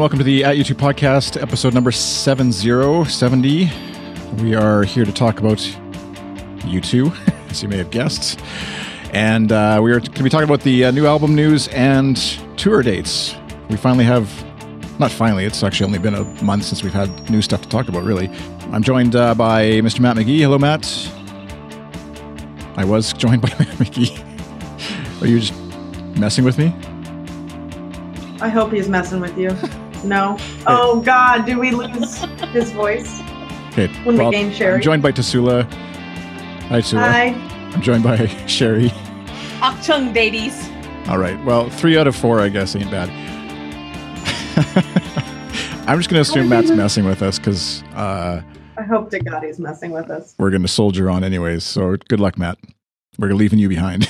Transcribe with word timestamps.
and 0.00 0.04
welcome 0.04 0.18
to 0.18 0.24
the 0.24 0.44
At 0.44 0.56
U2 0.56 0.76
podcast, 0.76 1.42
episode 1.42 1.74
number 1.74 1.92
7070. 1.92 3.70
We 4.42 4.54
are 4.54 4.82
here 4.82 5.04
to 5.04 5.12
talk 5.12 5.40
about 5.40 5.58
U2, 5.58 7.50
as 7.50 7.62
you 7.62 7.68
may 7.68 7.76
have 7.76 7.90
guessed. 7.90 8.40
And 9.12 9.52
uh, 9.52 9.78
we 9.82 9.92
are 9.92 10.00
going 10.00 10.12
to 10.12 10.22
be 10.22 10.30
talking 10.30 10.48
about 10.48 10.62
the 10.62 10.86
uh, 10.86 10.90
new 10.90 11.04
album 11.04 11.34
news 11.34 11.68
and 11.68 12.16
tour 12.56 12.82
dates. 12.82 13.36
We 13.68 13.76
finally 13.76 14.06
have, 14.06 14.26
not 14.98 15.10
finally, 15.10 15.44
it's 15.44 15.62
actually 15.62 15.84
only 15.84 15.98
been 15.98 16.14
a 16.14 16.24
month 16.42 16.64
since 16.64 16.82
we've 16.82 16.94
had 16.94 17.28
new 17.28 17.42
stuff 17.42 17.60
to 17.60 17.68
talk 17.68 17.88
about, 17.88 18.02
really. 18.02 18.30
I'm 18.72 18.82
joined 18.82 19.14
uh, 19.14 19.34
by 19.34 19.64
Mr. 19.82 20.00
Matt 20.00 20.16
McGee. 20.16 20.38
Hello, 20.38 20.56
Matt. 20.56 20.86
I 22.78 22.86
was 22.86 23.12
joined 23.12 23.42
by 23.42 23.50
Matt 23.50 23.76
McGee. 23.76 25.20
Are 25.20 25.26
you 25.26 25.40
just 25.40 25.54
messing 26.18 26.42
with 26.42 26.56
me? 26.56 26.74
I 28.40 28.48
hope 28.48 28.72
he's 28.72 28.88
messing 28.88 29.20
with 29.20 29.36
you. 29.36 29.50
No. 30.04 30.36
Oh 30.66 31.00
God, 31.00 31.44
do 31.46 31.58
we 31.58 31.70
lose 31.72 32.18
his 32.52 32.70
voice 32.72 33.20
Okay. 33.68 33.88
when 34.04 34.16
we 34.18 34.30
gain 34.30 34.52
Sherry? 34.52 34.76
I'm 34.76 34.82
joined 34.82 35.02
by 35.02 35.12
Tassoula. 35.12 35.70
Hi, 36.68 36.80
Tassoula. 36.80 37.10
Hi. 37.10 37.26
I'm 37.74 37.82
joined 37.82 38.02
by 38.02 38.26
Sherry. 38.46 38.88
Achtung 39.60 40.12
babies. 40.12 40.68
All 41.08 41.18
right. 41.18 41.42
Well, 41.44 41.68
three 41.70 41.96
out 41.98 42.06
of 42.06 42.16
four, 42.16 42.40
I 42.40 42.48
guess, 42.48 42.74
ain't 42.76 42.90
bad. 42.90 43.08
I'm 45.86 45.98
just 45.98 46.10
going 46.10 46.22
to 46.22 46.28
assume 46.30 46.48
Matt's 46.48 46.70
messing 46.70 47.04
with 47.04 47.22
us 47.22 47.38
because 47.38 47.82
uh, 47.94 48.42
I 48.76 48.82
hope 48.82 49.10
to 49.10 49.18
God 49.18 49.42
he's 49.42 49.58
messing 49.58 49.90
with 49.90 50.08
us. 50.10 50.34
we're 50.38 50.50
going 50.50 50.62
to 50.62 50.68
soldier 50.68 51.10
on 51.10 51.24
anyways. 51.24 51.64
So 51.64 51.96
good 52.08 52.20
luck, 52.20 52.38
Matt. 52.38 52.58
We're 53.18 53.34
leaving 53.34 53.58
you 53.58 53.68
behind. 53.68 54.08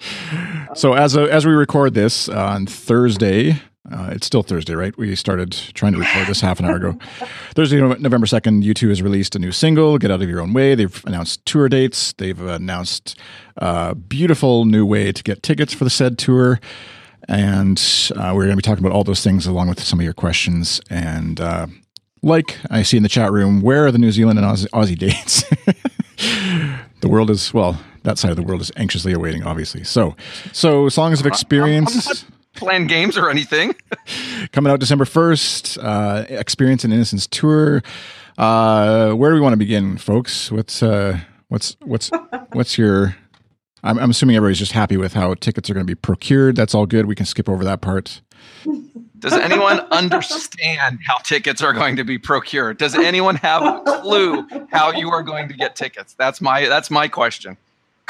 so 0.74 0.92
as 0.92 1.16
a, 1.16 1.22
as 1.32 1.46
we 1.46 1.52
record 1.52 1.94
this 1.94 2.28
on 2.28 2.66
Thursday, 2.66 3.60
uh, 3.92 4.10
it's 4.12 4.26
still 4.26 4.42
Thursday, 4.42 4.74
right? 4.74 4.96
We 4.96 5.16
started 5.16 5.52
trying 5.74 5.92
to 5.92 5.98
record 5.98 6.28
this 6.28 6.40
half 6.40 6.60
an 6.60 6.66
hour 6.66 6.76
ago. 6.76 6.98
Thursday, 7.54 7.80
November 7.80 8.26
2nd, 8.26 8.64
U2 8.64 8.88
has 8.88 9.02
released 9.02 9.34
a 9.34 9.38
new 9.38 9.52
single, 9.52 9.98
Get 9.98 10.10
Out 10.10 10.22
of 10.22 10.28
Your 10.28 10.40
Own 10.40 10.52
Way. 10.52 10.74
They've 10.74 11.04
announced 11.06 11.44
tour 11.44 11.68
dates. 11.68 12.12
They've 12.14 12.40
announced 12.40 13.18
a 13.56 13.94
beautiful 13.94 14.64
new 14.64 14.86
way 14.86 15.10
to 15.12 15.22
get 15.22 15.42
tickets 15.42 15.74
for 15.74 15.84
the 15.84 15.90
said 15.90 16.18
tour. 16.18 16.60
And 17.28 17.78
uh, 18.16 18.32
we're 18.34 18.44
going 18.44 18.50
to 18.50 18.56
be 18.56 18.62
talking 18.62 18.84
about 18.84 18.94
all 18.94 19.04
those 19.04 19.22
things 19.22 19.46
along 19.46 19.68
with 19.68 19.82
some 19.82 19.98
of 19.98 20.04
your 20.04 20.14
questions. 20.14 20.80
And 20.88 21.40
uh, 21.40 21.66
like 22.22 22.58
I 22.70 22.82
see 22.82 22.96
in 22.96 23.02
the 23.02 23.08
chat 23.08 23.32
room, 23.32 23.60
where 23.60 23.86
are 23.86 23.92
the 23.92 23.98
New 23.98 24.12
Zealand 24.12 24.38
and 24.38 24.46
Aussie, 24.46 24.68
Aussie 24.68 24.98
dates? 24.98 25.42
the 27.00 27.08
world 27.08 27.30
is, 27.30 27.52
well, 27.52 27.80
that 28.04 28.18
side 28.18 28.30
of 28.30 28.36
the 28.36 28.42
world 28.42 28.60
is 28.60 28.70
anxiously 28.76 29.12
awaiting, 29.12 29.42
obviously. 29.42 29.84
So, 29.84 30.16
so 30.52 30.88
songs 30.88 31.20
of 31.20 31.26
experience 31.26 32.24
playing 32.60 32.86
games 32.86 33.18
or 33.18 33.28
anything. 33.30 33.74
coming 34.52 34.72
out 34.72 34.78
December 34.78 35.04
1st, 35.04 35.78
uh, 35.82 36.24
Experience 36.28 36.84
and 36.84 36.92
Innocence 36.92 37.26
Tour. 37.26 37.82
Uh, 38.38 39.12
where 39.12 39.30
do 39.30 39.34
we 39.34 39.40
want 39.40 39.54
to 39.54 39.58
begin, 39.58 39.96
folks? 39.96 40.52
What's, 40.52 40.82
uh, 40.82 41.18
what's, 41.48 41.76
what's, 41.82 42.10
what's 42.52 42.78
your, 42.78 43.16
I'm, 43.82 43.98
I'm 43.98 44.10
assuming 44.10 44.36
everybody's 44.36 44.58
just 44.58 44.72
happy 44.72 44.96
with 44.96 45.14
how 45.14 45.34
tickets 45.34 45.68
are 45.70 45.74
going 45.74 45.86
to 45.86 45.90
be 45.90 45.96
procured. 45.96 46.54
That's 46.54 46.74
all 46.74 46.86
good. 46.86 47.06
We 47.06 47.14
can 47.16 47.26
skip 47.26 47.48
over 47.48 47.64
that 47.64 47.80
part. 47.80 48.20
Does 49.18 49.34
anyone 49.34 49.80
understand 49.90 51.00
how 51.06 51.18
tickets 51.18 51.62
are 51.62 51.74
going 51.74 51.96
to 51.96 52.04
be 52.04 52.16
procured? 52.16 52.78
Does 52.78 52.94
anyone 52.94 53.36
have 53.36 53.62
a 53.62 54.00
clue 54.00 54.46
how 54.70 54.92
you 54.92 55.10
are 55.10 55.22
going 55.22 55.48
to 55.48 55.54
get 55.54 55.76
tickets? 55.76 56.14
That's 56.14 56.40
my 56.40 56.66
that's 56.66 56.90
my 56.90 57.06
question. 57.06 57.58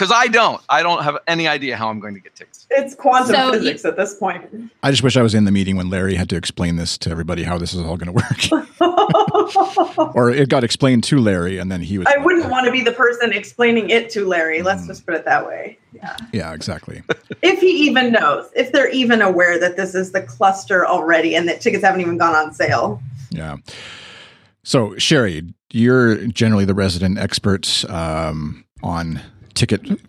Because 0.01 0.15
I 0.17 0.29
don't. 0.29 0.63
I 0.67 0.83
don't 0.83 1.05
have 1.05 1.19
any 1.29 1.47
idea 1.47 1.77
how 1.77 1.91
I'm 1.91 2.01
going 2.01 2.15
to 2.15 2.21
get 2.21 2.35
tickets. 2.35 2.67
It's 2.71 2.95
quantum 2.95 3.35
So 3.35 3.47
you- 3.49 3.53
physics 3.59 3.85
at 3.85 3.99
this 3.99 4.15
point. 4.15 4.73
I 4.83 4.91
just 4.91 5.03
wish 5.03 5.15
I 5.19 5.21
was 5.21 5.35
in 5.35 5.45
the 5.45 5.51
meeting 5.51 5.77
when 5.77 5.91
Larry 5.91 6.15
had 6.15 6.31
to 6.31 6.37
explain 6.37 6.77
this 6.77 6.97
to 6.99 7.11
everybody 7.11 7.43
how 7.43 7.59
this 7.59 7.75
is 7.75 7.81
all 7.83 7.99
going 7.99 8.07
to 8.07 8.13
work. 8.13 8.79
or 10.17 10.31
it 10.31 10.49
got 10.49 10.65
explained 10.65 11.05
to 11.05 11.19
Larry 11.19 11.59
and 11.59 11.71
then 11.71 11.83
he 11.83 11.99
was. 11.99 12.07
I 12.07 12.17
wouldn't 12.17 12.49
want 12.49 12.65
to 12.65 12.73
be 12.73 12.81
the 12.81 12.93
person 12.93 13.35
explaining 13.35 13.91
it 13.91 14.09
to 14.11 14.27
Larry. 14.27 14.61
Mm. 14.61 14.65
Let's 14.65 14.87
just 14.87 15.05
put 15.05 15.17
it 15.17 15.27
that 15.27 15.47
way. 15.47 15.77
Yeah. 15.93 16.17
Yeah, 16.33 16.55
exactly. 16.55 17.03
If 17.43 17.61
he 17.61 17.71
even 17.87 18.13
knows, 18.13 18.51
if 18.55 18.71
they're 18.71 18.91
even 18.91 19.23
aware 19.23 19.59
that 19.59 19.77
this 19.77 19.95
is 19.95 20.13
the 20.13 20.21
cluster 20.21 20.87
already 20.87 21.35
and 21.35 21.49
that 21.49 21.63
tickets 21.63 21.83
haven't 21.83 22.03
even 22.03 22.19
gone 22.19 22.35
on 22.35 22.53
sale. 22.53 23.03
Yeah. 23.31 23.57
So, 24.63 24.95
Sherry, 24.99 25.55
you're 25.73 26.27
generally 26.27 26.67
the 26.67 26.75
resident 26.75 27.19
expert 27.19 27.83
um, 27.89 28.67
on 28.83 29.21
ticket 29.61 30.01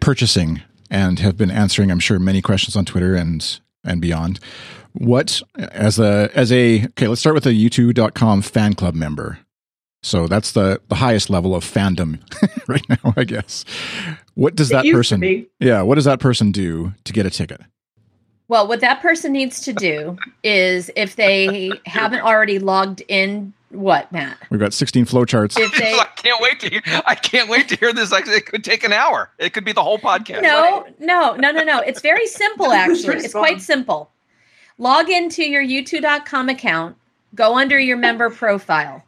purchasing 0.00 0.62
and 0.90 1.18
have 1.18 1.36
been 1.36 1.50
answering, 1.50 1.90
I'm 1.90 1.98
sure, 1.98 2.18
many 2.18 2.40
questions 2.40 2.76
on 2.76 2.84
Twitter 2.84 3.14
and 3.14 3.60
and 3.84 4.00
beyond. 4.00 4.38
What 4.92 5.42
as 5.56 5.98
a 5.98 6.30
as 6.34 6.52
a 6.52 6.84
okay, 6.84 7.08
let's 7.08 7.20
start 7.20 7.34
with 7.34 7.46
a 7.46 7.52
U2.com 7.52 8.42
fan 8.42 8.74
club 8.74 8.94
member. 8.94 9.38
So 10.04 10.26
that's 10.26 10.52
the 10.52 10.80
the 10.88 10.96
highest 10.96 11.30
level 11.30 11.54
of 11.54 11.64
fandom 11.64 12.20
right 12.68 12.86
now, 12.88 13.14
I 13.16 13.24
guess. 13.24 13.64
What 14.34 14.54
does 14.54 14.70
It 14.70 14.74
that 14.74 14.92
person? 14.92 15.46
Yeah, 15.58 15.82
what 15.82 15.96
does 15.96 16.04
that 16.04 16.20
person 16.20 16.52
do 16.52 16.92
to 17.04 17.12
get 17.12 17.26
a 17.26 17.30
ticket? 17.30 17.60
Well, 18.48 18.68
what 18.68 18.80
that 18.80 19.00
person 19.00 19.32
needs 19.32 19.62
to 19.62 19.72
do 19.72 20.18
is 20.42 20.90
if 20.94 21.16
they 21.16 21.70
haven't 21.86 22.20
already 22.20 22.58
logged 22.58 23.02
in, 23.08 23.54
what, 23.72 24.10
Matt? 24.12 24.38
We've 24.50 24.60
got 24.60 24.72
16 24.72 25.06
flowcharts. 25.06 25.54
They 25.78 25.98
I 25.98 26.06
can't 26.16 26.40
wait 26.40 26.60
to 26.60 26.68
hear. 26.68 26.82
I 27.06 27.14
can't 27.14 27.48
wait 27.48 27.68
to 27.68 27.76
hear 27.76 27.92
this. 27.92 28.12
Like, 28.12 28.26
It 28.28 28.46
could 28.46 28.64
take 28.64 28.84
an 28.84 28.92
hour. 28.92 29.30
It 29.38 29.54
could 29.54 29.64
be 29.64 29.72
the 29.72 29.82
whole 29.82 29.98
podcast. 29.98 30.42
No, 30.42 30.86
no, 30.98 31.34
no, 31.34 31.50
no, 31.50 31.62
no. 31.62 31.80
It's 31.80 32.00
very 32.00 32.26
simple, 32.26 32.72
actually. 32.72 33.16
It's 33.16 33.32
quite 33.32 33.60
simple. 33.60 34.10
Log 34.78 35.08
into 35.08 35.44
your 35.44 35.62
u2.com 35.62 36.48
account, 36.48 36.96
go 37.34 37.56
under 37.56 37.78
your 37.78 37.96
member 37.96 38.30
profile, 38.30 39.04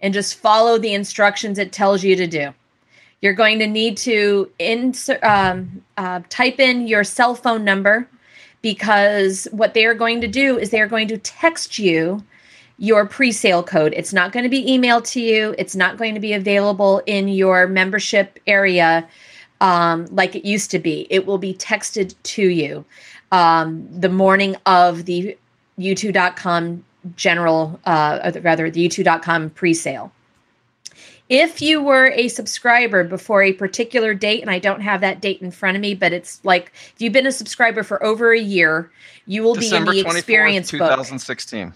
and 0.00 0.12
just 0.14 0.36
follow 0.36 0.78
the 0.78 0.94
instructions 0.94 1.58
it 1.58 1.72
tells 1.72 2.04
you 2.04 2.16
to 2.16 2.26
do. 2.26 2.52
You're 3.22 3.34
going 3.34 3.58
to 3.60 3.66
need 3.66 3.96
to 3.98 4.50
insert, 4.58 5.22
um, 5.24 5.82
uh, 5.96 6.20
type 6.28 6.60
in 6.60 6.86
your 6.86 7.02
cell 7.02 7.34
phone 7.34 7.64
number 7.64 8.08
because 8.62 9.48
what 9.52 9.74
they 9.74 9.86
are 9.86 9.94
going 9.94 10.20
to 10.20 10.28
do 10.28 10.58
is 10.58 10.70
they 10.70 10.80
are 10.80 10.86
going 10.86 11.08
to 11.08 11.18
text 11.18 11.78
you 11.78 12.22
your 12.78 13.06
pre-sale 13.06 13.62
code. 13.62 13.94
It's 13.96 14.12
not 14.12 14.32
going 14.32 14.42
to 14.42 14.50
be 14.50 14.66
emailed 14.66 15.04
to 15.12 15.20
you. 15.20 15.54
It's 15.58 15.74
not 15.74 15.96
going 15.96 16.14
to 16.14 16.20
be 16.20 16.32
available 16.32 17.02
in 17.06 17.28
your 17.28 17.66
membership 17.66 18.38
area 18.46 19.08
um, 19.60 20.06
like 20.06 20.34
it 20.34 20.44
used 20.44 20.70
to 20.72 20.78
be. 20.78 21.06
It 21.10 21.26
will 21.26 21.38
be 21.38 21.54
texted 21.54 22.14
to 22.22 22.42
you 22.42 22.84
um, 23.32 23.88
the 23.90 24.08
morning 24.08 24.56
of 24.66 25.04
the 25.06 25.36
u2.com 25.78 26.84
general, 27.14 27.80
uh, 27.86 28.32
rather 28.42 28.70
the 28.70 28.88
u2.com 28.88 29.50
pre-sale. 29.50 30.12
If 31.28 31.60
you 31.60 31.82
were 31.82 32.12
a 32.14 32.28
subscriber 32.28 33.02
before 33.02 33.42
a 33.42 33.52
particular 33.52 34.14
date, 34.14 34.42
and 34.42 34.50
I 34.50 34.60
don't 34.60 34.80
have 34.80 35.00
that 35.00 35.20
date 35.20 35.42
in 35.42 35.50
front 35.50 35.76
of 35.76 35.80
me, 35.80 35.94
but 35.94 36.12
it's 36.12 36.44
like 36.44 36.72
if 36.94 36.94
you've 36.98 37.12
been 37.12 37.26
a 37.26 37.32
subscriber 37.32 37.82
for 37.82 38.02
over 38.04 38.32
a 38.32 38.38
year, 38.38 38.90
you 39.26 39.42
will 39.42 39.54
December 39.54 39.90
be 39.90 40.00
in 40.00 40.04
the 40.04 40.10
24th, 40.10 40.18
experience 40.18 40.70
book. 40.70 40.78
2016. 40.78 41.72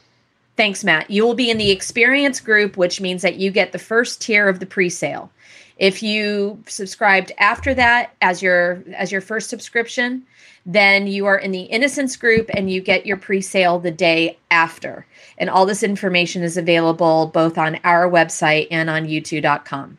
Thanks, 0.60 0.84
Matt. 0.84 1.10
You 1.10 1.24
will 1.24 1.32
be 1.32 1.50
in 1.50 1.56
the 1.56 1.70
experience 1.70 2.38
group, 2.38 2.76
which 2.76 3.00
means 3.00 3.22
that 3.22 3.36
you 3.36 3.50
get 3.50 3.72
the 3.72 3.78
first 3.78 4.20
tier 4.20 4.46
of 4.46 4.60
the 4.60 4.66
pre-sale. 4.66 5.32
If 5.78 6.02
you 6.02 6.62
subscribed 6.66 7.32
after 7.38 7.72
that 7.72 8.14
as 8.20 8.42
your 8.42 8.84
as 8.94 9.10
your 9.10 9.22
first 9.22 9.48
subscription, 9.48 10.22
then 10.66 11.06
you 11.06 11.24
are 11.24 11.38
in 11.38 11.50
the 11.52 11.62
innocence 11.62 12.14
group 12.14 12.50
and 12.52 12.70
you 12.70 12.82
get 12.82 13.06
your 13.06 13.16
pre-sale 13.16 13.78
the 13.78 13.90
day 13.90 14.36
after. 14.50 15.06
And 15.38 15.48
all 15.48 15.64
this 15.64 15.82
information 15.82 16.42
is 16.42 16.58
available 16.58 17.28
both 17.28 17.56
on 17.56 17.80
our 17.82 18.06
website 18.06 18.68
and 18.70 18.90
on 18.90 19.06
u2.com. 19.06 19.96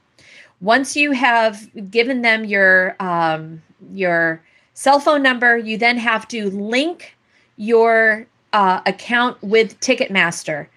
Once 0.60 0.96
you 0.96 1.12
have 1.14 1.90
given 1.90 2.22
them 2.22 2.46
your 2.46 2.96
um, 3.00 3.64
your 3.92 4.44
cell 4.76 5.00
phone 5.00 5.24
number, 5.24 5.58
you 5.58 5.80
then 5.80 5.98
have 5.98 6.28
to 6.28 6.52
link 6.52 7.18
your 7.58 8.28
uh, 8.54 8.82
account 8.86 9.42
with 9.42 9.80
Ticketmaster 9.80 10.68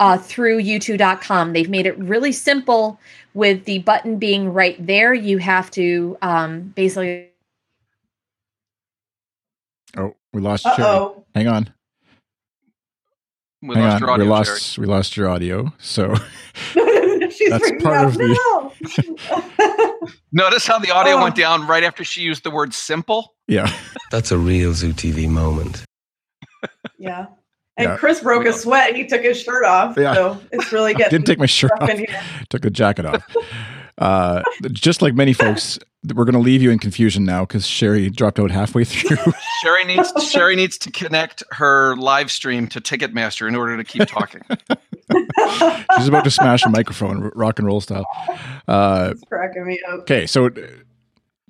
uh, 0.00 0.18
through 0.18 0.62
u2.com. 0.62 1.52
They've 1.52 1.68
made 1.70 1.86
it 1.86 1.98
really 1.98 2.32
simple 2.32 3.00
with 3.34 3.64
the 3.64 3.80
button 3.80 4.18
being 4.18 4.52
right 4.52 4.76
there. 4.84 5.12
You 5.14 5.38
have 5.38 5.70
to 5.72 6.16
um, 6.22 6.72
basically. 6.76 7.28
Oh, 9.96 10.14
we 10.32 10.40
lost 10.40 10.64
Sherry. 10.64 10.82
Uh-oh. 10.82 11.24
Hang 11.34 11.48
on. 11.48 11.72
We 13.62 13.74
Hang 13.74 13.84
lost 13.84 13.94
on. 13.94 14.00
your 14.00 14.10
audio. 14.10 14.24
we 14.24 14.28
Jerry. 14.30 14.38
lost 14.38 14.78
we 14.78 14.86
lost 14.86 15.16
your 15.16 15.28
audio. 15.28 15.72
So 15.78 16.14
She's 17.30 17.50
That's 17.50 17.70
part 17.82 17.96
out. 17.96 18.06
of 18.06 18.14
the- 18.14 20.12
Notice 20.32 20.66
how 20.66 20.78
the 20.78 20.90
audio 20.92 21.14
Oh. 21.16 21.22
went 21.22 21.34
down 21.34 21.66
right 21.66 21.82
after 21.82 22.04
she 22.04 22.20
used 22.22 22.44
the 22.44 22.50
word 22.50 22.74
simple. 22.74 23.34
yeah. 23.48 23.72
That's 24.10 24.30
a 24.30 24.38
real 24.38 24.72
Zoo 24.74 24.92
TV 24.92 25.28
moment. 25.28 25.84
Yeah. 26.98 27.26
And 27.78 27.90
Yeah. 27.90 27.96
Chris 27.98 28.20
broke 28.20 28.46
a 28.46 28.54
sweat. 28.54 28.96
He 28.96 29.06
took 29.06 29.20
his 29.22 29.38
shirt 29.38 29.66
off. 29.66 29.98
Yeah. 29.98 30.14
So 30.14 30.40
it's 30.50 30.72
really 30.72 30.94
good. 30.94 31.08
didn't 31.10 31.26
take 31.26 31.38
my 31.38 31.44
shirt 31.44 31.72
off. 31.78 31.90
Took 32.48 32.62
the 32.62 32.70
jacket 32.70 33.04
off. 33.04 33.22
Uh, 33.98 34.42
just 34.72 35.02
like 35.02 35.12
many 35.14 35.34
folks, 35.34 35.78
we're 36.14 36.24
going 36.24 36.32
to 36.32 36.38
leave 36.40 36.62
you 36.62 36.70
in 36.70 36.78
confusion 36.78 37.26
now 37.26 37.44
because 37.44 37.66
Sherry 37.66 38.08
dropped 38.08 38.38
out 38.40 38.50
halfway 38.50 38.84
through. 38.84 39.18
Sherry 39.62 39.84
needs 39.84 40.10
Sherry 40.26 40.56
needs 40.56 40.78
to 40.78 40.90
connect 40.90 41.42
her 41.50 41.96
live 41.96 42.30
stream 42.30 42.66
to 42.68 42.80
Ticketmaster 42.80 43.46
in 43.46 43.54
order 43.54 43.76
to 43.76 43.84
keep 43.84 44.06
talking. 44.08 44.40
She's 45.98 46.08
about 46.08 46.24
to 46.24 46.30
smash 46.30 46.64
a 46.64 46.70
microphone, 46.70 47.30
rock 47.34 47.58
and 47.58 47.66
roll 47.66 47.82
style. 47.82 48.06
Uh, 48.66 49.10
It's 49.12 49.22
cracking 49.24 49.66
me 49.66 49.80
up. 49.92 50.00
okay, 50.00 50.26
so 50.26 50.46
uh, 50.46 50.50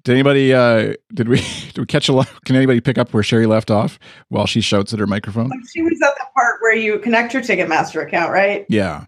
did 0.06 0.12
anybody? 0.12 0.54
Uh, 0.54 0.94
did 1.12 1.28
we? 1.28 1.38
Did 1.74 1.78
we 1.78 1.86
catch 1.86 2.08
a? 2.08 2.12
lot? 2.12 2.28
Can 2.44 2.54
anybody 2.56 2.80
pick 2.80 2.96
up 2.96 3.12
where 3.12 3.22
Sherry 3.24 3.44
left 3.46 3.70
off 3.70 3.98
while 4.28 4.46
she 4.46 4.60
shouts 4.60 4.94
at 4.94 4.98
her 5.00 5.06
microphone? 5.06 5.48
Like 5.48 5.58
she 5.74 5.82
was 5.82 6.00
at 6.02 6.14
the 6.14 6.24
part 6.34 6.56
where 6.62 6.74
you 6.76 6.98
connect 7.00 7.34
your 7.34 7.42
Ticketmaster 7.42 8.06
account, 8.06 8.30
right? 8.32 8.64
Yeah, 8.68 9.04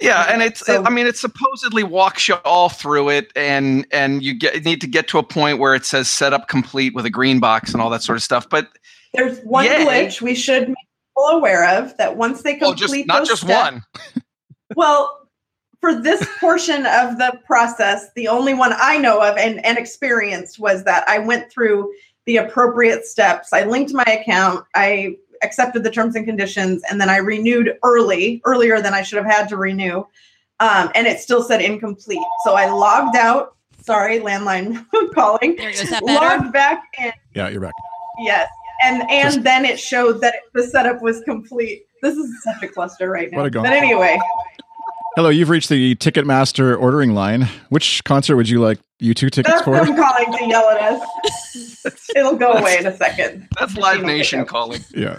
Yeah, 0.00 0.24
and 0.32 0.42
it's 0.42 0.64
So- 0.66 0.82
I 0.84 0.90
mean 0.90 1.06
it 1.06 1.16
supposedly 1.18 1.82
walks 1.84 2.26
you 2.26 2.34
all 2.44 2.68
through 2.70 3.10
it 3.10 3.30
and 3.36 3.86
and 3.92 4.22
you 4.22 4.34
get 4.34 4.64
need 4.64 4.80
to 4.80 4.86
get 4.88 5.06
to 5.08 5.18
a 5.18 5.22
point 5.22 5.58
where 5.60 5.74
it 5.74 5.84
says 5.84 6.08
setup 6.08 6.48
complete 6.48 6.94
with 6.94 7.04
a 7.06 7.10
green 7.10 7.38
box 7.38 7.72
and 7.72 7.80
all 7.82 7.90
that 7.90 8.02
sort 8.02 8.16
of 8.16 8.22
stuff. 8.22 8.48
But 8.48 8.68
There's 9.12 9.38
one 9.40 9.66
Yay. 9.66 9.84
glitch 9.84 10.20
we 10.22 10.34
should 10.34 10.68
make 10.68 10.76
people 11.16 11.38
aware 11.38 11.78
of 11.78 11.96
that 11.98 12.16
once 12.16 12.42
they 12.42 12.54
complete 12.54 12.72
oh 12.72 12.74
just 12.74 13.06
not 13.06 13.18
those 13.20 13.28
just 13.28 13.42
steps- 13.42 13.72
one. 13.72 13.82
Well, 14.76 15.23
for 15.84 15.94
this 15.94 16.26
portion 16.40 16.86
of 16.86 17.18
the 17.18 17.38
process, 17.44 18.10
the 18.16 18.26
only 18.26 18.54
one 18.54 18.72
I 18.80 18.96
know 18.96 19.20
of 19.20 19.36
and, 19.36 19.62
and 19.66 19.76
experienced 19.76 20.58
was 20.58 20.82
that 20.84 21.06
I 21.06 21.18
went 21.18 21.52
through 21.52 21.92
the 22.24 22.38
appropriate 22.38 23.04
steps. 23.04 23.52
I 23.52 23.64
linked 23.64 23.92
my 23.92 24.04
account, 24.04 24.64
I 24.74 25.18
accepted 25.42 25.84
the 25.84 25.90
terms 25.90 26.16
and 26.16 26.24
conditions, 26.24 26.82
and 26.90 26.98
then 26.98 27.10
I 27.10 27.18
renewed 27.18 27.76
early, 27.82 28.40
earlier 28.46 28.80
than 28.80 28.94
I 28.94 29.02
should 29.02 29.18
have 29.22 29.30
had 29.30 29.46
to 29.50 29.58
renew. 29.58 30.06
Um, 30.58 30.90
and 30.94 31.06
it 31.06 31.20
still 31.20 31.42
said 31.42 31.60
incomplete. 31.60 32.18
So 32.46 32.54
I 32.54 32.70
logged 32.70 33.16
out. 33.16 33.54
Sorry, 33.82 34.20
landline 34.20 34.86
calling. 35.14 35.54
There, 35.56 35.68
is 35.68 35.90
that 35.90 36.02
better? 36.06 36.38
Logged 36.38 36.52
back 36.54 36.82
in. 36.98 37.12
yeah, 37.34 37.50
you're 37.50 37.60
back. 37.60 37.74
Yes. 38.20 38.48
And 38.82 39.02
and 39.10 39.34
Just- 39.34 39.44
then 39.44 39.66
it 39.66 39.78
showed 39.78 40.22
that 40.22 40.36
the 40.54 40.62
setup 40.62 41.02
was 41.02 41.20
complete. 41.26 41.82
This 42.00 42.16
is 42.16 42.42
such 42.42 42.62
a 42.62 42.68
cluster 42.68 43.10
right 43.10 43.30
now. 43.30 43.38
What 43.38 43.46
a 43.46 43.50
go. 43.50 43.62
But 43.62 43.74
anyway, 43.74 44.18
Hello, 45.16 45.28
you've 45.28 45.48
reached 45.48 45.68
the 45.68 45.94
Ticketmaster 45.96 46.76
ordering 46.78 47.14
line. 47.14 47.42
Which 47.68 48.02
concert 48.02 48.34
would 48.36 48.48
you 48.48 48.60
like 48.60 48.80
U2 49.00 49.14
tickets 49.30 49.48
That's 49.48 49.62
for? 49.62 49.76
them 49.76 49.96
calling 49.96 50.32
to 50.38 50.44
yell 50.46 50.68
at 50.70 50.80
us. 50.92 52.10
It'll 52.16 52.34
go 52.34 52.52
away 52.52 52.78
in 52.78 52.86
a 52.86 52.96
second. 52.96 53.46
That's 53.58 53.76
Live 53.76 54.02
Nation 54.02 54.44
calling. 54.44 54.80
Yeah, 54.94 55.18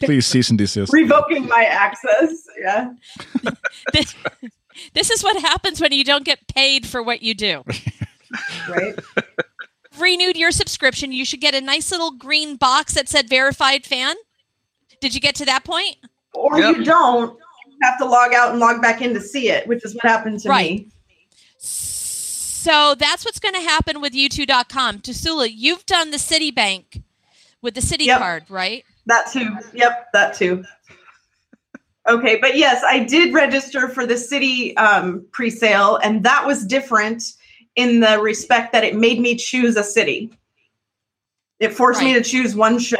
please 0.00 0.26
cease 0.26 0.48
and 0.50 0.58
desist. 0.58 0.92
Revoking 0.92 1.46
my 1.46 1.64
access. 1.64 2.46
Yeah. 2.60 2.92
This, 3.92 4.14
this 4.94 5.10
is 5.10 5.22
what 5.22 5.40
happens 5.40 5.80
when 5.80 5.92
you 5.92 6.02
don't 6.04 6.24
get 6.24 6.46
paid 6.48 6.86
for 6.86 7.02
what 7.02 7.22
you 7.22 7.34
do. 7.34 7.62
Right. 8.68 8.98
Renewed 9.98 10.36
your 10.36 10.50
subscription, 10.50 11.12
you 11.12 11.24
should 11.24 11.40
get 11.40 11.54
a 11.54 11.60
nice 11.60 11.90
little 11.90 12.12
green 12.12 12.56
box 12.56 12.94
that 12.94 13.08
said 13.08 13.28
verified 13.28 13.84
fan. 13.84 14.16
Did 15.00 15.14
you 15.14 15.20
get 15.20 15.34
to 15.36 15.44
that 15.44 15.64
point? 15.64 15.96
Or 16.34 16.58
Yep. 16.58 16.76
you 16.76 16.84
don't 16.84 17.36
you 17.38 17.41
have 17.82 17.98
to 17.98 18.04
log 18.04 18.32
out 18.32 18.50
and 18.50 18.58
log 18.60 18.80
back 18.80 19.02
in 19.02 19.12
to 19.14 19.20
see 19.20 19.48
it, 19.50 19.66
which 19.66 19.84
is 19.84 19.94
what 19.94 20.04
happened 20.04 20.40
to 20.40 20.48
Right. 20.48 20.80
me. 20.80 20.88
So 21.58 22.94
that's 22.94 23.24
what's 23.24 23.40
going 23.40 23.54
to 23.54 23.60
happen 23.60 24.00
with 24.00 24.12
U2.com. 24.14 25.00
Tassoula, 25.00 25.50
you've 25.52 25.84
done 25.84 26.10
the 26.12 26.16
Citibank 26.16 27.02
with 27.60 27.74
the 27.74 27.80
Citi 27.80 28.06
Yep. 28.06 28.18
card, 28.20 28.44
right? 28.48 28.84
That 29.06 29.30
too. 29.32 29.56
Yep, 29.74 30.08
that 30.12 30.34
too. 30.34 30.64
Okay, 32.08 32.38
but 32.40 32.56
yes, 32.56 32.82
I 32.84 33.00
did 33.00 33.32
register 33.32 33.88
for 33.88 34.06
the 34.06 34.14
Citi 34.14 34.76
um, 34.78 35.24
pre-sale, 35.32 35.96
and 35.96 36.24
that 36.24 36.46
was 36.46 36.64
different 36.64 37.24
in 37.76 38.00
the 38.00 38.20
respect 38.20 38.72
that 38.72 38.84
it 38.84 38.94
made 38.96 39.20
me 39.20 39.36
choose 39.36 39.76
a 39.76 39.84
city. 39.84 40.30
It 41.58 41.72
forced 41.72 42.02
me 42.02 42.12
to 42.14 42.22
choose 42.22 42.56
one 42.56 42.78
show. 42.80 42.96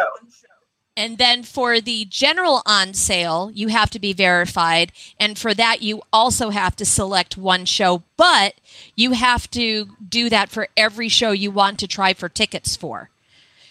And 0.97 1.17
then 1.17 1.43
for 1.43 1.81
the 1.81 2.05
general 2.05 2.63
on 2.67 2.93
sale, 2.93 3.51
you 3.55 3.69
have 3.69 3.89
to 3.91 3.99
be 3.99 4.13
verified. 4.13 4.93
And 5.19 5.39
for 5.39 5.55
that, 5.55 5.81
you 5.81 6.03
also 6.13 6.51
have 6.51 6.77
to 6.77 6.85
select 6.85 7.39
one 7.39 7.65
show, 7.65 8.03
but 8.19 8.55
you 8.95 9.13
have 9.13 9.51
to 9.53 9.87
do 10.07 10.29
that 10.29 10.51
for 10.51 10.69
every 10.77 11.09
show 11.09 11.31
you 11.31 11.51
want 11.51 11.79
to 11.79 11.87
try 11.87 12.13
for 12.13 12.29
tickets 12.29 12.77
for. 12.77 13.09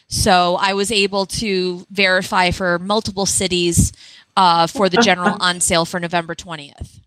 So 0.07 0.57
I 0.59 0.73
was 0.73 0.91
able 0.91 1.25
to 1.27 1.85
verify 1.91 2.51
for 2.51 2.79
multiple 2.79 3.27
cities 3.27 3.93
uh, 4.35 4.65
for 4.67 4.89
the 4.89 4.97
general 4.97 5.37
on 5.39 5.59
sale 5.59 5.85
for 5.85 5.99
November 5.99 6.33
20th. 6.33 6.99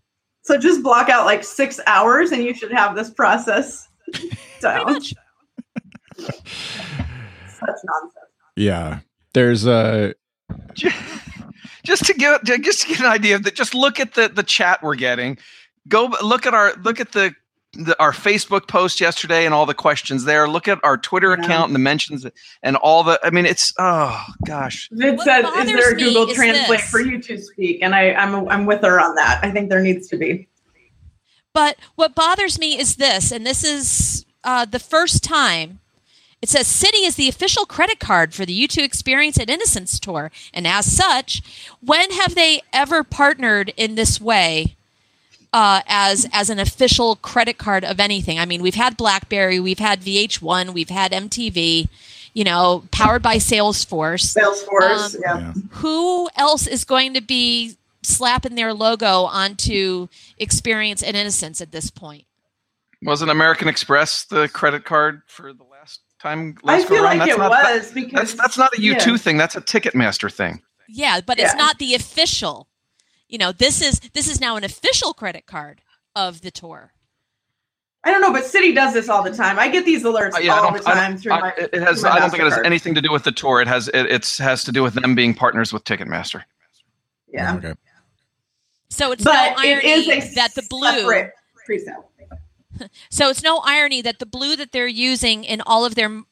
So 0.43 0.57
just 0.57 0.81
block 0.81 1.09
out 1.09 1.25
like 1.25 1.43
six 1.43 1.79
hours, 1.87 2.31
and 2.31 2.43
you 2.43 2.53
should 2.53 2.71
have 2.71 2.95
this 2.95 3.09
process 3.09 3.87
Pretty 4.13 4.37
down. 4.61 4.85
much. 4.85 5.13
Such 6.17 6.31
nonsense. 7.59 8.13
Yeah, 8.55 8.99
there's 9.35 9.67
uh, 9.67 10.13
just 11.83 12.05
to 12.05 12.13
give 12.13 12.43
just 12.43 12.81
to 12.81 12.87
get 12.87 12.99
an 13.01 13.05
idea 13.05 13.35
of 13.35 13.43
that 13.43 13.53
just 13.53 13.75
look 13.75 13.99
at 13.99 14.15
the 14.15 14.27
the 14.29 14.41
chat 14.43 14.81
we're 14.81 14.95
getting 14.95 15.37
go 15.87 16.11
look 16.23 16.45
at 16.47 16.53
our 16.53 16.73
look 16.83 16.99
at 16.99 17.11
the, 17.11 17.35
the 17.73 17.99
our 18.01 18.11
facebook 18.11 18.67
post 18.67 18.99
yesterday 18.99 19.45
and 19.45 19.53
all 19.53 19.65
the 19.65 19.73
questions 19.73 20.23
there 20.23 20.47
look 20.47 20.67
at 20.67 20.79
our 20.83 20.97
twitter 20.97 21.35
Yeah. 21.37 21.43
account 21.43 21.67
and 21.67 21.75
the 21.75 21.79
mentions 21.79 22.25
and 22.63 22.75
all 22.77 23.03
the 23.03 23.19
i 23.23 23.29
mean 23.29 23.45
it's 23.45 23.73
oh 23.77 24.25
gosh 24.45 24.89
Vid 24.91 25.17
What 25.17 25.25
said, 25.25 25.45
"Is 25.45 25.73
there 25.73 25.91
a 25.91 25.95
Google 25.97 26.33
Translate 26.33 26.79
this. 26.79 26.89
for 26.89 27.01
you 27.01 27.21
to 27.21 27.39
speak?" 27.41 27.81
And 27.81 27.93
I, 27.93 28.13
I'm, 28.13 28.47
I'm 28.49 28.65
with 28.65 28.81
her 28.81 28.99
on 28.99 29.15
that. 29.15 29.41
I 29.43 29.51
think 29.51 29.69
there 29.69 29.81
needs 29.81 30.07
to 30.07 30.17
be. 30.17 30.47
But 31.53 31.77
what 31.95 32.15
bothers 32.15 32.57
me 32.57 32.77
is 32.79 32.95
this, 32.95 33.31
and 33.31 33.45
this 33.45 33.63
is 33.63 34.25
uh, 34.43 34.65
the 34.65 34.79
first 34.79 35.23
time 35.23 35.79
it 36.45 36.49
says 36.49 36.67
Citi 36.67 37.07
is 37.07 37.15
the 37.15 37.27
official 37.27 37.65
credit 37.65 37.99
card 37.99 38.35
for 38.35 38.45
the 38.45 38.67
U2 38.67 38.83
Experience 38.83 39.39
at 39.39 39.49
Innocence 39.49 39.99
Tour. 39.99 40.29
And 40.53 40.67
as 40.67 40.85
such, 40.95 41.41
when 41.81 42.11
have 42.11 42.35
they 42.35 42.61
ever 42.71 43.03
partnered 43.03 43.73
in 43.75 43.95
this 43.95 44.21
way 44.21 44.75
uh, 45.51 45.81
as, 45.87 46.29
as 46.31 46.51
an 46.51 46.59
official 46.59 47.15
credit 47.15 47.57
card 47.57 47.83
of 47.83 47.99
anything? 47.99 48.37
I 48.37 48.45
mean, 48.45 48.61
we've 48.61 48.75
had 48.75 48.95
Blackberry, 48.95 49.59
we've 49.59 49.79
had 49.79 50.01
VH1, 50.01 50.69
we've 50.69 50.91
had 50.91 51.13
MTV, 51.13 51.89
you 52.35 52.43
know, 52.43 52.83
powered 52.91 53.23
by 53.23 53.37
Salesforce. 53.37 54.37
Salesforce. 54.37 55.15
Um, 55.15 55.21
yeah. 55.25 55.39
yeah. 55.39 55.53
Who 55.77 56.29
else 56.35 56.67
is 56.67 56.85
going 56.85 57.15
to 57.15 57.21
be 57.21 57.75
slapping 58.03 58.53
their 58.53 58.71
logo 58.71 59.23
onto 59.23 60.09
Experience 60.37 61.01
and 61.01 61.17
Innocence 61.17 61.59
at 61.59 61.71
this 61.71 61.89
point? 61.89 62.25
wasn't 63.01 63.29
american 63.29 63.67
express 63.67 64.23
the 64.23 64.47
credit 64.49 64.83
card 64.83 65.21
for 65.27 65.53
the 65.53 65.63
last 65.63 65.74
time 66.25 66.57
I 66.63 66.73
last 66.77 66.83
go 66.89 66.95
feel 66.95 67.03
around? 67.05 67.17
like 67.19 67.27
That's 67.29 67.35
it 67.35 67.37
not- 67.37 67.51
that- 67.51 67.73
was 67.75 67.91
because 67.91 68.13
that's 68.13 68.33
that's 68.33 68.57
not 68.57 68.73
a 68.73 68.77
u2 68.81 69.05
yeah. 69.05 69.17
thing 69.17 69.37
that's 69.37 69.55
a 69.55 69.61
ticketmaster 69.61 70.31
thing 70.31 70.61
Yeah, 70.87 71.21
but 71.25 71.39
it's 71.39 71.55
not 71.55 71.79
the 71.79 71.95
official. 71.95 72.67
You 73.27 73.37
know, 73.39 73.51
this 73.51 73.81
is 73.81 73.99
this 74.13 74.27
is 74.29 74.39
now 74.39 74.55
an 74.55 74.63
official 74.63 75.13
credit 75.13 75.45
card 75.47 75.81
of 76.15 76.41
the 76.41 76.51
tour. 76.51 76.91
I 78.03 78.11
don't 78.11 78.21
know, 78.21 78.31
but 78.31 78.43
Citi 78.43 78.73
does 78.75 78.93
this 78.93 79.09
all 79.09 79.23
the 79.23 79.33
time. 79.33 79.57
I 79.57 79.67
get 79.67 79.83
these 79.83 80.03
alerts 80.03 80.35
Uh, 80.35 80.39
yeah, 80.39 80.59
all 80.59 80.71
the 80.71 80.79
time 80.79 81.13
don't- 81.13 81.21
through 81.21 81.31
I- 81.31 81.39
my. 81.41 81.53
it 81.57 81.69
it 81.73 81.81
has 81.81 82.03
my 82.03 82.11
i 82.11 82.19
don't 82.19 82.29
think 82.29 82.43
it 82.43 82.51
has 82.51 82.59
anything 82.63 82.93
to 82.95 83.01
do 83.01 83.11
with 83.11 83.23
the 83.23 83.31
tour 83.31 83.61
it 83.61 83.67
has 83.67 83.87
it 83.89 84.05
it's, 84.15 84.37
has 84.37 84.63
to 84.65 84.71
do 84.71 84.83
with 84.83 84.93
them 84.93 85.15
being 85.15 85.33
partners 85.33 85.73
with 85.73 85.83
ticketmaster 85.85 86.43
Yeah, 87.33 87.55
Okay. 87.55 87.73
So 88.89 89.11
it's 89.11 89.23
but 89.23 89.33
no 89.57 89.63
it 89.63 89.83
irony 89.83 89.87
is 89.89 90.31
a 90.31 90.35
that 90.35 90.53
the 90.53 90.61
blue. 90.69 90.87
separate 90.91 91.31
pre-sale. 91.65 92.09
So 93.09 93.29
it's 93.29 93.43
no 93.43 93.61
irony 93.63 94.01
that 94.01 94.19
the 94.19 94.25
blue 94.25 94.55
that 94.55 94.71
they're 94.71 94.87
using 94.87 95.43
in 95.43 95.61
all 95.61 95.85
of 95.85 95.95
their 95.95 96.23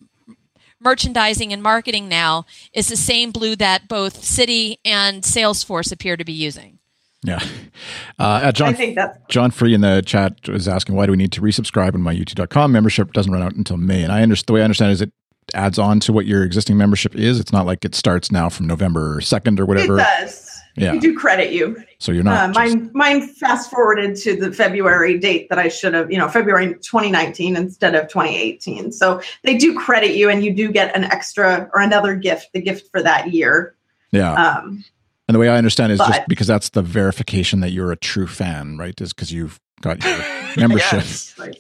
merchandising 0.80 1.54
and 1.54 1.64
marketing 1.64 2.10
now 2.10 2.46
is 2.74 2.90
the 2.90 2.98
same 2.98 3.32
blue 3.32 3.56
that 3.56 3.88
both 3.88 4.22
Citi 4.22 4.78
and 4.84 5.24
Salesforce 5.24 5.92
appear 5.92 6.18
to 6.18 6.26
be 6.26 6.34
using. 6.34 6.80
Yeah. 7.24 7.40
Uh, 8.20 8.24
uh, 8.24 8.42
I 8.46 8.52
John 8.52 8.76
think 8.76 8.96
that's 8.96 9.18
John 9.30 9.50
Free 9.50 9.74
in 9.74 9.82
the 9.82 10.04
chat 10.06 10.48
was 10.48 10.68
asking 10.68 10.96
why 10.96 11.06
do 11.06 11.12
we 11.12 11.18
need 11.18 11.32
to 11.32 11.42
resubscribe 11.42 11.94
when 11.94 12.02
my 12.02 12.14
u2.com 12.14 12.72
membership 12.72 13.14
doesn't 13.14 13.32
run 13.32 13.42
out 13.42 13.56
until 13.56 13.78
May. 13.78 14.04
And 14.04 14.12
I 14.12 14.22
understand 14.22 14.48
the 14.48 14.54
way 14.54 14.62
I 14.62 14.64
understand 14.66 14.92
it 14.92 14.94
is 14.94 15.02
it 15.02 15.12
adds 15.54 15.80
on 15.80 16.00
to 16.02 16.14
what 16.14 16.26
your 16.26 16.44
existing 16.44 16.78
membership 16.78 17.16
is. 17.16 17.40
It's 17.40 17.52
not 17.52 17.66
like 17.66 17.84
it 17.86 17.96
starts 17.96 18.32
now 18.32 18.50
from 18.50 18.68
November 18.68 19.20
2nd 19.20 19.60
or 19.60 19.66
whatever. 19.66 20.00
it 20.00 20.04
does. 20.04 20.43
Yeah. 20.76 20.96
Do 20.98 21.16
credit 21.16 21.52
you. 21.52 21.78
So 22.00 22.12
you're 22.12 22.22
Uh, 22.28 22.48
not 22.48 22.54
just- 22.56 22.76
mine, 22.76 22.92
mine 22.94 23.28
fast 23.28 23.70
forwarded 23.70 24.16
to 24.18 24.36
the 24.36 24.52
February 24.52 25.18
date 25.20 25.48
that 25.50 25.60
I 25.60 25.68
should 25.68 25.94
have, 25.94 26.12
you 26.12 26.18
know, 26.18 26.28
February 26.28 26.74
2019 26.82 27.56
instead 27.56 27.94
of 27.94 28.08
2018. 28.08 28.92
So 28.92 29.22
they 29.44 29.56
do 29.56 29.78
credit 29.78 30.16
you, 30.16 30.30
and 30.30 30.44
you 30.44 30.52
do 30.52 30.72
get 30.72 30.96
an 30.96 31.04
extra 31.04 31.70
or 31.76 31.82
another 31.82 32.16
gift, 32.16 32.50
the 32.54 32.62
gift 32.62 32.90
for 32.92 33.04
that 33.04 33.32
year. 33.34 33.76
yeah. 34.12 34.34
Um, 34.34 34.84
and 35.28 35.36
the 35.36 35.40
way 35.40 35.48
I 35.48 35.58
understand 35.58 35.92
it 35.92 35.96
is 35.96 36.00
just 36.08 36.28
because 36.28 36.48
that's 36.48 36.70
the 36.70 36.82
verification 36.82 37.62
that 37.62 37.72
you're 37.72 37.92
a 37.92 37.96
true 37.96 38.28
fan, 38.28 38.78
right? 38.78 39.00
Is 39.00 39.14
because 39.14 39.32
you've 39.32 39.60
got 39.84 40.04
your 40.04 40.18
membership. 40.58 40.92
Yes. 41.04 41.34
Right. 41.38 41.58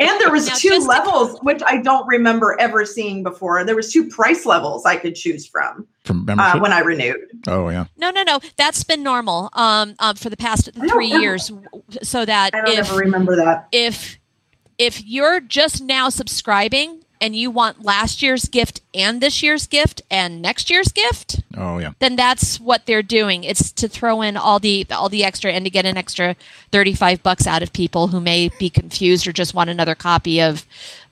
And 0.00 0.20
there 0.20 0.30
was 0.30 0.46
Now, 0.48 0.54
two 0.54 0.68
just 0.70 0.82
to- 0.84 0.88
levels, 0.88 1.38
which 1.42 1.60
I 1.66 1.82
don't 1.82 2.06
remember 2.06 2.56
ever 2.58 2.84
seeing 2.86 3.22
before. 3.22 3.62
There 3.64 3.76
was 3.76 3.92
two 3.92 4.08
price 4.08 4.46
levels 4.46 4.86
I 4.86 4.96
could 4.96 5.14
choose 5.14 5.46
from 5.46 5.86
from 6.04 6.28
uh, 6.28 6.58
when 6.60 6.72
I 6.72 6.80
renewed. 6.80 7.18
oh 7.46 7.68
yeah. 7.68 7.86
No, 7.96 8.10
no, 8.10 8.22
no. 8.22 8.40
That's 8.56 8.82
been 8.84 9.02
normal 9.02 9.50
um, 9.52 9.94
um, 9.98 10.16
for 10.16 10.30
the 10.30 10.36
past 10.36 10.70
three 10.74 11.12
ever- 11.12 11.20
years, 11.20 11.52
so 12.02 12.24
that 12.24 12.54
I 12.54 12.60
don't 12.62 12.68
if 12.78 12.78
ever 12.90 12.98
remember 13.00 13.36
that. 13.36 13.68
if 13.72 14.18
if 14.78 15.04
you're 15.04 15.40
just 15.40 15.82
now 15.82 16.08
subscribing 16.08 17.01
and 17.22 17.34
you 17.36 17.50
want 17.50 17.84
last 17.84 18.20
year's 18.20 18.46
gift 18.46 18.82
and 18.92 19.20
this 19.22 19.42
year's 19.42 19.66
gift 19.68 20.02
and 20.10 20.42
next 20.42 20.68
year's 20.68 20.88
gift, 20.88 21.40
Oh 21.56 21.78
yeah. 21.78 21.92
then 22.00 22.16
that's 22.16 22.58
what 22.60 22.84
they're 22.84 23.02
doing. 23.02 23.44
It's 23.44 23.70
to 23.72 23.88
throw 23.88 24.20
in 24.22 24.36
all 24.36 24.58
the 24.58 24.84
all 24.90 25.08
the 25.08 25.24
extra 25.24 25.52
and 25.52 25.64
to 25.64 25.70
get 25.70 25.86
an 25.86 25.96
extra 25.96 26.34
35 26.72 27.22
bucks 27.22 27.46
out 27.46 27.62
of 27.62 27.72
people 27.72 28.08
who 28.08 28.20
may 28.20 28.50
be 28.58 28.68
confused 28.68 29.26
or 29.26 29.32
just 29.32 29.54
want 29.54 29.70
another 29.70 29.94
copy 29.94 30.42
of 30.42 30.66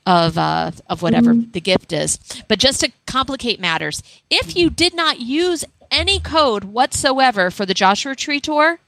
of 0.04 0.36
uh, 0.36 0.72
of 0.88 1.00
whatever 1.02 1.32
the 1.34 1.60
gift 1.60 1.92
is. 1.92 2.18
But 2.48 2.58
just 2.58 2.80
to 2.80 2.90
complicate 3.06 3.60
matters, 3.60 4.02
if 4.28 4.56
you 4.56 4.68
did 4.68 4.94
not 4.94 5.20
use 5.20 5.64
any 5.90 6.18
code 6.18 6.64
whatsoever 6.64 7.50
for 7.50 7.64
the 7.66 7.74
Joshua 7.74 8.14
Tree 8.16 8.40
tour 8.40 8.80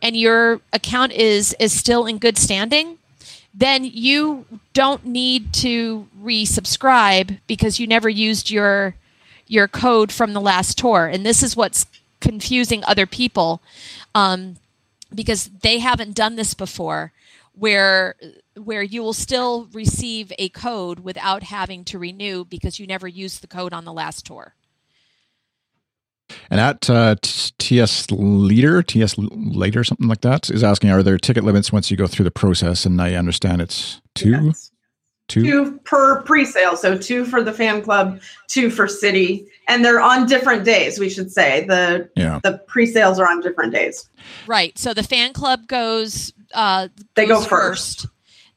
and 0.00 0.16
your 0.16 0.60
account 0.72 1.12
is 1.12 1.54
is 1.60 1.78
still 1.78 2.06
in 2.06 2.18
good 2.18 2.38
standing, 2.38 2.96
then 3.52 3.84
you 3.84 4.46
don't 4.72 5.04
need 5.04 5.52
to 5.54 6.06
resubscribe 6.22 7.40
because 7.46 7.80
you 7.80 7.86
never 7.86 8.08
used 8.08 8.50
your 8.50 8.94
your 9.46 9.66
code 9.66 10.12
from 10.12 10.32
the 10.32 10.40
last 10.40 10.78
tour. 10.78 11.06
And 11.06 11.26
this 11.26 11.42
is 11.42 11.56
what's 11.56 11.86
confusing 12.20 12.84
other 12.84 13.06
people 13.06 13.60
um, 14.14 14.56
because 15.12 15.50
they 15.62 15.80
haven't 15.80 16.14
done 16.14 16.36
this 16.36 16.54
before, 16.54 17.12
where 17.54 18.14
where 18.54 18.82
you 18.82 19.02
will 19.02 19.12
still 19.12 19.68
receive 19.72 20.32
a 20.38 20.48
code 20.50 21.00
without 21.00 21.42
having 21.42 21.84
to 21.84 21.98
renew 21.98 22.44
because 22.44 22.78
you 22.78 22.86
never 22.86 23.08
used 23.08 23.42
the 23.42 23.46
code 23.48 23.72
on 23.72 23.84
the 23.84 23.92
last 23.92 24.24
tour. 24.26 24.54
And 26.50 26.60
at 26.60 26.88
uh, 26.90 27.16
TS 27.22 28.10
Leader, 28.10 28.82
TS 28.82 29.16
Later, 29.18 29.84
something 29.84 30.08
like 30.08 30.20
that, 30.22 30.50
is 30.50 30.62
asking, 30.64 30.90
are 30.90 31.02
there 31.02 31.18
ticket 31.18 31.44
limits 31.44 31.72
once 31.72 31.90
you 31.90 31.96
go 31.96 32.06
through 32.06 32.24
the 32.24 32.30
process? 32.30 32.84
And 32.86 33.00
I 33.00 33.14
understand 33.14 33.60
it's 33.62 34.00
two, 34.14 34.30
Yes. 34.30 34.70
two. 35.28 35.42
two 35.42 35.78
per 35.84 36.22
pre-sale 36.22 36.76
so 36.76 36.98
two 36.98 37.24
for 37.24 37.40
the 37.42 37.52
fan 37.52 37.82
club 37.82 38.20
two 38.48 38.68
for 38.68 38.86
Citi 38.86 39.46
and 39.68 39.84
they're 39.84 40.00
on 40.00 40.26
different 40.26 40.64
days 40.64 40.98
we 40.98 41.08
should 41.08 41.30
say 41.30 41.64
the 41.68 42.08
Yeah. 42.16 42.40
the 42.42 42.58
pre-sales 42.66 43.20
are 43.20 43.28
on 43.30 43.40
different 43.40 43.72
days 43.72 44.08
Right. 44.48 44.76
So 44.76 44.92
the 44.92 45.02
fan 45.04 45.32
club 45.32 45.66
goes. 45.68 46.32
Uh, 46.52 46.88
They 47.14 47.26
go 47.26 47.36
goes 47.36 47.46
first. 47.46 48.06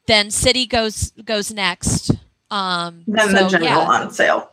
Then 0.08 0.28
Citi 0.28 0.68
goes 0.68 1.12
goes 1.24 1.52
next. 1.52 2.10
Um, 2.50 3.04
then 3.06 3.28
so, 3.30 3.44
the 3.44 3.48
general 3.48 3.70
yeah. 3.82 3.88
on 3.88 4.10
sale 4.12 4.50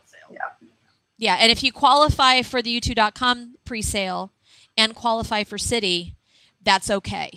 yeah 1.22 1.36
and 1.40 1.50
if 1.50 1.62
you 1.62 1.72
qualify 1.72 2.42
for 2.42 2.60
the 2.60 2.80
u2.com 2.80 3.54
pre-sale 3.64 4.32
and 4.76 4.94
qualify 4.94 5.44
for 5.44 5.56
Citi, 5.56 6.14
that's 6.62 6.90
okay. 6.90 7.30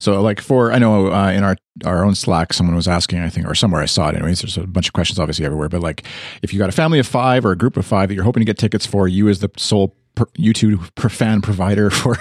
So, 0.00 0.22
like 0.22 0.40
for 0.40 0.72
I 0.72 0.78
know 0.78 1.12
uh, 1.12 1.30
in 1.30 1.44
our 1.44 1.56
our 1.84 2.04
own 2.04 2.14
Slack, 2.14 2.52
someone 2.52 2.74
was 2.74 2.88
asking, 2.88 3.20
I 3.20 3.28
think, 3.28 3.46
or 3.46 3.54
somewhere 3.54 3.82
I 3.82 3.86
saw 3.86 4.08
it. 4.08 4.16
Anyways, 4.16 4.40
there's 4.40 4.56
a 4.56 4.66
bunch 4.66 4.88
of 4.88 4.94
questions 4.94 5.18
obviously 5.18 5.44
everywhere. 5.44 5.68
But 5.68 5.82
like, 5.82 6.06
if 6.42 6.52
you 6.52 6.58
got 6.58 6.70
a 6.70 6.72
family 6.72 6.98
of 6.98 7.06
five 7.06 7.44
or 7.44 7.52
a 7.52 7.56
group 7.56 7.76
of 7.76 7.84
five 7.84 8.08
that 8.08 8.14
you're 8.14 8.24
hoping 8.24 8.40
to 8.40 8.46
get 8.46 8.56
tickets 8.56 8.86
for, 8.86 9.06
you 9.08 9.28
as 9.28 9.40
the 9.40 9.50
sole 9.58 9.94
per, 10.14 10.24
YouTube 10.38 10.94
per 10.94 11.10
fan 11.10 11.42
provider 11.42 11.90
for 11.90 12.16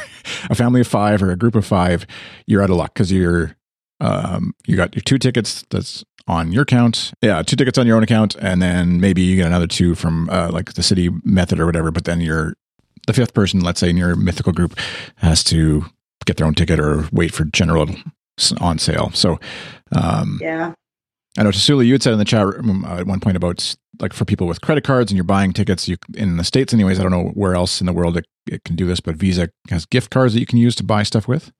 a 0.49 0.55
family 0.55 0.81
of 0.81 0.87
five 0.87 1.23
or 1.23 1.31
a 1.31 1.37
group 1.37 1.55
of 1.55 1.65
five, 1.65 2.05
you're 2.45 2.61
out 2.61 2.69
of 2.69 2.75
luck 2.75 2.93
because 2.93 3.13
you're 3.13 3.55
um, 3.99 4.53
you 4.65 4.75
got 4.75 4.95
your 4.95 5.01
two 5.01 5.17
tickets 5.17 5.63
that's 5.69 6.03
on 6.27 6.51
your 6.51 6.63
account. 6.63 7.11
Yeah, 7.21 7.41
two 7.41 7.55
tickets 7.55 7.77
on 7.77 7.87
your 7.87 7.97
own 7.97 8.03
account, 8.03 8.35
and 8.39 8.61
then 8.61 8.99
maybe 8.99 9.21
you 9.21 9.35
get 9.35 9.47
another 9.47 9.67
two 9.67 9.95
from 9.95 10.29
uh, 10.29 10.49
like 10.51 10.73
the 10.73 10.81
Citi 10.81 11.23
method 11.25 11.59
or 11.59 11.65
whatever. 11.65 11.91
But 11.91 12.05
then 12.05 12.21
you're 12.21 12.55
the 13.07 13.13
fifth 13.13 13.33
person, 13.33 13.61
let's 13.61 13.79
say 13.79 13.89
in 13.89 13.97
your 13.97 14.15
mythical 14.15 14.53
group, 14.53 14.77
has 15.17 15.43
to 15.45 15.85
get 16.25 16.37
their 16.37 16.45
own 16.45 16.55
ticket 16.55 16.79
or 16.79 17.07
wait 17.11 17.33
for 17.33 17.45
general 17.45 17.89
on 18.61 18.77
sale. 18.77 19.11
So, 19.13 19.39
um, 19.91 20.39
yeah 20.41 20.73
I 21.37 21.43
know 21.43 21.51
Tassoula, 21.51 21.85
you 21.85 21.93
had 21.93 22.03
said 22.03 22.13
in 22.13 22.19
the 22.19 22.25
chat 22.25 22.45
room 22.45 22.83
uh, 22.85 22.97
at 22.97 23.07
one 23.07 23.19
point 23.19 23.37
about 23.37 23.75
like 23.99 24.13
for 24.13 24.25
people 24.25 24.47
with 24.47 24.61
credit 24.61 24.83
cards 24.83 25.11
and 25.11 25.15
you're 25.15 25.23
buying 25.23 25.53
tickets 25.53 25.87
you 25.87 25.97
in 26.15 26.37
the 26.37 26.43
states, 26.43 26.73
anyways. 26.73 26.99
I 26.99 27.03
don't 27.03 27.11
know 27.11 27.29
where 27.33 27.55
else 27.55 27.79
in 27.79 27.87
the 27.87 27.93
world 27.93 28.17
it, 28.17 28.25
it 28.47 28.63
can 28.63 28.75
do 28.75 28.85
this, 28.85 28.99
but 28.99 29.15
Visa 29.15 29.49
has 29.69 29.85
gift 29.85 30.09
cards 30.09 30.33
that 30.33 30.39
you 30.39 30.45
can 30.45 30.57
use 30.57 30.75
to 30.75 30.83
buy 30.83 31.03
stuff 31.03 31.27
with. 31.27 31.51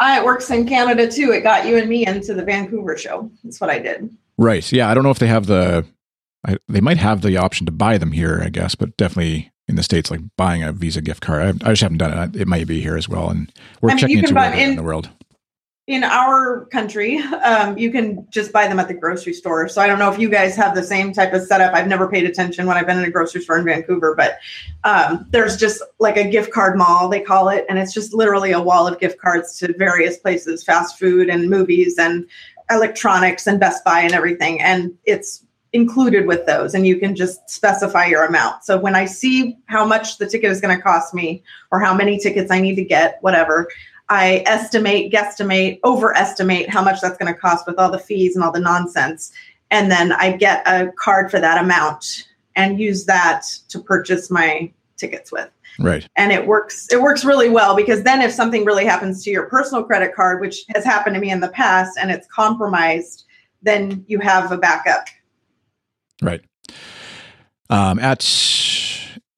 I, 0.00 0.18
it 0.18 0.24
works 0.24 0.50
in 0.50 0.66
canada 0.66 1.08
too 1.08 1.30
it 1.32 1.42
got 1.42 1.66
you 1.66 1.76
and 1.76 1.88
me 1.88 2.04
into 2.06 2.34
the 2.34 2.42
vancouver 2.44 2.96
show 2.96 3.30
that's 3.44 3.60
what 3.60 3.70
i 3.70 3.78
did 3.78 4.10
Right. 4.38 4.72
Yeah. 4.72 4.88
I 4.88 4.94
don't 4.94 5.04
know 5.04 5.10
if 5.10 5.18
they 5.18 5.26
have 5.26 5.44
the. 5.44 5.84
I, 6.46 6.56
they 6.66 6.80
might 6.80 6.96
have 6.96 7.20
the 7.20 7.36
option 7.36 7.66
to 7.66 7.72
buy 7.72 7.98
them 7.98 8.12
here, 8.12 8.40
I 8.42 8.48
guess, 8.48 8.74
but 8.74 8.96
definitely 8.96 9.52
in 9.68 9.76
the 9.76 9.82
states, 9.82 10.10
like 10.10 10.22
buying 10.38 10.62
a 10.62 10.72
Visa 10.72 11.02
gift 11.02 11.20
card. 11.22 11.62
I, 11.62 11.68
I 11.68 11.72
just 11.72 11.82
haven't 11.82 11.98
done 11.98 12.16
it. 12.34 12.40
It 12.40 12.48
might 12.48 12.66
be 12.66 12.80
here 12.80 12.96
as 12.96 13.06
well, 13.06 13.28
and 13.28 13.52
we're 13.82 13.90
I 13.90 13.92
mean, 13.92 13.98
checking 14.00 14.18
into 14.20 14.32
buy 14.32 14.54
in 14.54 14.70
in- 14.70 14.76
the 14.76 14.82
world. 14.82 15.10
In 15.90 16.04
our 16.04 16.66
country, 16.66 17.18
um, 17.42 17.76
you 17.76 17.90
can 17.90 18.24
just 18.30 18.52
buy 18.52 18.68
them 18.68 18.78
at 18.78 18.86
the 18.86 18.94
grocery 18.94 19.32
store. 19.32 19.68
So 19.68 19.82
I 19.82 19.88
don't 19.88 19.98
know 19.98 20.08
if 20.08 20.20
you 20.20 20.30
guys 20.30 20.54
have 20.54 20.72
the 20.72 20.84
same 20.84 21.12
type 21.12 21.32
of 21.32 21.42
setup. 21.42 21.74
I've 21.74 21.88
never 21.88 22.06
paid 22.06 22.26
attention 22.26 22.66
when 22.66 22.76
I've 22.76 22.86
been 22.86 22.98
in 22.98 23.04
a 23.04 23.10
grocery 23.10 23.42
store 23.42 23.58
in 23.58 23.64
Vancouver, 23.64 24.14
but 24.14 24.38
um, 24.84 25.26
there's 25.30 25.56
just 25.56 25.82
like 25.98 26.16
a 26.16 26.30
gift 26.30 26.52
card 26.52 26.78
mall, 26.78 27.08
they 27.08 27.20
call 27.20 27.48
it. 27.48 27.66
And 27.68 27.76
it's 27.76 27.92
just 27.92 28.14
literally 28.14 28.52
a 28.52 28.60
wall 28.60 28.86
of 28.86 29.00
gift 29.00 29.18
cards 29.18 29.58
to 29.58 29.76
various 29.78 30.16
places, 30.16 30.62
fast 30.62 30.96
food 30.96 31.28
and 31.28 31.50
movies 31.50 31.98
and 31.98 32.24
electronics 32.70 33.48
and 33.48 33.58
Best 33.58 33.84
Buy 33.84 34.02
and 34.02 34.12
everything. 34.12 34.60
And 34.60 34.96
it's 35.06 35.44
included 35.72 36.26
with 36.26 36.46
those 36.46 36.74
and 36.74 36.86
you 36.86 36.98
can 36.98 37.16
just 37.16 37.50
specify 37.50 38.06
your 38.06 38.24
amount. 38.24 38.64
So 38.64 38.78
when 38.78 38.94
I 38.94 39.06
see 39.06 39.56
how 39.66 39.84
much 39.84 40.18
the 40.18 40.28
ticket 40.28 40.52
is 40.52 40.60
going 40.60 40.76
to 40.76 40.82
cost 40.82 41.14
me 41.14 41.42
or 41.72 41.80
how 41.80 41.94
many 41.94 42.18
tickets 42.18 42.50
I 42.50 42.60
need 42.60 42.76
to 42.76 42.84
get, 42.84 43.18
whatever, 43.22 43.68
I 44.10 44.42
estimate, 44.46 45.12
guesstimate, 45.12 45.78
overestimate 45.84 46.68
how 46.68 46.82
much 46.82 47.00
that's 47.00 47.16
going 47.16 47.32
to 47.32 47.38
cost 47.38 47.66
with 47.66 47.78
all 47.78 47.90
the 47.90 47.98
fees 47.98 48.34
and 48.34 48.44
all 48.44 48.50
the 48.50 48.60
nonsense. 48.60 49.32
And 49.70 49.90
then 49.90 50.12
I 50.12 50.36
get 50.36 50.66
a 50.66 50.90
card 50.98 51.30
for 51.30 51.38
that 51.38 51.62
amount 51.62 52.26
and 52.56 52.80
use 52.80 53.06
that 53.06 53.46
to 53.68 53.80
purchase 53.80 54.28
my 54.28 54.72
tickets 54.96 55.30
with. 55.30 55.48
Right. 55.78 56.06
And 56.16 56.32
it 56.32 56.46
works 56.46 56.88
it 56.92 57.00
works 57.00 57.24
really 57.24 57.48
well 57.48 57.76
because 57.76 58.02
then 58.02 58.20
if 58.20 58.32
something 58.32 58.64
really 58.64 58.84
happens 58.84 59.24
to 59.24 59.30
your 59.30 59.46
personal 59.46 59.84
credit 59.84 60.14
card, 60.14 60.40
which 60.40 60.64
has 60.74 60.84
happened 60.84 61.14
to 61.14 61.20
me 61.20 61.30
in 61.30 61.40
the 61.40 61.48
past 61.48 61.96
and 61.96 62.10
it's 62.10 62.26
compromised, 62.26 63.24
then 63.62 64.04
you 64.08 64.18
have 64.18 64.50
a 64.50 64.58
backup. 64.58 65.06
Right. 66.20 66.42
Um, 67.70 68.00
at 68.00 68.20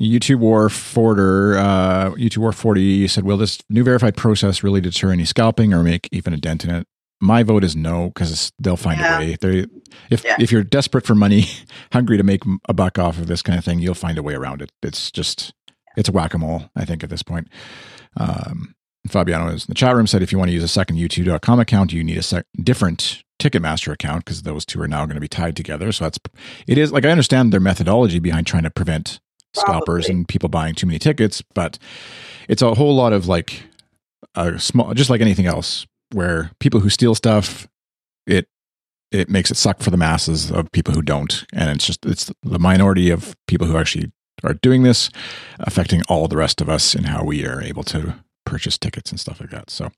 YouTube 0.02 0.38
War 0.40 0.68
Forder, 0.68 1.56
uh, 1.59 2.11
YouTube 2.12 2.38
War 2.38 2.52
40 2.52 3.06
said, 3.09 3.25
Will 3.25 3.37
this 3.37 3.59
new 3.71 3.85
verified 3.85 4.16
process 4.16 4.62
really 4.62 4.80
deter 4.80 5.12
any 5.12 5.25
scalping 5.25 5.73
or 5.73 5.82
make 5.82 6.09
even 6.12 6.32
a 6.35 6.37
dent 6.37 6.64
in 6.64 6.71
it? 6.75 6.87
My 7.21 7.44
vote 7.44 7.62
is 7.62 7.76
no, 7.76 8.09
because 8.09 8.50
they'll 8.59 8.76
find 8.76 8.99
Yeah. 9.00 9.16
a 9.16 9.21
way. 9.21 9.37
They, 9.40 9.66
if 10.11 10.25
Yeah. 10.25 10.37
if 10.40 10.50
you're 10.50 10.64
desperate 10.64 11.06
for 11.06 11.14
money, 11.14 11.47
hungry 11.92 12.16
to 12.16 12.25
make 12.25 12.42
a 12.68 12.75
buck 12.75 12.99
off 12.99 13.18
of 13.18 13.28
this 13.28 13.42
kind 13.42 13.59
of 13.59 13.64
thing, 13.64 13.78
you'll 13.78 13.94
find 13.94 14.18
a 14.18 14.23
way 14.23 14.35
around 14.35 14.61
it. 14.61 14.73
It's 14.82 15.11
just 15.11 15.52
it's 15.97 16.09
a 16.09 16.12
whack 16.12 16.35
a 16.35 16.38
mole. 16.38 16.71
I 16.75 16.85
think 16.85 17.04
at 17.04 17.11
this 17.11 17.23
point. 17.23 17.49
Um, 18.16 18.75
Fabiano 19.09 19.49
is 19.49 19.64
in 19.64 19.71
the 19.71 19.75
chat 19.75 19.94
room 19.97 20.06
said 20.06 20.23
if 20.23 20.30
you 20.32 20.38
want 20.38 20.49
to 20.49 20.52
use 20.54 20.62
a 20.62 20.68
second 20.68 20.97
U2.com 20.97 21.59
account, 21.61 21.92
you 21.92 22.04
need 22.04 22.18
a 22.18 22.23
sec- 22.23 22.47
different 22.62 23.23
Ticketmaster 23.40 23.92
account 23.92 24.25
because 24.25 24.42
those 24.42 24.64
two 24.64 24.80
are 24.80 24.87
now 24.88 25.04
going 25.06 25.16
to 25.16 25.21
be 25.21 25.26
tied 25.28 25.56
together. 25.56 25.90
So 25.90 26.04
that's 26.04 26.18
it 26.68 26.78
is 26.78 26.92
like 26.92 27.04
I 27.04 27.11
understand 27.11 27.52
their 27.52 27.61
methodology 27.61 28.21
behind 28.21 28.47
trying 28.47 28.62
to 28.62 28.71
prevent 28.71 29.21
scalpers 29.54 30.06
Probably. 30.06 30.18
and 30.18 30.28
people 30.28 30.49
buying 30.49 30.75
too 30.75 30.87
many 30.87 30.99
tickets, 30.99 31.42
but 31.54 31.78
it's 32.49 32.62
a 32.62 32.75
whole 32.75 32.94
lot 32.94 33.12
of 33.12 33.26
like 33.28 33.62
a 34.35 34.59
small, 34.59 34.94
just 34.94 35.11
like 35.11 35.21
anything 35.21 35.47
else, 35.47 35.87
where 36.12 36.50
people 36.59 36.80
who 36.80 36.88
steal 36.88 37.14
stuff, 37.14 37.68
it 38.26 38.49
it 39.11 39.28
makes 39.28 39.50
it 39.50 39.56
suck 39.56 39.80
for 39.80 39.90
the 39.90 39.97
masses 39.97 40.50
of 40.50 40.73
people 40.73 40.94
who 40.94 41.02
don't, 41.02 41.44
and 41.52 41.71
it's 41.71 41.87
just 41.87 42.04
it's 42.06 42.32
the 42.42 42.59
minority 42.59 43.11
of 43.11 43.37
people 43.47 43.66
who 43.66 43.76
actually 43.76 44.11
are 44.44 44.54
doing 44.54 44.82
this, 44.82 45.11
affecting 45.61 46.02
all 46.09 46.28
the 46.28 46.37
rest 46.37 46.61
of 46.61 46.68
us 46.68 46.94
in 46.94 47.04
how 47.04 47.23
we 47.25 47.47
are 47.47 47.62
able 47.62 47.85
to 47.85 48.14
purchase 48.44 48.76
tickets 48.76 49.11
and 49.11 49.21
stuff 49.21 49.40
like 49.40 49.50
that. 49.50 49.71
So 49.71 49.90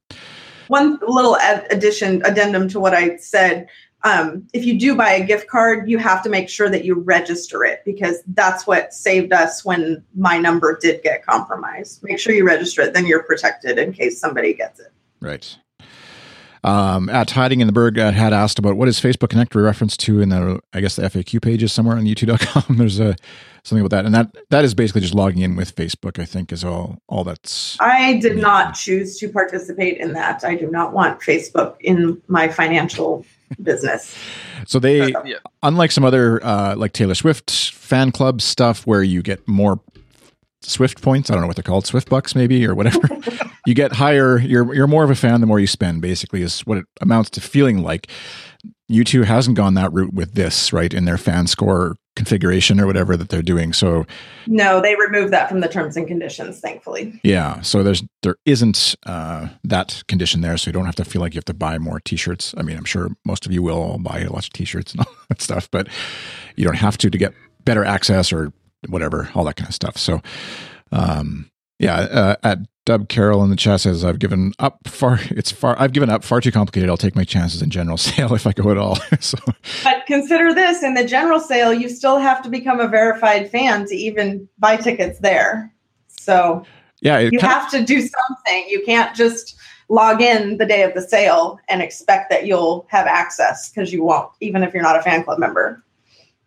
One 0.68 0.98
little 1.06 1.36
addition, 1.70 2.22
addendum 2.24 2.68
to 2.68 2.80
what 2.80 2.94
I 2.94 3.16
said. 3.16 3.68
Um, 4.04 4.46
if 4.52 4.66
you 4.66 4.78
do 4.78 4.94
buy 4.94 5.12
a 5.12 5.24
gift 5.24 5.48
card, 5.48 5.88
you 5.88 5.96
have 5.96 6.22
to 6.24 6.28
make 6.28 6.50
sure 6.50 6.68
that 6.68 6.84
you 6.84 6.94
register 6.94 7.64
it 7.64 7.80
because 7.86 8.22
that's 8.28 8.66
what 8.66 8.92
saved 8.92 9.32
us 9.32 9.64
when 9.64 10.04
my 10.14 10.36
number 10.38 10.78
did 10.78 11.02
get 11.02 11.24
compromised. 11.24 12.02
Make 12.02 12.18
sure 12.18 12.34
you 12.34 12.46
register 12.46 12.82
it, 12.82 12.92
then 12.92 13.06
you're 13.06 13.22
protected 13.22 13.78
in 13.78 13.94
case 13.94 14.20
somebody 14.20 14.52
gets 14.52 14.78
it. 14.78 14.92
Right. 15.20 15.56
Um, 16.64 17.10
at 17.10 17.30
Hiding 17.30 17.60
in 17.60 17.66
the 17.66 17.72
Berg 17.72 17.98
uh, 17.98 18.10
had 18.10 18.32
asked 18.32 18.58
about 18.58 18.76
what 18.76 18.88
is 18.88 18.98
Facebook 18.98 19.28
Connect 19.28 19.54
reference 19.54 19.96
to 19.98 20.20
in 20.20 20.30
the 20.30 20.60
I 20.72 20.80
guess 20.80 20.96
the 20.96 21.02
FAQ 21.02 21.42
pages 21.42 21.72
somewhere 21.72 21.96
on 21.96 22.04
U2.com. 22.04 22.76
There's 22.78 23.00
a 23.00 23.16
something 23.64 23.84
about 23.84 23.96
that, 23.96 24.06
and 24.06 24.14
that 24.14 24.34
that 24.48 24.64
is 24.64 24.74
basically 24.74 25.02
just 25.02 25.14
logging 25.14 25.42
in 25.42 25.56
with 25.56 25.76
Facebook. 25.76 26.18
I 26.18 26.24
think 26.24 26.52
is 26.52 26.64
all 26.64 26.98
all 27.06 27.22
that's 27.22 27.78
I 27.80 28.18
did 28.18 28.38
not 28.38 28.74
choose 28.74 29.18
to 29.18 29.28
participate 29.28 29.98
in 29.98 30.14
that. 30.14 30.42
I 30.42 30.54
do 30.54 30.70
not 30.70 30.94
want 30.94 31.20
Facebook 31.20 31.76
in 31.80 32.22
my 32.28 32.48
financial 32.48 33.26
business. 33.62 34.16
so 34.66 34.78
they 34.78 35.08
Yeah. 35.24 35.36
unlike 35.62 35.90
some 35.92 36.04
other 36.04 36.44
uh, 36.44 36.74
like 36.76 36.92
Taylor 36.92 37.14
Swift 37.14 37.50
fan 37.50 38.10
club 38.12 38.40
stuff 38.40 38.86
where 38.86 39.02
you 39.02 39.22
get 39.22 39.46
more 39.48 39.80
Swift 40.62 41.02
points. 41.02 41.30
I 41.30 41.34
don't 41.34 41.42
know 41.42 41.46
what 41.46 41.56
they're 41.56 41.62
called, 41.62 41.86
Swift 41.86 42.08
bucks 42.08 42.34
maybe 42.34 42.66
or 42.66 42.74
whatever. 42.74 43.06
you 43.66 43.74
get 43.74 43.92
higher. 43.92 44.38
You're 44.38 44.74
you're 44.74 44.86
more 44.86 45.04
of 45.04 45.10
a 45.10 45.14
fan 45.14 45.40
the 45.42 45.46
more 45.46 45.60
you 45.60 45.66
spend. 45.66 46.00
Basically, 46.00 46.40
is 46.42 46.60
what 46.60 46.78
it 46.78 46.86
amounts 47.00 47.30
to 47.30 47.40
feeling 47.40 47.82
like. 47.82 48.08
U2 48.90 49.24
hasn't 49.24 49.56
gone 49.56 49.74
that 49.74 49.92
route 49.92 50.12
with 50.14 50.34
this, 50.34 50.72
right? 50.72 50.92
In 50.92 51.04
their 51.06 51.16
fan 51.18 51.46
score 51.46 51.96
configuration 52.16 52.80
or 52.80 52.86
whatever 52.86 53.16
that 53.16 53.28
they're 53.28 53.42
doing. 53.42 53.72
So 53.72 54.06
No, 54.46 54.80
they 54.80 54.94
removed 54.96 55.32
that 55.32 55.48
from 55.48 55.60
the 55.60 55.68
terms 55.68 55.96
and 55.96 56.06
conditions, 56.06 56.60
thankfully. 56.60 57.20
yeah, 57.24 57.60
so 57.62 57.82
there's 57.82 58.02
there 58.22 58.36
isn't 58.44 58.94
uh, 59.06 59.48
that 59.64 60.02
condition 60.08 60.40
there, 60.40 60.56
so 60.56 60.68
you 60.68 60.72
don't 60.72 60.86
have 60.86 60.94
to 60.96 61.04
feel 61.04 61.20
like 61.20 61.34
you 61.34 61.38
have 61.38 61.44
to 61.46 61.54
buy 61.54 61.78
more 61.78 62.00
T-shirts. 62.00 62.54
I 62.56 62.62
mean, 62.62 62.76
I'm 62.76 62.84
sure 62.84 63.10
most 63.24 63.46
of 63.46 63.52
you 63.52 63.62
will 63.62 63.98
buy 63.98 64.22
lots 64.24 64.46
of 64.46 64.52
T-shirts 64.52 64.92
and 64.92 65.00
all 65.06 65.12
that 65.28 65.40
stuff, 65.42 65.68
but 65.70 65.88
you 66.56 66.64
don't 66.64 66.76
have 66.76 66.96
to 66.98 67.10
to 67.10 67.18
get 67.18 67.34
better 67.64 67.84
access 67.84 68.32
or 68.32 68.52
whatever, 68.88 69.30
all 69.34 69.44
that 69.44 69.56
kind 69.56 69.68
of 69.68 69.74
stuff. 69.74 69.96
So, 69.96 70.20
um, 70.92 71.50
yeah, 71.78 71.96
uh, 71.96 72.36
at 72.42 72.58
Dub 72.84 73.08
Carroll 73.08 73.42
in 73.42 73.50
the 73.50 73.56
chat 73.56 73.80
says 73.80 74.04
I've 74.04 74.18
given 74.18 74.52
up 74.58 74.86
far. 74.86 75.18
It's 75.30 75.50
far. 75.50 75.74
I've 75.78 75.92
given 75.92 76.10
up 76.10 76.22
far 76.22 76.40
too 76.40 76.52
complicated. 76.52 76.90
I'll 76.90 76.98
take 76.98 77.16
my 77.16 77.24
chances 77.24 77.62
in 77.62 77.70
general 77.70 77.96
sale 77.98 78.34
if 78.34 78.46
I 78.46 78.52
go 78.52 78.70
at 78.70 78.78
all. 78.78 78.96
so 79.20 79.38
But 79.82 80.04
consider 80.06 80.52
this 80.52 80.82
in 80.82 80.94
the 80.94 81.04
general 81.04 81.40
sale, 81.40 81.72
you 81.72 81.88
still 81.88 82.18
have 82.18 82.42
to 82.42 82.50
become 82.50 82.80
a 82.80 82.88
verified 82.88 83.50
fan 83.50 83.86
to 83.86 83.94
even 83.94 84.48
buy 84.58 84.76
tickets 84.76 85.18
there. 85.20 85.72
So 86.08 86.64
yeah, 87.00 87.18
you 87.18 87.38
have 87.40 87.70
to 87.70 87.82
do 87.82 88.00
something. 88.00 88.66
You 88.68 88.82
can't 88.84 89.14
just 89.14 89.56
log 89.88 90.20
in 90.20 90.56
the 90.58 90.66
day 90.66 90.82
of 90.82 90.94
the 90.94 91.02
sale 91.02 91.58
and 91.68 91.82
expect 91.82 92.30
that 92.30 92.46
you'll 92.46 92.86
have 92.88 93.06
access 93.06 93.70
because 93.70 93.92
you 93.92 94.02
won't, 94.02 94.30
even 94.40 94.62
if 94.62 94.72
you're 94.72 94.82
not 94.82 94.98
a 94.98 95.02
fan 95.02 95.22
club 95.24 95.38
member. 95.38 95.82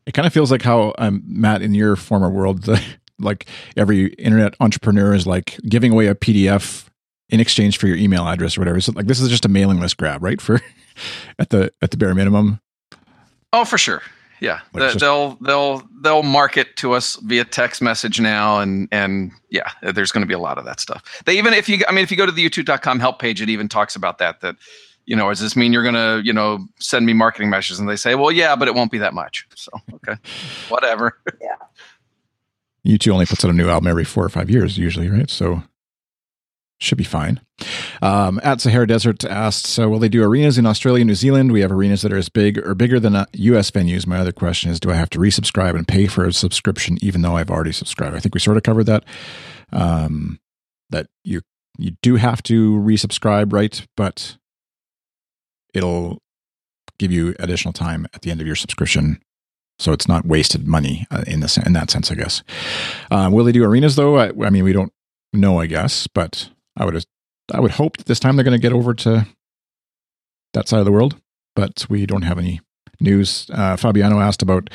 It 0.06 0.14
kind 0.14 0.26
of 0.26 0.34
feels 0.34 0.52
like 0.52 0.62
how 0.62 0.94
um, 0.98 1.22
Matt 1.28 1.62
in 1.62 1.74
your 1.74 1.96
former 1.96 2.30
world, 2.30 2.64
the, 2.64 2.82
like 3.20 3.46
every 3.76 4.08
internet 4.14 4.56
entrepreneur 4.60 5.14
is 5.14 5.26
like 5.28 5.58
giving 5.68 5.92
away 5.92 6.08
a 6.08 6.16
PDF 6.16 6.86
in 7.30 7.40
exchange 7.40 7.78
for 7.78 7.88
your 7.88 7.98
email 7.98 8.28
address 8.28 8.58
or 8.58 8.62
whatever. 8.62 8.80
So 8.80 8.92
like 8.94 9.08
this 9.08 9.20
is 9.20 9.30
just 9.30 9.46
a 9.46 9.50
mailing 9.50 9.80
list 9.80 9.98
grab, 9.98 10.24
right? 10.24 10.40
For 10.40 10.62
at 11.40 11.50
the 11.50 11.72
at 11.82 11.92
the 11.92 11.98
bare 11.98 12.16
minimum. 12.16 12.60
Oh, 13.54 13.66
for 13.66 13.78
sure. 13.78 14.02
Yeah, 14.40 14.60
Like 14.72 14.82
The- 14.82 14.88
just- 14.90 15.00
they'll 15.00 15.36
they'll 15.42 15.82
they'll 16.02 16.22
market 16.24 16.76
to 16.78 16.94
us 16.94 17.16
via 17.24 17.44
text 17.44 17.82
message 17.82 18.20
now, 18.20 18.60
and 18.60 18.88
and 18.92 19.32
yeah, 19.50 19.72
there's 19.82 20.12
going 20.12 20.22
to 20.22 20.28
be 20.28 20.36
a 20.36 20.40
lot 20.40 20.60
of 20.60 20.66
that 20.66 20.80
stuff. 20.80 21.24
They 21.26 21.38
even 21.40 21.54
if 21.54 21.68
you 21.68 21.80
I 21.90 21.92
mean 21.92 22.04
if 22.04 22.12
you 22.12 22.18
go 22.18 22.26
to 22.28 22.32
the 22.32 22.48
U2.com 22.48 23.00
help 23.00 23.20
page, 23.20 23.42
it 23.42 23.50
even 23.50 23.68
talks 23.68 23.96
about 23.96 24.20
that. 24.20 24.42
That 24.42 24.56
you 25.06 25.16
know, 25.16 25.30
does 25.30 25.40
this 25.40 25.56
mean 25.56 25.74
you're 25.74 25.82
going 25.84 25.96
to 25.96 26.22
you 26.24 26.34
know 26.34 26.68
send 26.80 27.08
me 27.08 27.14
marketing 27.14 27.50
messages? 27.50 27.80
And 27.80 27.90
they 27.90 27.96
say, 27.96 28.14
well, 28.14 28.32
yeah, 28.32 28.56
but 28.56 28.68
it 28.68 28.76
won't 28.76 28.92
be 28.92 29.00
that 29.00 29.16
much. 29.16 29.48
So 29.56 29.72
okay, 29.96 30.22
whatever. 30.70 31.18
U 32.88 32.98
two 32.98 33.12
only 33.12 33.26
puts 33.26 33.44
out 33.44 33.52
a 33.52 33.54
new 33.54 33.70
album 33.70 33.88
every 33.88 34.06
four 34.06 34.24
or 34.24 34.30
five 34.30 34.50
years, 34.50 34.78
usually, 34.78 35.10
right? 35.10 35.30
So 35.30 35.64
should 36.80 36.98
be 36.98 37.04
fine. 37.04 37.42
Um, 38.02 38.40
at 38.44 38.62
Sahara 38.62 38.88
Desert 38.88 39.26
asked, 39.26 39.66
so 39.66 39.90
will 39.90 40.00
they 40.00 40.10
do 40.10 40.24
arenas 40.24 40.58
in 40.58 40.66
Australia 40.66 41.02
and 41.02 41.08
New 41.08 41.16
Zealand? 41.16 41.52
We 41.52 41.62
have 41.62 41.72
arenas 41.72 42.04
that 42.04 42.14
are 42.14 42.18
as 42.18 42.30
big 42.30 42.60
or 42.60 42.76
bigger 42.76 43.00
than 43.00 43.16
uh, 43.16 43.26
US 43.34 43.72
venues. 43.72 44.06
My 44.06 44.20
other 44.20 44.32
question 44.32 44.70
is, 44.70 44.80
do 44.80 44.92
I 44.92 44.96
have 44.96 45.10
to 45.12 45.20
resubscribe 45.20 45.76
and 45.76 45.88
pay 45.88 46.06
for 46.06 46.26
a 46.26 46.32
subscription 46.32 46.98
even 47.02 47.24
though 47.24 47.36
I've 47.36 47.50
already 47.50 47.72
subscribed? 47.72 48.16
I 48.16 48.20
think 48.20 48.36
we 48.36 48.40
sort 48.40 48.58
of 48.58 48.64
covered 48.64 48.86
that. 48.86 49.04
Um, 49.74 50.40
that 50.90 51.08
you 51.24 51.42
you 51.78 51.92
do 52.02 52.16
have 52.16 52.42
to 52.44 52.78
resubscribe, 52.78 53.52
right? 53.52 53.86
But 53.98 54.38
it'll 55.74 56.20
give 57.00 57.12
you 57.12 57.36
additional 57.40 57.74
time 57.74 58.08
at 58.14 58.22
the 58.22 58.32
end 58.32 58.40
of 58.40 58.48
your 58.48 58.56
subscription 58.56 59.22
so 59.80 59.92
it's 59.92 60.08
not 60.08 60.26
wasted 60.26 60.68
money 60.68 61.06
uh, 61.12 61.24
in 61.28 61.40
the 61.40 61.64
in 61.66 61.74
that 61.74 61.92
sense, 61.92 62.12
I 62.12 62.16
guess. 62.16 62.44
Uh, 63.12 63.30
will 63.32 63.46
they 63.46 63.52
do 63.52 63.64
arenas 63.64 63.96
though? 63.96 64.18
I, 64.18 64.28
I 64.46 64.50
mean, 64.50 64.64
we 64.64 64.74
don't 64.74 64.92
know, 65.34 65.60
I 65.60 65.68
guess, 65.68 66.08
but 66.08 66.50
I 66.76 66.86
would 66.86 67.06
I 67.54 67.60
would 67.60 67.72
hope 67.72 67.98
that 67.98 68.08
this 68.08 68.20
time 68.20 68.36
they're 68.36 68.46
going 68.46 68.60
to 68.60 68.62
get 68.62 68.74
over 68.74 68.94
to 68.94 69.28
that 70.54 70.68
side 70.68 70.80
of 70.80 70.86
the 70.86 70.92
world, 70.92 71.16
but 71.56 71.86
we 71.90 72.06
don't 72.06 72.24
have 72.24 72.40
any 72.40 72.62
news. 73.00 73.50
Uh, 73.54 73.76
Fabiano 73.76 74.20
asked 74.20 74.42
about 74.42 74.70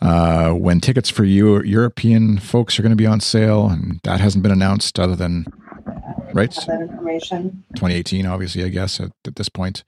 uh, 0.00 0.52
when 0.52 0.80
tickets 0.80 1.10
for 1.10 1.24
you 1.24 1.62
European 1.62 2.38
folks 2.38 2.78
are 2.78 2.82
going 2.82 2.90
to 2.90 2.96
be 2.96 3.06
on 3.06 3.20
sale, 3.20 3.68
and 3.68 4.00
that 4.04 4.20
hasn't 4.20 4.42
been 4.42 4.52
announced 4.52 4.98
other 4.98 5.16
than 5.16 5.46
right 6.32 6.50
that 6.66 6.80
information. 6.80 7.64
2018, 7.74 8.26
obviously, 8.26 8.64
I 8.64 8.68
guess, 8.68 9.00
at, 9.00 9.12
at 9.26 9.36
this 9.36 9.48
point. 9.48 9.84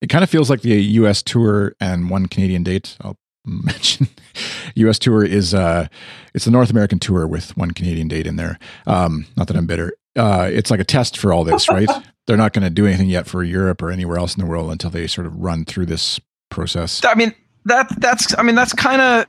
It 0.00 0.08
kind 0.08 0.24
of 0.24 0.30
feels 0.30 0.48
like 0.48 0.62
the 0.62 0.80
US 0.80 1.22
tour 1.22 1.74
and 1.78 2.08
one 2.08 2.26
Canadian 2.26 2.62
date. 2.62 2.96
I'll 3.02 3.18
mention 3.44 4.08
US 4.74 4.98
tour 4.98 5.24
is 5.24 5.54
uh 5.54 5.88
it's 6.34 6.44
the 6.44 6.50
North 6.50 6.70
American 6.70 6.98
tour 6.98 7.26
with 7.26 7.56
one 7.56 7.70
Canadian 7.72 8.08
date 8.08 8.26
in 8.26 8.36
there. 8.36 8.58
Um 8.86 9.26
not 9.36 9.48
that 9.48 9.56
I'm 9.56 9.66
bitter. 9.66 9.92
Uh 10.16 10.48
it's 10.52 10.70
like 10.70 10.80
a 10.80 10.84
test 10.84 11.16
for 11.16 11.32
all 11.32 11.44
this, 11.44 11.68
right? 11.68 11.88
They're 12.26 12.36
not 12.36 12.52
going 12.52 12.62
to 12.62 12.70
do 12.70 12.86
anything 12.86 13.08
yet 13.08 13.26
for 13.26 13.42
Europe 13.42 13.82
or 13.82 13.90
anywhere 13.90 14.16
else 14.16 14.36
in 14.36 14.40
the 14.40 14.48
world 14.48 14.70
until 14.70 14.90
they 14.90 15.08
sort 15.08 15.26
of 15.26 15.34
run 15.34 15.64
through 15.64 15.86
this 15.86 16.20
process. 16.48 17.00
I 17.04 17.14
mean 17.14 17.34
that 17.64 17.88
that's 18.00 18.38
I 18.38 18.42
mean 18.42 18.54
that's 18.54 18.72
kind 18.72 19.02
of 19.02 19.26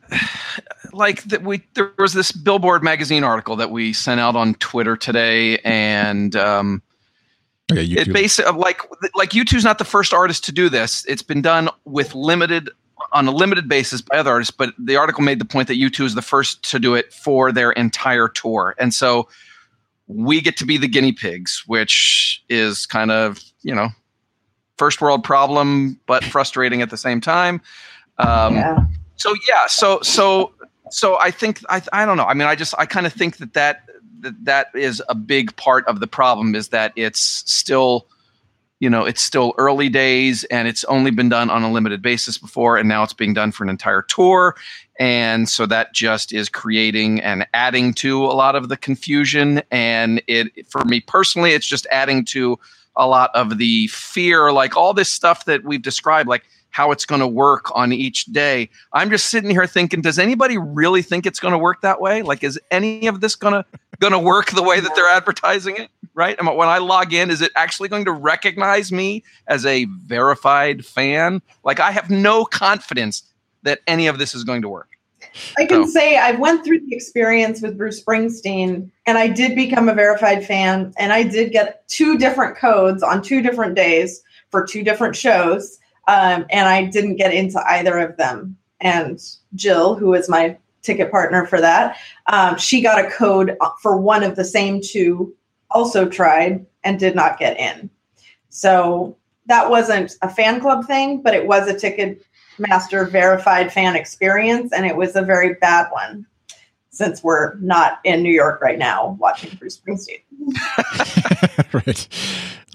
like 0.93 1.23
that 1.23 1.41
we 1.43 1.63
there 1.73 1.91
was 1.97 2.13
this 2.13 2.31
Billboard 2.31 2.83
magazine 2.83 3.23
article 3.23 3.55
that 3.55 3.71
we 3.71 3.93
sent 3.93 4.19
out 4.19 4.35
on 4.35 4.55
Twitter 4.55 4.95
today 4.95 5.57
and 5.59 6.35
um 6.35 6.83
Okay, 7.71 7.85
it 7.85 8.11
basically 8.11 8.51
like 8.51 8.81
like 9.15 9.29
U2's 9.29 9.63
not 9.63 9.77
the 9.77 9.85
first 9.85 10.13
artist 10.13 10.43
to 10.45 10.51
do 10.51 10.67
this. 10.67 11.05
It's 11.05 11.21
been 11.21 11.41
done 11.41 11.69
with 11.85 12.13
limited 12.13 12.69
on 13.13 13.27
a 13.27 13.31
limited 13.31 13.67
basis 13.67 14.01
by 14.01 14.17
other 14.17 14.31
artists, 14.31 14.55
but 14.55 14.73
the 14.77 14.95
article 14.95 15.23
made 15.23 15.39
the 15.39 15.45
point 15.45 15.67
that 15.67 15.75
U2 15.75 16.05
is 16.05 16.15
the 16.15 16.21
first 16.21 16.69
to 16.71 16.79
do 16.79 16.95
it 16.95 17.13
for 17.13 17.51
their 17.51 17.71
entire 17.71 18.27
tour. 18.27 18.75
And 18.79 18.93
so 18.93 19.27
we 20.07 20.41
get 20.41 20.57
to 20.57 20.65
be 20.65 20.77
the 20.77 20.87
guinea 20.87 21.11
pigs, 21.11 21.63
which 21.67 22.43
is 22.49 22.85
kind 22.85 23.11
of, 23.11 23.39
you 23.61 23.75
know, 23.75 23.89
first 24.77 25.01
world 25.01 25.23
problem 25.23 25.99
but 26.07 26.23
frustrating 26.23 26.81
at 26.81 26.89
the 26.89 26.97
same 26.97 27.21
time. 27.21 27.61
Um 28.17 28.55
yeah. 28.55 28.85
so 29.15 29.33
yeah 29.47 29.67
so 29.67 30.01
so 30.01 30.53
so 30.89 31.17
i 31.19 31.31
think 31.31 31.61
i 31.69 31.81
i 31.93 32.05
don't 32.05 32.17
know 32.17 32.25
i 32.25 32.33
mean 32.33 32.47
i 32.47 32.55
just 32.55 32.73
i 32.77 32.85
kind 32.85 33.05
of 33.05 33.13
think 33.13 33.37
that 33.37 33.53
that 33.53 33.83
that 34.19 34.45
that 34.45 34.67
is 34.75 35.01
a 35.09 35.15
big 35.15 35.55
part 35.55 35.87
of 35.87 35.99
the 35.99 36.07
problem 36.07 36.53
is 36.55 36.69
that 36.69 36.93
it's 36.95 37.43
still 37.51 38.07
you 38.81 38.89
know 38.89 39.05
it's 39.05 39.21
still 39.21 39.53
early 39.59 39.87
days 39.87 40.43
and 40.45 40.67
it's 40.67 40.83
only 40.85 41.11
been 41.11 41.29
done 41.29 41.49
on 41.51 41.61
a 41.61 41.71
limited 41.71 42.01
basis 42.01 42.37
before 42.37 42.77
and 42.77 42.89
now 42.89 43.03
it's 43.03 43.13
being 43.13 43.33
done 43.33 43.51
for 43.51 43.63
an 43.63 43.69
entire 43.69 44.01
tour. 44.01 44.55
And 44.99 45.47
so 45.47 45.65
that 45.67 45.93
just 45.93 46.33
is 46.33 46.49
creating 46.49 47.21
and 47.21 47.47
adding 47.53 47.93
to 47.95 48.25
a 48.25 48.33
lot 48.33 48.55
of 48.55 48.69
the 48.69 48.77
confusion. 48.77 49.61
And 49.71 50.21
it 50.27 50.67
for 50.67 50.83
me 50.83 50.99
personally 50.99 51.53
it's 51.53 51.67
just 51.67 51.85
adding 51.91 52.25
to 52.25 52.59
a 52.95 53.07
lot 53.07 53.29
of 53.35 53.59
the 53.59 53.87
fear 53.87 54.51
like 54.51 54.75
all 54.75 54.93
this 54.93 55.09
stuff 55.09 55.45
that 55.45 55.63
we've 55.63 55.81
described 55.81 56.27
like 56.27 56.43
how 56.71 56.91
it's 56.91 57.05
going 57.05 57.21
to 57.21 57.27
work 57.27 57.69
on 57.75 57.93
each 57.93 58.25
day. 58.25 58.69
I'm 58.93 59.11
just 59.11 59.27
sitting 59.27 59.51
here 59.51 59.67
thinking 59.67 60.01
does 60.01 60.17
anybody 60.17 60.57
really 60.57 61.03
think 61.03 61.27
it's 61.27 61.39
going 61.39 61.51
to 61.51 61.57
work 61.59 61.81
that 61.81 62.01
way? 62.01 62.23
Like 62.23 62.43
is 62.43 62.59
any 62.71 63.05
of 63.05 63.21
this 63.21 63.35
going 63.35 63.53
to 63.53 63.63
going 63.99 64.13
to 64.13 64.19
work 64.19 64.49
the 64.49 64.63
way 64.63 64.79
that 64.79 64.95
they're 64.95 65.07
advertising 65.07 65.77
it 65.77 65.91
right 66.13 66.35
I- 66.39 66.51
when 66.53 66.67
i 66.67 66.77
log 66.77 67.13
in 67.13 67.29
is 67.29 67.41
it 67.41 67.51
actually 67.55 67.89
going 67.89 68.05
to 68.05 68.11
recognize 68.11 68.91
me 68.91 69.23
as 69.47 69.65
a 69.65 69.85
verified 69.85 70.85
fan 70.85 71.41
like 71.63 71.79
i 71.79 71.91
have 71.91 72.09
no 72.09 72.45
confidence 72.45 73.23
that 73.63 73.79
any 73.87 74.07
of 74.07 74.17
this 74.19 74.33
is 74.35 74.43
going 74.43 74.61
to 74.63 74.69
work 74.69 74.87
I 75.57 75.65
can 75.65 75.83
Oh. 75.83 75.85
say 75.87 76.17
I 76.17 76.31
went 76.31 76.65
through 76.65 76.79
the 76.81 76.93
experience 76.95 77.61
with 77.61 77.77
Bruce 77.77 78.03
Springsteen 78.03 78.89
and 79.05 79.17
I 79.17 79.27
did 79.27 79.55
become 79.55 79.87
a 79.87 79.93
verified 79.93 80.43
fan 80.45 80.93
and 80.97 81.13
I 81.13 81.23
did 81.23 81.51
get 81.53 81.87
two 81.87 82.17
different 82.17 82.57
codes 82.57 83.01
on 83.03 83.21
two 83.21 83.41
different 83.41 83.75
days 83.75 84.21
for 84.49 84.65
two 84.65 84.83
different 84.83 85.15
shows. 85.15 85.77
Um, 86.07 86.45
and 86.49 86.67
I 86.67 86.85
didn't 86.85 87.15
get 87.15 87.33
into 87.33 87.61
either 87.69 87.97
of 87.99 88.17
them. 88.17 88.57
And 88.81 89.21
Jill, 89.55 89.95
who 89.95 90.13
is 90.15 90.27
my 90.27 90.57
ticket 90.81 91.11
partner 91.11 91.45
for 91.45 91.61
that, 91.61 91.97
um, 92.27 92.57
she 92.57 92.81
got 92.81 92.99
a 93.05 93.09
code 93.09 93.55
for 93.81 93.95
one 93.97 94.23
of 94.23 94.35
the 94.35 94.43
same 94.43 94.81
two, 94.83 95.33
also 95.73 96.07
tried 96.07 96.65
and 96.83 96.99
did 96.99 97.15
not 97.15 97.39
get 97.39 97.59
in. 97.59 97.89
So 98.49 99.17
that 99.47 99.69
wasn't 99.69 100.15
a 100.21 100.29
fan 100.29 100.59
club 100.59 100.85
thing, 100.85 101.21
but 101.21 101.33
it 101.33 101.47
was 101.47 101.67
a 101.67 101.77
ticket 101.77 102.23
master 102.57 103.05
verified 103.05 103.71
fan 103.71 103.95
experience 103.95 104.71
and 104.71 104.85
it 104.85 104.95
was 104.95 105.15
a 105.15 105.21
very 105.21 105.55
bad 105.55 105.87
one 105.91 106.25
since 106.91 107.23
we're 107.23 107.55
not 107.55 107.99
in 108.03 108.21
New 108.21 108.33
York 108.33 108.61
right 108.61 108.77
now 108.77 109.17
watching 109.19 109.57
Bruce 109.57 109.79
Springsteen. 109.79 110.21
right. 111.73 112.07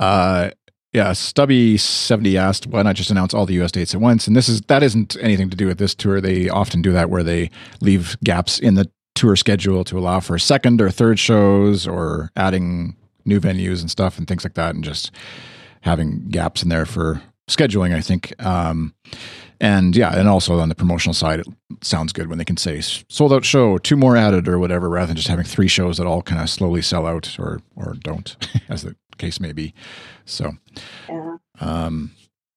Uh, 0.00 0.50
yeah, 0.92 1.12
Stubby 1.12 1.76
seventy 1.76 2.38
asked, 2.38 2.66
"Why 2.66 2.80
not 2.80 2.96
just 2.96 3.10
announce 3.10 3.34
all 3.34 3.44
the 3.44 3.52
U.S. 3.54 3.70
dates 3.70 3.94
at 3.94 4.00
once?" 4.00 4.26
And 4.26 4.34
this 4.34 4.48
is 4.48 4.62
that 4.62 4.82
isn't 4.82 5.14
anything 5.20 5.50
to 5.50 5.56
do 5.56 5.66
with 5.66 5.76
this 5.76 5.94
tour. 5.94 6.22
They 6.22 6.48
often 6.48 6.80
do 6.80 6.90
that 6.92 7.10
where 7.10 7.22
they 7.22 7.50
leave 7.82 8.16
gaps 8.24 8.58
in 8.58 8.76
the 8.76 8.90
tour 9.16 9.34
schedule 9.36 9.82
to 9.84 9.98
allow 9.98 10.20
for 10.20 10.38
second 10.38 10.80
or 10.80 10.90
third 10.90 11.18
shows 11.18 11.86
or 11.86 12.30
adding 12.36 12.94
new 13.24 13.40
venues 13.40 13.80
and 13.80 13.90
stuff 13.90 14.18
and 14.18 14.28
things 14.28 14.44
like 14.44 14.54
that, 14.54 14.74
and 14.74 14.84
just 14.84 15.10
having 15.80 16.28
gaps 16.28 16.62
in 16.62 16.68
there 16.68 16.86
for 16.86 17.20
scheduling. 17.48 17.94
I 17.94 18.00
think. 18.00 18.32
Um, 18.44 18.94
And 19.58 19.96
yeah, 19.96 20.14
and 20.14 20.28
also 20.28 20.58
on 20.60 20.68
the 20.68 20.74
promotional 20.74 21.14
side, 21.14 21.40
it 21.40 21.46
sounds 21.82 22.12
good 22.12 22.28
when 22.28 22.36
they 22.36 22.44
can 22.44 22.58
say 22.58 22.82
sold 22.82 23.32
out 23.32 23.42
show, 23.42 23.78
two 23.78 23.96
more 23.96 24.14
added 24.14 24.48
or 24.48 24.58
whatever, 24.58 24.86
rather 24.90 25.06
than 25.06 25.16
just 25.16 25.28
having 25.28 25.46
three 25.46 25.66
shows 25.68 25.96
that 25.96 26.06
all 26.06 26.20
kind 26.20 26.42
of 26.42 26.50
slowly 26.50 26.82
sell 26.82 27.06
out 27.06 27.38
or 27.38 27.60
or 27.74 27.94
don't, 28.04 28.36
as 28.68 28.82
the 28.82 28.94
case 29.16 29.40
may 29.40 29.52
be. 29.52 29.72
So, 30.26 30.52
Yeah. 31.08 31.36
um, 31.60 32.10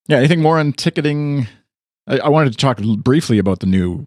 yeah. 0.09 0.17
Anything 0.17 0.41
more 0.41 0.59
on 0.59 0.73
ticketing? 0.73 1.47
I, 2.05 2.19
I 2.19 2.27
wanted 2.27 2.51
to 2.51 2.57
talk 2.57 2.79
briefly 3.01 3.37
about 3.39 3.59
the 3.61 3.67
new 3.67 4.05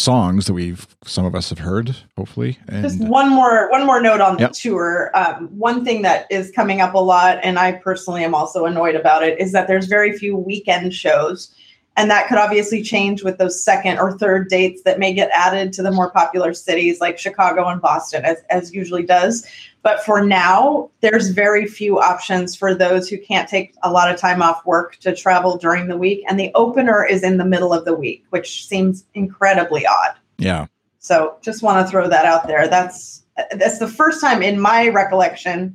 songs 0.00 0.46
that 0.46 0.52
we've 0.52 0.86
some 1.04 1.24
of 1.24 1.34
us 1.34 1.50
have 1.50 1.58
heard, 1.58 1.96
hopefully. 2.16 2.58
And 2.68 2.82
Just 2.82 3.00
one 3.00 3.28
more 3.30 3.68
one 3.70 3.84
more 3.86 4.00
note 4.00 4.20
on 4.20 4.36
the 4.36 4.42
Yep. 4.42 4.52
tour. 4.52 5.10
Um, 5.14 5.48
one 5.58 5.84
thing 5.84 6.02
that 6.02 6.26
is 6.30 6.50
coming 6.52 6.80
up 6.80 6.94
a 6.94 6.98
lot, 6.98 7.38
and 7.42 7.58
I 7.58 7.72
personally 7.72 8.22
am 8.24 8.34
also 8.34 8.66
annoyed 8.66 8.94
about 8.94 9.22
it, 9.22 9.38
is 9.40 9.52
that 9.52 9.66
there's 9.66 9.86
very 9.86 10.16
few 10.16 10.36
weekend 10.36 10.94
shows, 10.94 11.52
and 11.96 12.08
that 12.10 12.28
could 12.28 12.38
obviously 12.38 12.82
change 12.82 13.24
with 13.24 13.38
those 13.38 13.62
second 13.62 13.98
or 13.98 14.16
third 14.16 14.48
dates 14.48 14.82
that 14.82 15.00
may 15.00 15.12
get 15.12 15.28
added 15.34 15.72
to 15.74 15.82
the 15.82 15.90
more 15.90 16.10
popular 16.10 16.54
cities 16.54 17.00
like 17.00 17.18
Chicago 17.18 17.66
and 17.68 17.80
Boston, 17.82 18.24
as 18.24 18.38
as 18.48 18.72
usually 18.72 19.02
does. 19.02 19.44
But 19.82 20.04
for 20.04 20.22
now, 20.24 20.90
there's 21.00 21.30
very 21.30 21.66
few 21.66 21.98
options 22.00 22.54
for 22.54 22.74
those 22.74 23.08
who 23.08 23.16
can't 23.18 23.48
take 23.48 23.74
a 23.82 23.90
lot 23.90 24.10
of 24.12 24.20
time 24.20 24.42
off 24.42 24.64
work 24.66 24.96
to 24.96 25.16
travel 25.16 25.56
during 25.56 25.88
the 25.88 25.96
week, 25.96 26.22
and 26.28 26.38
the 26.38 26.50
opener 26.54 27.02
is 27.04 27.22
in 27.22 27.38
the 27.38 27.46
middle 27.46 27.72
of 27.72 27.86
the 27.86 27.94
week, 27.94 28.24
which 28.28 28.66
seems 28.66 29.04
incredibly 29.14 29.86
odd. 29.86 30.16
yeah, 30.36 30.66
So 30.98 31.36
just 31.40 31.62
want 31.62 31.84
to 31.86 31.90
throw 31.90 32.08
that 32.08 32.26
out 32.26 32.46
there. 32.46 32.68
That's 32.68 33.22
that's 33.52 33.78
the 33.78 33.88
first 33.88 34.20
time 34.20 34.42
in 34.42 34.60
my 34.60 34.88
recollection 34.88 35.74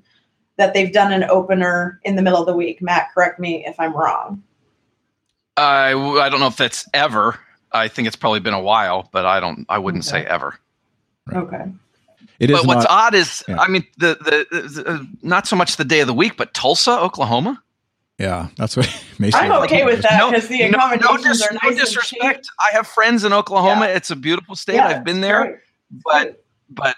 that 0.57 0.75
they've 0.75 0.93
done 0.93 1.11
an 1.11 1.23
opener 1.23 1.99
in 2.03 2.15
the 2.15 2.21
middle 2.21 2.39
of 2.39 2.45
the 2.45 2.55
week. 2.55 2.81
Matt, 2.83 3.11
correct 3.11 3.39
me 3.39 3.65
if 3.65 3.75
I'm 3.79 3.95
wrong. 3.95 4.43
I 5.57 5.93
I 5.93 6.29
don't 6.29 6.39
know 6.39 6.47
if 6.47 6.57
that's 6.57 6.87
ever. 6.93 7.39
I 7.71 7.87
think 7.87 8.07
it's 8.07 8.15
probably 8.15 8.39
been 8.39 8.53
a 8.53 8.61
while, 8.61 9.09
but 9.11 9.25
I 9.25 9.39
don't. 9.39 9.65
I 9.67 9.79
wouldn't 9.79 10.07
Okay. 10.07 10.23
say 10.23 10.25
ever. 10.27 10.59
Right. 11.25 11.37
Okay. 11.37 11.65
It 12.39 12.49
is 12.51 12.57
But 12.59 12.67
what's 12.67 12.83
not. 12.85 13.07
odd 13.07 13.15
is, 13.15 13.43
Yeah. 13.47 13.59
I 13.59 13.67
mean, 13.67 13.85
the, 13.97 14.17
the 14.51 14.71
the 14.73 14.89
uh, 14.89 15.03
not 15.21 15.47
so 15.47 15.55
much 15.55 15.77
the 15.77 15.85
day 15.85 15.99
of 16.01 16.07
the 16.07 16.13
week, 16.13 16.37
but 16.37 16.53
Tulsa, 16.53 16.91
Oklahoma. 16.99 17.61
Yeah, 18.17 18.47
that's 18.57 18.77
what 18.77 18.87
Mason. 19.19 19.39
I'm 19.39 19.51
okay 19.63 19.83
with 19.83 20.01
that 20.03 20.17
No, 20.17 20.29
because 20.31 20.47
the 20.47 20.69
no, 20.69 20.95
no, 20.95 21.17
dis- 21.17 21.41
are 21.41 21.51
no 21.53 21.59
nice 21.63 21.71
and 21.71 21.77
disrespect. 21.79 22.47
I 22.65 22.73
have 22.73 22.87
friends 22.87 23.23
in 23.25 23.33
Oklahoma. 23.33 23.85
It's 23.87 24.09
a 24.11 24.15
beautiful 24.15 24.55
state. 24.55 24.75
Yeah, 24.75 24.87
I've 24.87 25.03
been 25.03 25.21
there, 25.21 25.43
great. 25.43 25.55
but 26.05 26.43
but 26.69 26.95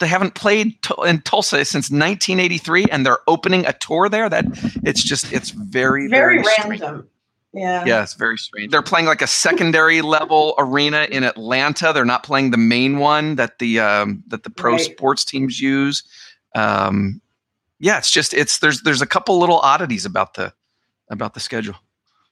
they 0.00 0.06
haven't 0.08 0.34
played 0.34 0.80
Tu- 0.82 1.02
in 1.04 1.20
Tulsa 1.22 1.64
since 1.64 1.90
1983, 1.90 2.86
and 2.90 3.04
they're 3.06 3.18
opening 3.28 3.66
a 3.66 3.72
tour 3.72 4.08
there. 4.08 4.28
That 4.28 4.44
it's 4.84 5.02
just 5.02 5.32
it's 5.32 5.50
very 5.50 6.08
very, 6.08 6.42
very, 6.42 6.44
strange. 6.54 6.82
Random. 7.54 7.86
Yeah. 7.88 7.96
Yeah, 7.96 8.02
it's 8.02 8.14
very 8.14 8.36
strange. 8.38 8.70
They're 8.70 8.82
playing 8.82 9.06
like 9.06 9.22
a 9.22 9.26
secondary 9.26 10.00
level 10.16 10.54
arena 10.58 11.06
in 11.10 11.24
Atlanta. 11.24 11.92
They're 11.92 12.04
not 12.04 12.22
playing 12.22 12.50
the 12.50 12.56
main 12.58 12.98
one 12.98 13.36
that 13.36 13.58
the 13.58 13.80
um, 13.80 14.22
that 14.28 14.42
the 14.44 14.50
pro 14.50 14.72
Right. 14.72 14.80
sports 14.80 15.24
teams 15.24 15.60
use. 15.60 16.02
Um, 16.54 17.20
yeah, 17.78 17.98
it's 17.98 18.10
just 18.10 18.34
it's 18.34 18.58
there's 18.58 18.82
there's 18.82 19.02
a 19.02 19.06
couple 19.06 19.38
little 19.38 19.58
oddities 19.58 20.04
about 20.04 20.34
the 20.34 20.52
about 21.10 21.34
the 21.34 21.40
schedule. 21.40 21.76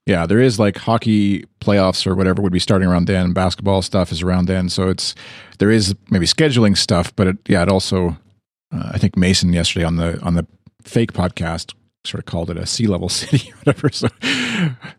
Yeah, 0.06 0.24
there 0.26 0.40
is 0.40 0.58
like 0.60 0.76
hockey 0.76 1.44
playoffs 1.60 2.06
or 2.06 2.14
whatever 2.14 2.40
would 2.40 2.52
be 2.52 2.60
starting 2.60 2.86
around 2.88 3.06
then. 3.06 3.32
Basketball 3.32 3.82
stuff 3.82 4.12
is 4.12 4.22
around 4.22 4.46
then, 4.46 4.68
so 4.68 4.88
it's 4.88 5.14
there 5.58 5.70
is 5.70 5.94
maybe 6.10 6.26
scheduling 6.26 6.76
stuff, 6.76 7.14
but 7.16 7.26
it, 7.26 7.36
yeah, 7.48 7.62
it 7.62 7.68
also 7.68 8.16
uh, 8.72 8.90
I 8.92 8.98
think 8.98 9.16
Mason 9.16 9.52
yesterday 9.52 9.84
on 9.84 9.96
the 9.96 10.20
on 10.22 10.34
the 10.34 10.46
fake 10.82 11.12
podcast 11.12 11.74
sort 12.06 12.20
of 12.20 12.24
called 12.26 12.50
it 12.50 12.56
a 12.56 12.66
sea 12.66 12.86
level 12.86 13.08
city 13.20 13.52
whatever. 13.64 13.90
So 13.90 14.08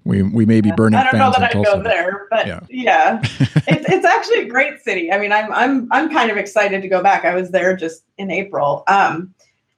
we 0.04 0.22
we 0.22 0.46
may 0.46 0.62
be 0.62 0.72
burning 0.72 1.00
I 1.00 1.04
don't 1.04 1.18
know 1.20 1.32
that 1.32 1.56
I'd 1.56 1.64
go 1.64 1.82
there, 1.82 2.28
but 2.30 2.48
Yeah. 2.48 2.60
yeah, 2.70 3.20
it's 3.68 3.86
it's 3.92 4.06
actually 4.06 4.42
a 4.42 4.46
great 4.48 4.82
city. 4.82 5.12
I 5.12 5.20
mean, 5.20 5.32
I'm 5.32 5.52
I'm 5.52 5.88
I'm 5.92 6.10
kind 6.10 6.30
of 6.32 6.38
excited 6.38 6.82
to 6.82 6.88
go 6.88 7.02
back. 7.02 7.26
I 7.26 7.34
was 7.36 7.52
there 7.52 7.76
just 7.76 8.04
in 8.18 8.32
April, 8.32 8.84
um, 8.88 9.34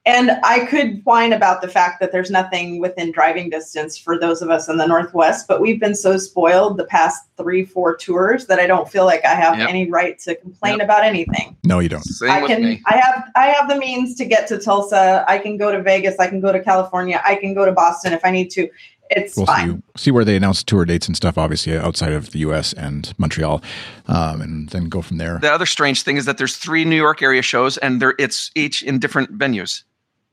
and 0.06 0.32
I 0.44 0.66
could 0.66 1.02
whine 1.04 1.34
about 1.34 1.62
the 1.62 1.68
fact 1.68 2.00
that 2.00 2.12
there's 2.12 2.32
nothing 2.32 2.80
within 2.80 3.12
driving 3.12 3.50
distance 3.50 3.98
for 3.98 4.18
those 4.18 4.42
of 4.42 4.50
us 4.50 4.68
in 4.70 4.78
the 4.78 4.88
Northwest. 4.88 5.48
But 5.48 5.62
we've 5.62 5.80
been 5.80 5.94
so 5.96 6.18
spoiled 6.18 6.78
the 6.78 6.86
past 6.86 7.22
three, 7.38 7.66
four 7.66 7.96
tours 7.98 8.48
that 8.48 8.60
I 8.60 8.66
don't 8.68 8.90
feel 8.90 9.06
like 9.06 9.24
I 9.26 9.36
have 9.36 9.58
Yep. 9.60 9.70
any 9.70 9.90
right 9.90 10.18
to 10.20 10.36
complain 10.36 10.82
about 10.82 11.04
anything. 11.04 11.56
no, 11.64 11.80
you 11.80 11.90
don't. 11.90 12.04
Same 12.04 12.30
I 12.32 12.42
with 12.42 12.50
can 12.52 12.64
me. 12.64 12.82
I 12.86 12.98
have 12.98 13.24
I 13.36 13.48
have 13.48 13.68
the 13.70 13.76
means 13.76 14.16
to 14.16 14.26
get 14.26 14.48
to 14.48 14.58
Tulsa. 14.58 15.26
I 15.28 15.38
can 15.38 15.58
go 15.58 15.72
to 15.72 15.82
Vegas. 15.82 16.16
I 16.20 16.28
can 16.28 16.40
go 16.42 16.52
to 16.52 16.60
California. 16.64 17.22
I 17.24 17.36
can 17.36 17.54
go 17.54 17.66
to 17.66 17.72
Boston 17.72 18.14
if 18.14 18.22
I 18.24 18.32
need 18.32 18.50
to. 18.52 18.68
It's 19.12 19.36
We'll 19.36 19.48
fine. 19.48 19.82
see 19.98 20.04
see 20.04 20.12
where 20.12 20.24
they 20.24 20.36
announce 20.36 20.64
tour 20.64 20.86
dates 20.86 21.08
and 21.08 21.16
stuff. 21.16 21.36
Obviously 21.38 21.76
outside 21.76 22.14
of 22.14 22.30
the 22.32 22.40
U.S. 22.40 22.74
and 22.74 23.12
Montreal, 23.18 23.62
um, 24.08 24.40
and 24.42 24.70
then 24.70 24.86
go 24.88 25.02
from 25.02 25.18
there. 25.18 25.40
The 25.42 25.52
other 25.52 25.66
strange 25.66 26.04
thing 26.04 26.18
is 26.18 26.26
that 26.26 26.38
there's 26.38 26.56
three 26.58 26.86
New 26.86 26.96
York 26.96 27.22
area 27.24 27.42
shows, 27.42 27.78
and 27.80 28.00
they're 28.02 28.14
it's 28.20 28.52
each 28.54 28.84
in 28.84 29.00
different 29.00 29.36
venues, 29.36 29.82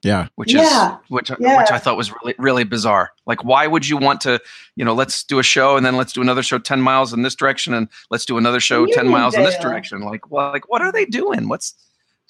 Yeah, 0.07 0.29
which 0.37 0.53
Yeah. 0.55 0.93
is 0.93 0.99
which 1.09 1.31
Yeah. 1.41 1.59
which 1.61 1.71
I 1.71 1.79
thought 1.79 1.97
was 1.97 2.13
really 2.13 2.35
really 2.39 2.65
bizarre. 2.65 3.13
Like, 3.27 3.45
why 3.45 3.67
would 3.67 3.89
you 3.89 3.97
want 3.97 4.21
to, 4.23 4.41
you 4.77 4.85
know, 4.85 4.95
let's 4.95 5.25
do 5.25 5.39
a 5.39 5.43
show 5.43 5.77
and 5.77 5.85
then 5.85 5.97
let's 5.97 6.13
do 6.13 6.23
another 6.23 6.43
show 6.43 6.59
ten 6.59 6.81
miles 6.81 7.13
in 7.13 7.23
this 7.23 7.35
direction, 7.35 7.75
and 7.75 7.89
let's 8.11 8.25
do 8.25 8.39
another 8.39 8.61
show 8.61 8.87
ten 8.87 9.09
miles 9.09 9.35
in 9.35 9.43
this 9.43 9.59
direction? 9.59 10.03
Like, 10.03 10.31
well, 10.31 10.51
like 10.53 10.69
what 10.71 10.81
are 10.83 10.93
they 10.93 11.05
doing? 11.05 11.49
What's 11.49 11.75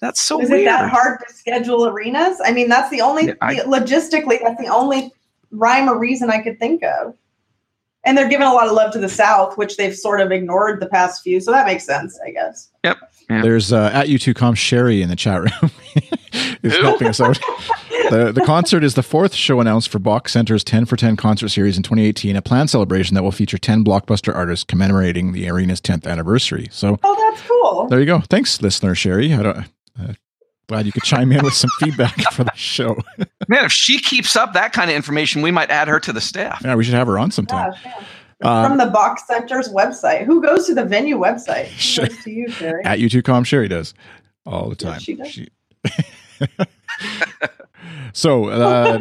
that's 0.00 0.20
so 0.20 0.40
Is 0.40 0.50
weird. 0.50 0.62
it 0.62 0.64
that 0.66 0.90
hard 0.90 1.20
to 1.26 1.32
schedule 1.34 1.86
arenas? 1.86 2.38
I 2.44 2.52
mean, 2.52 2.68
that's 2.68 2.90
the 2.90 3.00
only 3.00 3.26
Yeah, 3.28 3.34
I- 3.40 3.54
logistically. 3.56 4.40
That's 4.42 4.60
the 4.60 4.68
only 4.68 5.12
rhyme 5.52 5.88
or 5.88 5.98
reason 5.98 6.30
I 6.30 6.40
could 6.42 6.58
think 6.58 6.82
of. 6.82 7.14
And 8.04 8.16
they're 8.16 8.28
giving 8.28 8.46
a 8.46 8.52
lot 8.52 8.66
of 8.68 8.72
love 8.72 8.92
to 8.92 8.98
the 8.98 9.08
South, 9.08 9.56
which 9.58 9.76
they've 9.78 9.94
sort 9.96 10.20
of 10.20 10.30
ignored 10.30 10.80
the 10.80 10.86
past 10.86 11.22
few. 11.22 11.40
So 11.40 11.50
that 11.50 11.66
makes 11.66 11.84
sense, 11.84 12.18
I 12.24 12.30
guess. 12.30 12.68
Yeah. 13.28 13.42
there's 13.42 13.72
uh, 13.72 13.90
at 13.92 14.06
U2com 14.06 14.56
Sherry 14.56 15.02
in 15.02 15.08
the 15.08 15.16
chat 15.16 15.40
room 15.40 15.70
is 16.62 16.76
Who? 16.76 16.82
helping 16.82 17.08
us 17.08 17.20
out. 17.20 17.38
the 18.10 18.30
the 18.32 18.42
concert 18.46 18.84
is 18.84 18.94
the 18.94 19.02
fourth 19.02 19.34
show 19.34 19.58
announced 19.60 19.88
for 19.88 19.98
BOK 19.98 20.28
Center's 20.28 20.62
10 20.62 20.84
for 20.86 20.96
10 20.96 21.16
concert 21.16 21.48
series 21.48 21.76
in 21.76 21.82
2018, 21.82 22.36
a 22.36 22.42
planned 22.42 22.70
celebration 22.70 23.14
that 23.16 23.22
will 23.24 23.32
feature 23.32 23.58
10 23.58 23.84
blockbuster 23.84 24.32
artists 24.34 24.64
commemorating 24.64 25.32
the 25.32 25.48
arena's 25.50 25.80
10th 25.80 26.06
anniversary. 26.06 26.68
So 26.70 26.98
Oh, 27.02 27.30
that's 27.30 27.42
cool. 27.48 27.88
there 27.88 27.98
you 27.98 28.06
go. 28.06 28.20
Thanks, 28.20 28.62
listener 28.62 28.94
Sherry. 28.94 29.34
I 29.34 29.42
don't. 29.42 29.56
Uh, 29.98 30.12
glad 30.68 30.86
you 30.86 30.92
could 30.92 31.02
chime 31.04 31.32
in 31.32 31.42
with 31.44 31.54
some 31.54 31.70
feedback 31.80 32.14
for 32.32 32.44
the 32.44 32.52
show. 32.54 32.96
Man, 33.48 33.64
if 33.64 33.72
she 33.72 33.98
keeps 33.98 34.36
up 34.36 34.52
that 34.54 34.72
kind 34.72 34.88
of 34.90 34.94
information, 34.96 35.42
we 35.42 35.50
might 35.50 35.70
add 35.70 35.88
her 35.88 35.98
to 36.00 36.12
the 36.12 36.20
staff. 36.20 36.60
Yeah, 36.64 36.74
we 36.76 36.84
should 36.84 36.94
have 36.94 37.06
her 37.08 37.18
on 37.18 37.30
sometime. 37.32 37.70
Gosh, 37.72 37.80
yeah. 37.84 38.04
Um, 38.42 38.68
From 38.70 38.78
the 38.78 38.86
BOK 38.86 39.18
Center's 39.20 39.68
website. 39.70 40.24
Who 40.26 40.42
goes 40.42 40.66
to 40.66 40.74
the 40.74 40.84
venue 40.84 41.16
website? 41.18 41.66
Who 41.68 42.06
goes 42.06 42.22
to 42.24 42.30
you, 42.30 42.50
Sherry? 42.50 42.84
at 42.84 42.98
U2com 42.98 43.46
Sherry 43.46 43.68
does 43.68 43.94
all 44.44 44.68
the 44.68 44.76
time. 44.76 45.00
Yes, 45.06 45.28
she 45.30 45.48
does. 46.38 46.66
so 48.12 48.48
uh, 48.48 48.98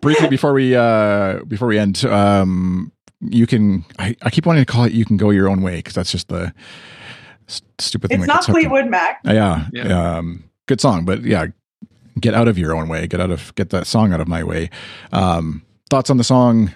briefly 0.00 0.28
before 0.28 0.52
we 0.52 0.74
uh 0.74 1.42
before 1.44 1.68
we 1.68 1.78
end 1.78 2.04
um 2.06 2.92
you 3.20 3.46
can 3.46 3.84
I, 3.98 4.16
I 4.22 4.30
keep 4.30 4.46
wanting 4.46 4.64
to 4.64 4.70
call 4.70 4.84
it 4.84 4.92
you 4.92 5.04
can 5.04 5.16
go 5.16 5.30
your 5.30 5.48
own 5.48 5.62
way 5.62 5.76
because 5.76 5.94
that's 5.94 6.10
just 6.12 6.28
the 6.28 6.52
s- 7.48 7.62
stupid 7.78 8.08
thing 8.10 8.20
it's 8.20 8.26
not 8.28 8.36
gets 8.36 8.46
hooked 8.46 8.58
in- 8.58 8.62
Fleetwood 8.70 8.90
Mac. 8.90 9.20
Uh, 9.28 9.32
yeah, 9.32 9.66
Yeah. 9.72 10.16
um 10.18 10.44
good 10.66 10.80
song 10.80 11.04
but 11.04 11.22
yeah 11.22 11.46
get 12.18 12.34
out 12.34 12.48
of 12.48 12.56
your 12.58 12.74
own 12.74 12.88
way 12.88 13.06
get 13.06 13.20
out 13.20 13.30
of 13.30 13.54
get 13.56 13.70
that 13.70 13.86
song 13.86 14.12
out 14.12 14.20
of 14.20 14.28
my 14.28 14.42
way 14.44 14.70
um 15.12 15.62
thoughts 15.90 16.08
on 16.10 16.16
the 16.16 16.24
song 16.24 16.72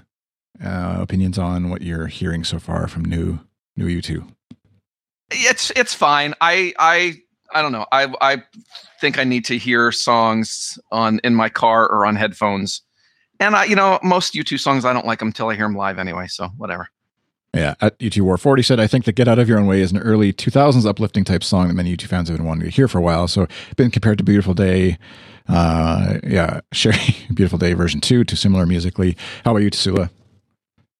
uh 0.63 0.99
opinions 1.01 1.39
on 1.39 1.71
what 1.71 1.83
you're 1.83 2.07
hearing 2.07 2.45
so 2.45 2.59
far 2.59 2.87
from 2.87 3.05
new 3.05 3.41
new 3.77 3.87
U2 4.01 4.27
It's 5.31 5.71
it's 5.75 5.95
fine. 5.95 6.35
I 6.41 6.73
I 6.79 7.17
I 7.53 7.63
don't 7.63 7.73
know. 7.73 7.87
I 7.93 8.13
I 8.21 8.43
think 9.01 9.19
I 9.19 9.25
need 9.25 9.45
to 9.47 9.59
hear 9.59 9.93
songs 9.93 10.79
on 10.91 11.21
in 11.25 11.35
my 11.35 11.49
car 11.49 11.89
or 11.89 12.07
on 12.07 12.17
headphones. 12.17 12.83
And 13.41 13.57
I, 13.57 13.65
you 13.65 13.77
know, 13.77 13.99
most 14.03 14.35
U2 14.35 14.59
songs 14.61 14.85
I 14.85 14.93
don't 14.93 15.07
like 15.07 15.19
them 15.19 15.29
until 15.29 15.49
I 15.49 15.55
hear 15.55 15.67
them 15.67 15.77
live 15.77 15.99
anyway. 15.99 16.27
So 16.29 16.49
whatever. 16.57 16.89
Yeah, 17.55 17.75
at 17.81 17.95
UT 18.05 18.19
War 18.19 18.37
40 18.37 18.63
said, 18.63 18.81
I 18.81 18.89
think 18.89 19.05
that 19.05 19.13
Get 19.13 19.29
Out 19.29 19.39
of 19.39 19.49
Your 19.49 19.59
Own 19.61 19.67
Way 19.67 19.81
is 19.81 19.93
an 19.93 19.99
early 19.99 20.33
2000s 20.33 20.85
uplifting 20.87 21.23
type 21.23 21.45
song 21.45 21.69
that 21.69 21.75
many 21.75 21.97
U2 21.97 22.07
fans 22.07 22.29
have 22.29 22.37
been 22.37 22.47
wanting 22.47 22.65
to 22.65 22.71
hear 22.71 22.89
for 22.89 22.99
a 22.99 23.03
while. 23.03 23.29
So, 23.29 23.47
been 23.77 23.93
compared 23.93 24.19
to 24.19 24.25
Beautiful 24.25 24.55
Day. 24.55 24.99
Uh, 25.49 26.19
yeah, 26.25 26.61
Sherry, 26.73 27.17
Beautiful 27.33 27.59
Day 27.59 27.75
version 27.75 28.01
2, 28.01 28.25
too 28.25 28.35
similar 28.35 28.67
musically. 28.67 29.17
How 29.45 29.53
about 29.53 29.63
you, 29.63 29.71
Tassoula? 29.71 30.11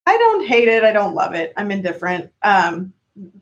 I 0.07 0.17
don't 0.17 0.47
hate 0.47 0.69
it. 0.69 0.85
I 0.85 0.93
don't 0.93 1.15
love 1.15 1.35
it. 1.35 1.53
I'm 1.57 1.71
indifferent. 1.71 2.31
Um, 2.43 2.93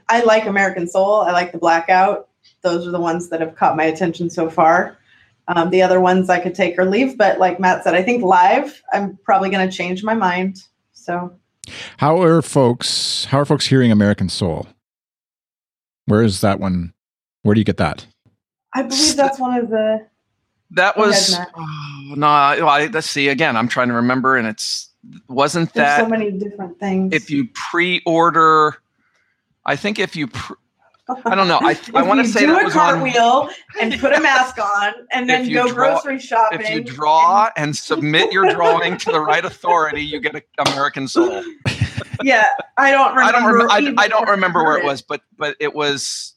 I 0.08 0.22
like 0.22 0.46
American 0.46 0.86
Soul. 0.86 1.22
I 1.22 1.32
like 1.32 1.52
the 1.52 1.58
Blackout. 1.58 2.28
Those 2.62 2.86
are 2.86 2.90
the 2.90 3.00
ones 3.00 3.28
that 3.30 3.40
have 3.40 3.56
caught 3.56 3.76
my 3.76 3.84
attention 3.84 4.30
so 4.30 4.48
far. 4.48 4.98
Um, 5.48 5.70
the 5.70 5.82
other 5.82 6.00
ones 6.00 6.30
I 6.30 6.38
could 6.38 6.54
take 6.54 6.78
or 6.78 6.84
leave, 6.84 7.18
but 7.18 7.38
like 7.38 7.58
Matt 7.58 7.82
said, 7.82 7.94
I 7.94 8.02
think 8.02 8.22
live, 8.22 8.80
I'm 8.92 9.18
probably 9.24 9.50
going 9.50 9.68
to 9.68 9.76
change 9.76 10.04
my 10.04 10.14
mind. 10.14 10.62
So 10.92 11.36
How 11.96 12.22
are 12.22 12.42
folks, 12.42 13.24
how 13.26 13.40
are 13.40 13.44
folks 13.44 13.66
hearing 13.66 13.90
American 13.90 14.28
Soul? 14.28 14.68
Where 16.06 16.22
is 16.22 16.40
that 16.42 16.60
one? 16.60 16.92
Where 17.42 17.54
do 17.54 17.60
you 17.60 17.64
get 17.64 17.78
that? 17.78 18.06
I 18.72 18.82
believe 18.82 19.16
that's 19.16 19.38
one 19.38 19.58
of 19.58 19.68
the. 19.68 20.06
That 20.70 20.96
was 20.96 21.36
oh, 21.56 22.14
no. 22.16 22.26
I, 22.26 22.56
I, 22.58 22.86
let's 22.86 23.10
see 23.10 23.28
again. 23.28 23.56
I'm 23.56 23.68
trying 23.68 23.88
to 23.88 23.94
remember, 23.94 24.36
and 24.36 24.46
it's 24.46 24.91
wasn't 25.28 25.72
There's 25.72 25.86
that 25.86 26.00
so 26.00 26.08
many 26.08 26.30
different 26.30 26.78
things. 26.78 27.12
if 27.14 27.30
you 27.30 27.48
pre-order? 27.54 28.76
I 29.64 29.76
think 29.76 29.98
if 29.98 30.16
you, 30.16 30.26
pre- 30.28 30.56
I 31.24 31.34
don't 31.34 31.48
know. 31.48 31.58
I 31.60 31.78
I 31.94 32.02
want 32.02 32.20
to 32.20 32.26
say 32.26 32.40
do 32.40 32.46
that 32.48 32.62
a 32.62 32.64
was 32.64 32.76
on. 32.76 32.94
cartwheel 33.00 33.48
and 33.80 33.98
put 34.00 34.12
a 34.12 34.20
mask 34.20 34.58
on, 34.58 34.92
and 35.12 35.28
then 35.28 35.52
go 35.52 35.68
draw- 35.68 36.00
grocery 36.00 36.18
shopping. 36.18 36.60
If 36.60 36.70
you 36.70 36.80
draw 36.82 37.50
and 37.56 37.76
submit 37.76 38.32
your 38.32 38.52
drawing 38.52 38.96
to 38.98 39.12
the 39.12 39.20
right 39.20 39.44
authority, 39.44 40.02
you 40.02 40.20
get 40.20 40.34
an 40.34 40.42
American 40.58 41.08
Soul. 41.08 41.42
yeah, 42.22 42.46
I 42.76 42.90
don't 42.92 43.14
remember. 43.14 43.70
I 43.70 43.80
don't. 43.80 43.86
Rem- 43.86 43.98
I, 43.98 44.02
I 44.04 44.08
don't 44.08 44.28
remember 44.28 44.64
where 44.64 44.78
it 44.78 44.84
was, 44.84 45.02
but 45.02 45.20
but 45.36 45.56
it 45.60 45.74
was 45.74 46.34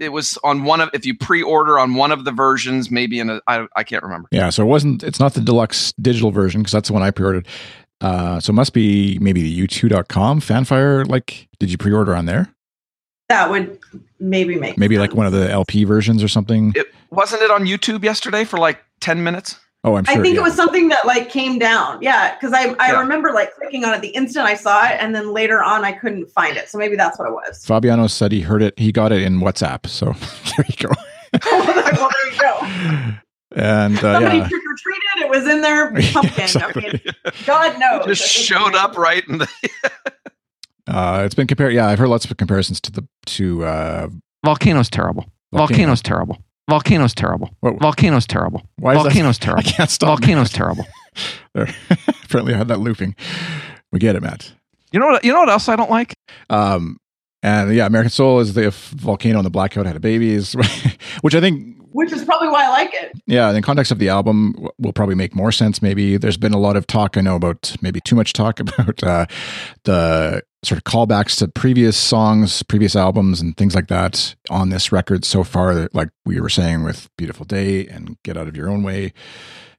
it 0.00 0.10
was 0.10 0.36
on 0.44 0.64
one 0.64 0.80
of 0.80 0.90
if 0.92 1.06
you 1.06 1.16
pre-order 1.16 1.78
on 1.78 1.94
one 1.94 2.10
of 2.12 2.24
the 2.24 2.32
versions, 2.32 2.90
maybe 2.90 3.20
in 3.20 3.30
a 3.30 3.40
I 3.46 3.66
I 3.76 3.84
can't 3.84 4.02
remember. 4.02 4.28
Yeah, 4.32 4.50
so 4.50 4.62
it 4.64 4.66
wasn't. 4.66 5.02
It's 5.04 5.20
not 5.20 5.34
the 5.34 5.40
deluxe 5.40 5.92
digital 6.00 6.30
version 6.32 6.60
because 6.62 6.72
that's 6.72 6.88
the 6.88 6.94
one 6.94 7.02
I 7.02 7.10
pre-ordered. 7.12 7.46
Uh, 8.00 8.40
so 8.40 8.50
it 8.50 8.54
must 8.54 8.72
be 8.72 9.18
maybe 9.20 9.42
the 9.42 9.66
U2.com 9.66 10.40
fanfire. 10.40 11.08
Like, 11.08 11.48
did 11.58 11.70
you 11.70 11.78
pre-order 11.78 12.14
on 12.14 12.26
there? 12.26 12.52
That 13.28 13.50
would 13.50 13.78
maybe 14.20 14.56
make 14.56 14.76
Maybe 14.76 14.98
like 14.98 15.14
one 15.14 15.26
of 15.26 15.32
the 15.32 15.50
LP 15.50 15.84
versions 15.84 16.22
or 16.22 16.28
something. 16.28 16.72
It 16.76 16.88
wasn't 17.10 17.42
it 17.42 17.50
on 17.50 17.64
YouTube 17.64 18.04
yesterday 18.04 18.44
for 18.44 18.58
like 18.58 18.80
ten 19.00 19.24
minutes. 19.24 19.58
Oh, 19.82 19.96
I'm 19.96 20.04
sure. 20.04 20.18
I 20.18 20.22
think 20.22 20.34
yeah. 20.34 20.40
it 20.40 20.44
was 20.44 20.54
something 20.54 20.88
that 20.88 21.06
like 21.06 21.30
came 21.30 21.58
down. 21.58 22.00
Yeah, 22.02 22.34
because 22.34 22.52
I 22.52 22.74
I 22.78 22.92
Yeah. 22.92 23.00
remember 23.00 23.32
like 23.32 23.54
clicking 23.54 23.84
on 23.84 23.94
it 23.94 24.02
the 24.02 24.08
instant 24.08 24.46
I 24.46 24.54
saw 24.56 24.84
it, 24.86 24.96
and 25.00 25.14
then 25.14 25.32
later 25.32 25.62
on 25.62 25.84
I 25.84 25.92
couldn't 25.92 26.30
find 26.30 26.56
it. 26.58 26.68
So 26.68 26.76
maybe 26.76 26.96
that's 26.96 27.18
what 27.18 27.28
it 27.28 27.32
was. 27.32 27.64
Fabiano 27.64 28.06
said 28.08 28.30
he 28.32 28.40
heard 28.42 28.62
it. 28.62 28.78
He 28.78 28.92
got 28.92 29.10
it 29.10 29.22
in 29.22 29.40
WhatsApp. 29.40 29.86
So 29.86 30.06
there 30.56 30.66
you 30.68 30.88
go. 30.88 30.94
well, 31.50 32.10
there 32.10 32.32
you 32.32 32.40
go. 32.40 33.14
And 33.56 33.96
uh, 33.98 34.14
Somebody 34.14 34.38
yeah, 34.38 34.48
trick 34.48 34.62
or 34.62 34.76
treated. 34.78 35.02
It 35.24 35.30
was 35.30 35.46
in 35.48 35.60
their 35.62 35.90
pumpkin. 36.12 36.42
exactly. 36.44 36.86
I 36.86 36.92
mean, 36.92 37.00
God 37.46 37.78
knows. 37.78 38.06
Just 38.06 38.28
showed 38.30 38.74
up 38.74 38.96
right 38.96 39.26
in 39.28 39.38
the 39.38 39.48
Uh, 40.86 41.22
it's 41.24 41.34
been 41.34 41.46
compared. 41.46 41.72
Yeah, 41.72 41.86
I've 41.88 41.98
heard 41.98 42.08
lots 42.08 42.26
of 42.30 42.36
comparisons 42.36 42.78
to 42.82 42.92
the 42.92 43.08
to 43.26 43.64
uh, 43.64 44.08
Volcano's 44.44 44.90
terrible. 44.90 45.24
Volcano. 45.52 45.66
Volcano's 45.78 46.02
terrible. 46.02 46.38
Volcano's 46.68 47.14
terrible. 47.14 47.50
What- 47.60 47.80
Volcano's 47.80 48.26
terrible. 48.26 48.62
Why 48.76 48.92
is 48.92 48.98
that- 49.02 49.12
Volcano's 49.14 49.38
I 49.42 49.62
can't 49.62 49.88
stop. 49.90 50.08
Volcano's 50.08 50.50
terrible. 50.50 50.84
There. 51.54 51.68
Apparently, 52.24 52.52
I 52.54 52.58
had 52.58 52.68
that 52.68 52.80
looping. 52.80 53.14
We 53.92 53.98
get 53.98 54.14
it, 54.16 54.22
Matt. 54.22 54.52
You 54.92 55.00
know 55.00 55.06
what? 55.06 55.24
You 55.24 55.32
know 55.32 55.40
what 55.40 55.48
else 55.48 55.68
I 55.70 55.76
don't 55.76 55.90
like? 55.90 56.14
Um, 56.50 56.98
and 57.42 57.74
yeah, 57.74 57.86
American 57.86 58.10
Soul 58.10 58.40
is 58.40 58.52
the 58.54 58.66
if 58.66 58.88
volcano 58.90 59.38
and 59.38 59.46
the 59.46 59.50
blackout 59.50 59.86
had 59.86 59.96
a 59.96 60.00
baby, 60.00 60.32
is 60.32 60.54
which 61.22 61.34
I 61.34 61.40
think 61.40 61.76
Which 61.94 62.10
is 62.10 62.24
probably 62.24 62.48
why 62.48 62.64
I 62.64 62.68
like 62.70 62.92
it. 62.92 63.12
Yeah, 63.26 63.52
in 63.52 63.62
context 63.62 63.92
of 63.92 64.00
the 64.00 64.08
album, 64.08 64.68
will 64.78 64.92
probably 64.92 65.14
make 65.14 65.32
more 65.32 65.52
sense. 65.52 65.80
Maybe 65.80 66.16
there's 66.16 66.36
been 66.36 66.52
a 66.52 66.58
lot 66.58 66.74
of 66.74 66.88
talk. 66.88 67.16
I 67.16 67.20
know 67.20 67.36
about 67.36 67.76
maybe 67.82 68.00
too 68.00 68.16
much 68.16 68.32
talk 68.32 68.58
about 68.78 69.00
uh, 69.04 69.26
the 69.84 70.42
sort 70.64 70.78
of 70.78 70.82
callbacks 70.82 71.38
to 71.38 71.46
previous 71.46 71.96
songs, 71.96 72.64
previous 72.64 72.96
albums, 72.96 73.40
and 73.40 73.56
things 73.56 73.76
like 73.76 73.86
that 73.88 74.34
on 74.50 74.70
this 74.70 74.90
record 74.90 75.24
so 75.24 75.44
far. 75.44 75.88
Like 75.92 76.08
we 76.26 76.40
were 76.40 76.48
saying 76.48 76.82
with 76.82 77.08
"Beautiful 77.16 77.44
Day" 77.46 77.86
and 77.86 78.20
"Get 78.24 78.36
Out 78.36 78.48
of 78.48 78.56
Your 78.56 78.68
Own 78.68 78.82
Way," 78.82 79.12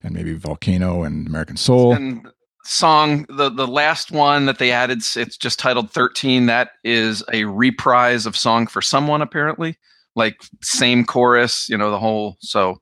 and 0.01 0.15
maybe 0.15 0.33
"Volcano" 0.35 1.03
and 1.03 1.27
"American 1.27 1.57
Soul." 1.57 1.93
and 1.93 2.25
song 2.63 3.25
the 3.29 3.49
the 3.51 3.67
last 3.67 4.09
one 4.09 4.47
that 4.47 4.57
they 4.57 4.71
added 4.71 4.97
it's 5.15 5.37
just 5.37 5.59
titled 5.59 5.91
13 5.91 6.47
that 6.47 6.71
is 6.83 7.23
a 7.31 7.43
reprise 7.43 8.25
of 8.25 8.35
song 8.35 8.65
for 8.65 8.81
someone 8.81 9.21
apparently 9.21 9.77
like 10.15 10.41
same 10.61 11.05
chorus 11.05 11.67
you 11.69 11.77
know 11.77 11.91
the 11.91 11.99
whole 11.99 12.37
so 12.39 12.79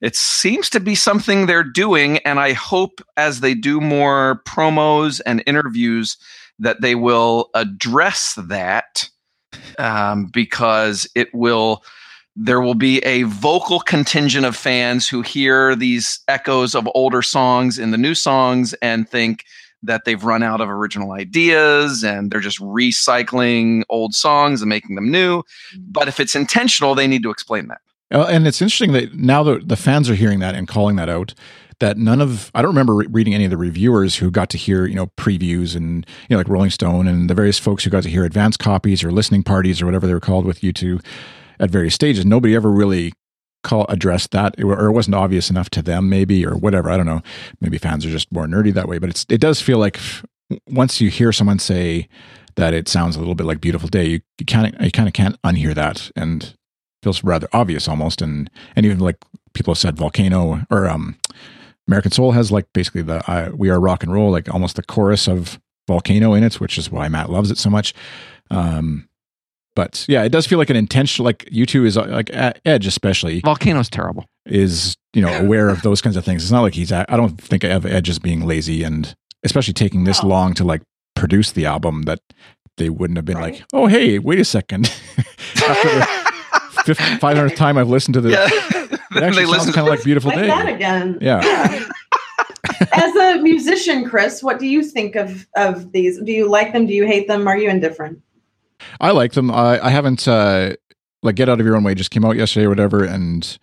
it 0.00 0.14
seems 0.14 0.70
to 0.70 0.78
be 0.78 0.94
something 0.94 1.46
they're 1.46 1.64
doing 1.64 2.18
and 2.18 2.38
i 2.38 2.52
hope 2.52 3.00
as 3.16 3.40
they 3.40 3.54
do 3.54 3.80
more 3.80 4.42
promos 4.46 5.20
and 5.26 5.42
interviews 5.46 6.16
that 6.58 6.80
they 6.80 6.94
will 6.94 7.50
address 7.54 8.34
that 8.48 9.08
um, 9.78 10.26
because 10.26 11.08
it 11.14 11.28
will 11.32 11.82
there 12.40 12.60
will 12.60 12.74
be 12.74 13.00
a 13.00 13.24
vocal 13.24 13.80
contingent 13.80 14.46
of 14.46 14.54
fans 14.54 15.08
who 15.08 15.22
hear 15.22 15.74
these 15.74 16.20
echoes 16.28 16.76
of 16.76 16.88
older 16.94 17.20
songs 17.20 17.80
in 17.80 17.90
the 17.90 17.98
new 17.98 18.14
songs 18.14 18.74
and 18.74 19.08
think 19.08 19.44
that 19.82 20.04
they've 20.04 20.22
run 20.24 20.42
out 20.42 20.60
of 20.60 20.68
original 20.68 21.12
ideas 21.12 22.02
and 22.02 22.30
they're 22.30 22.40
just 22.40 22.60
recycling 22.60 23.82
old 23.88 24.14
songs 24.14 24.60
and 24.60 24.68
making 24.68 24.96
them 24.96 25.10
new. 25.10 25.42
But 25.78 26.08
if 26.08 26.20
it's 26.20 26.34
intentional, 26.34 26.94
they 26.94 27.06
need 27.06 27.22
to 27.22 27.30
explain 27.30 27.68
that. 27.68 27.80
Uh, 28.10 28.26
and 28.30 28.46
it's 28.46 28.62
interesting 28.62 28.92
that 28.92 29.14
now 29.14 29.42
the 29.42 29.58
the 29.58 29.76
fans 29.76 30.08
are 30.08 30.14
hearing 30.14 30.40
that 30.40 30.54
and 30.54 30.66
calling 30.66 30.96
that 30.96 31.08
out. 31.08 31.34
That 31.80 31.96
none 31.96 32.20
of 32.20 32.50
I 32.54 32.62
don't 32.62 32.70
remember 32.70 32.94
re- 32.94 33.06
reading 33.08 33.34
any 33.34 33.44
of 33.44 33.50
the 33.50 33.56
reviewers 33.56 34.16
who 34.16 34.30
got 34.30 34.50
to 34.50 34.58
hear 34.58 34.86
you 34.86 34.94
know 34.94 35.08
previews 35.18 35.76
and 35.76 36.06
you 36.28 36.34
know 36.34 36.38
like 36.38 36.48
Rolling 36.48 36.70
Stone 36.70 37.06
and 37.06 37.28
the 37.28 37.34
various 37.34 37.58
folks 37.58 37.84
who 37.84 37.90
got 37.90 38.02
to 38.04 38.08
hear 38.08 38.24
advance 38.24 38.56
copies 38.56 39.04
or 39.04 39.12
listening 39.12 39.42
parties 39.42 39.80
or 39.80 39.86
whatever 39.86 40.06
they 40.06 40.14
were 40.14 40.20
called 40.20 40.44
with 40.44 40.62
U2 40.62 41.04
at 41.60 41.70
various 41.70 41.94
stages. 41.94 42.24
Nobody 42.24 42.54
ever 42.54 42.70
really 42.70 43.12
call 43.62 43.86
addressed 43.88 44.30
that 44.30 44.62
or 44.62 44.88
it 44.88 44.92
wasn't 44.92 45.14
obvious 45.14 45.50
enough 45.50 45.70
to 45.70 45.82
them 45.82 46.08
maybe 46.08 46.46
or 46.46 46.56
whatever. 46.56 46.90
I 46.90 46.96
don't 46.96 47.06
know. 47.06 47.22
Maybe 47.60 47.78
fans 47.78 48.06
are 48.06 48.10
just 48.10 48.30
more 48.32 48.46
nerdy 48.46 48.72
that 48.74 48.88
way. 48.88 48.98
But 48.98 49.10
it's 49.10 49.26
it 49.28 49.40
does 49.40 49.60
feel 49.60 49.78
like 49.78 49.98
once 50.68 51.00
you 51.00 51.10
hear 51.10 51.32
someone 51.32 51.58
say 51.58 52.08
that 52.56 52.74
it 52.74 52.88
sounds 52.88 53.16
a 53.16 53.18
little 53.18 53.34
bit 53.34 53.46
like 53.46 53.60
Beautiful 53.60 53.88
Day, 53.88 54.06
you, 54.06 54.20
kind 54.46 54.74
of 54.74 54.82
you 54.82 54.90
kind 54.90 55.08
of 55.08 55.14
can't 55.14 55.40
unhear 55.42 55.74
that 55.74 56.10
and 56.16 56.54
feels 57.02 57.22
rather 57.22 57.48
obvious 57.52 57.88
almost 57.88 58.20
and 58.20 58.50
and 58.74 58.84
even 58.84 58.98
like 58.98 59.16
people 59.54 59.72
have 59.72 59.78
said 59.78 59.96
volcano 59.96 60.64
or 60.70 60.88
um 60.88 61.16
american 61.86 62.10
soul 62.10 62.32
has 62.32 62.50
like 62.50 62.66
basically 62.72 63.02
the 63.02 63.18
uh, 63.30 63.50
we 63.54 63.70
are 63.70 63.80
rock 63.80 64.02
and 64.02 64.12
roll 64.12 64.30
like 64.30 64.52
almost 64.52 64.76
the 64.76 64.82
chorus 64.82 65.28
of 65.28 65.60
volcano 65.86 66.34
in 66.34 66.42
it 66.42 66.60
which 66.60 66.76
is 66.76 66.90
why 66.90 67.08
matt 67.08 67.30
loves 67.30 67.50
it 67.50 67.58
so 67.58 67.70
much 67.70 67.94
um 68.50 69.07
but 69.78 70.04
yeah 70.08 70.24
it 70.24 70.30
does 70.32 70.44
feel 70.44 70.58
like 70.58 70.70
an 70.70 70.76
intentional 70.76 71.24
like 71.24 71.44
u2 71.52 71.86
is 71.86 71.96
uh, 71.96 72.04
like 72.06 72.30
edge 72.64 72.86
especially 72.86 73.38
Volcano's 73.40 73.88
terrible. 73.88 74.24
is 74.44 74.96
you 75.14 75.22
know 75.22 75.32
aware 75.38 75.68
of 75.68 75.82
those 75.82 76.00
kinds 76.02 76.16
of 76.16 76.24
things 76.24 76.42
it's 76.42 76.50
not 76.50 76.62
like 76.62 76.74
he's 76.74 76.90
i 76.92 77.04
don't 77.20 77.40
think 77.40 77.62
of 77.64 77.86
edge 77.86 78.08
as 78.08 78.18
being 78.18 78.40
lazy 78.44 78.82
and 78.82 79.14
especially 79.44 79.72
taking 79.84 80.02
this 80.04 80.20
No. 80.22 80.28
long 80.30 80.54
to 80.54 80.64
like 80.64 80.82
produce 81.14 81.52
the 81.52 81.64
album 81.64 82.02
that 82.10 82.18
they 82.76 82.90
wouldn't 82.90 83.16
have 83.18 83.24
been 83.24 83.36
Right. 83.38 83.54
like 83.54 83.64
oh 83.72 83.86
hey 83.86 84.18
wait 84.18 84.40
a 84.40 84.44
second 84.44 84.86
after 85.68 85.88
the 85.88 86.06
fifth, 86.86 86.98
500th 86.98 87.54
time 87.54 87.78
i've 87.78 87.88
listened 87.96 88.14
to 88.14 88.20
this, 88.20 88.32
Yeah. 88.32 88.48
it 89.16 89.22
actually 89.22 89.46
sounds 89.46 89.72
kind 89.76 89.86
of 89.86 89.92
like 89.94 90.02
beautiful 90.02 90.30
Like 90.30 90.40
day 90.40 90.46
that 90.48 90.68
again. 90.68 91.18
Yeah. 91.20 91.40
As 92.92 93.14
a 93.16 93.40
musician, 93.42 94.04
Chris, 94.08 94.42
what 94.42 94.58
do 94.58 94.66
you 94.66 94.82
think 94.82 95.14
of 95.16 95.46
of 95.56 95.92
these? 95.92 96.18
Do 96.20 96.32
you 96.32 96.48
like 96.48 96.72
them? 96.72 96.86
Do 96.86 96.92
you 96.94 97.06
hate 97.06 97.26
them? 97.28 97.46
Are 97.48 97.56
you 97.56 97.68
indifferent? 97.70 98.20
I 99.00 99.10
like 99.12 99.32
them. 99.32 99.50
I, 99.50 99.84
I 99.84 99.90
haven't 99.90 100.26
uh, 100.28 100.74
like 101.22 101.36
Get 101.36 101.48
Out 101.48 101.60
of 101.60 101.66
Your 101.66 101.76
Own 101.76 101.84
Way 101.84 101.94
just 101.94 102.10
came 102.10 102.24
out 102.24 102.36
yesterday 102.36 102.66
or 102.66 102.70
whatever, 102.70 103.04
and 103.04 103.58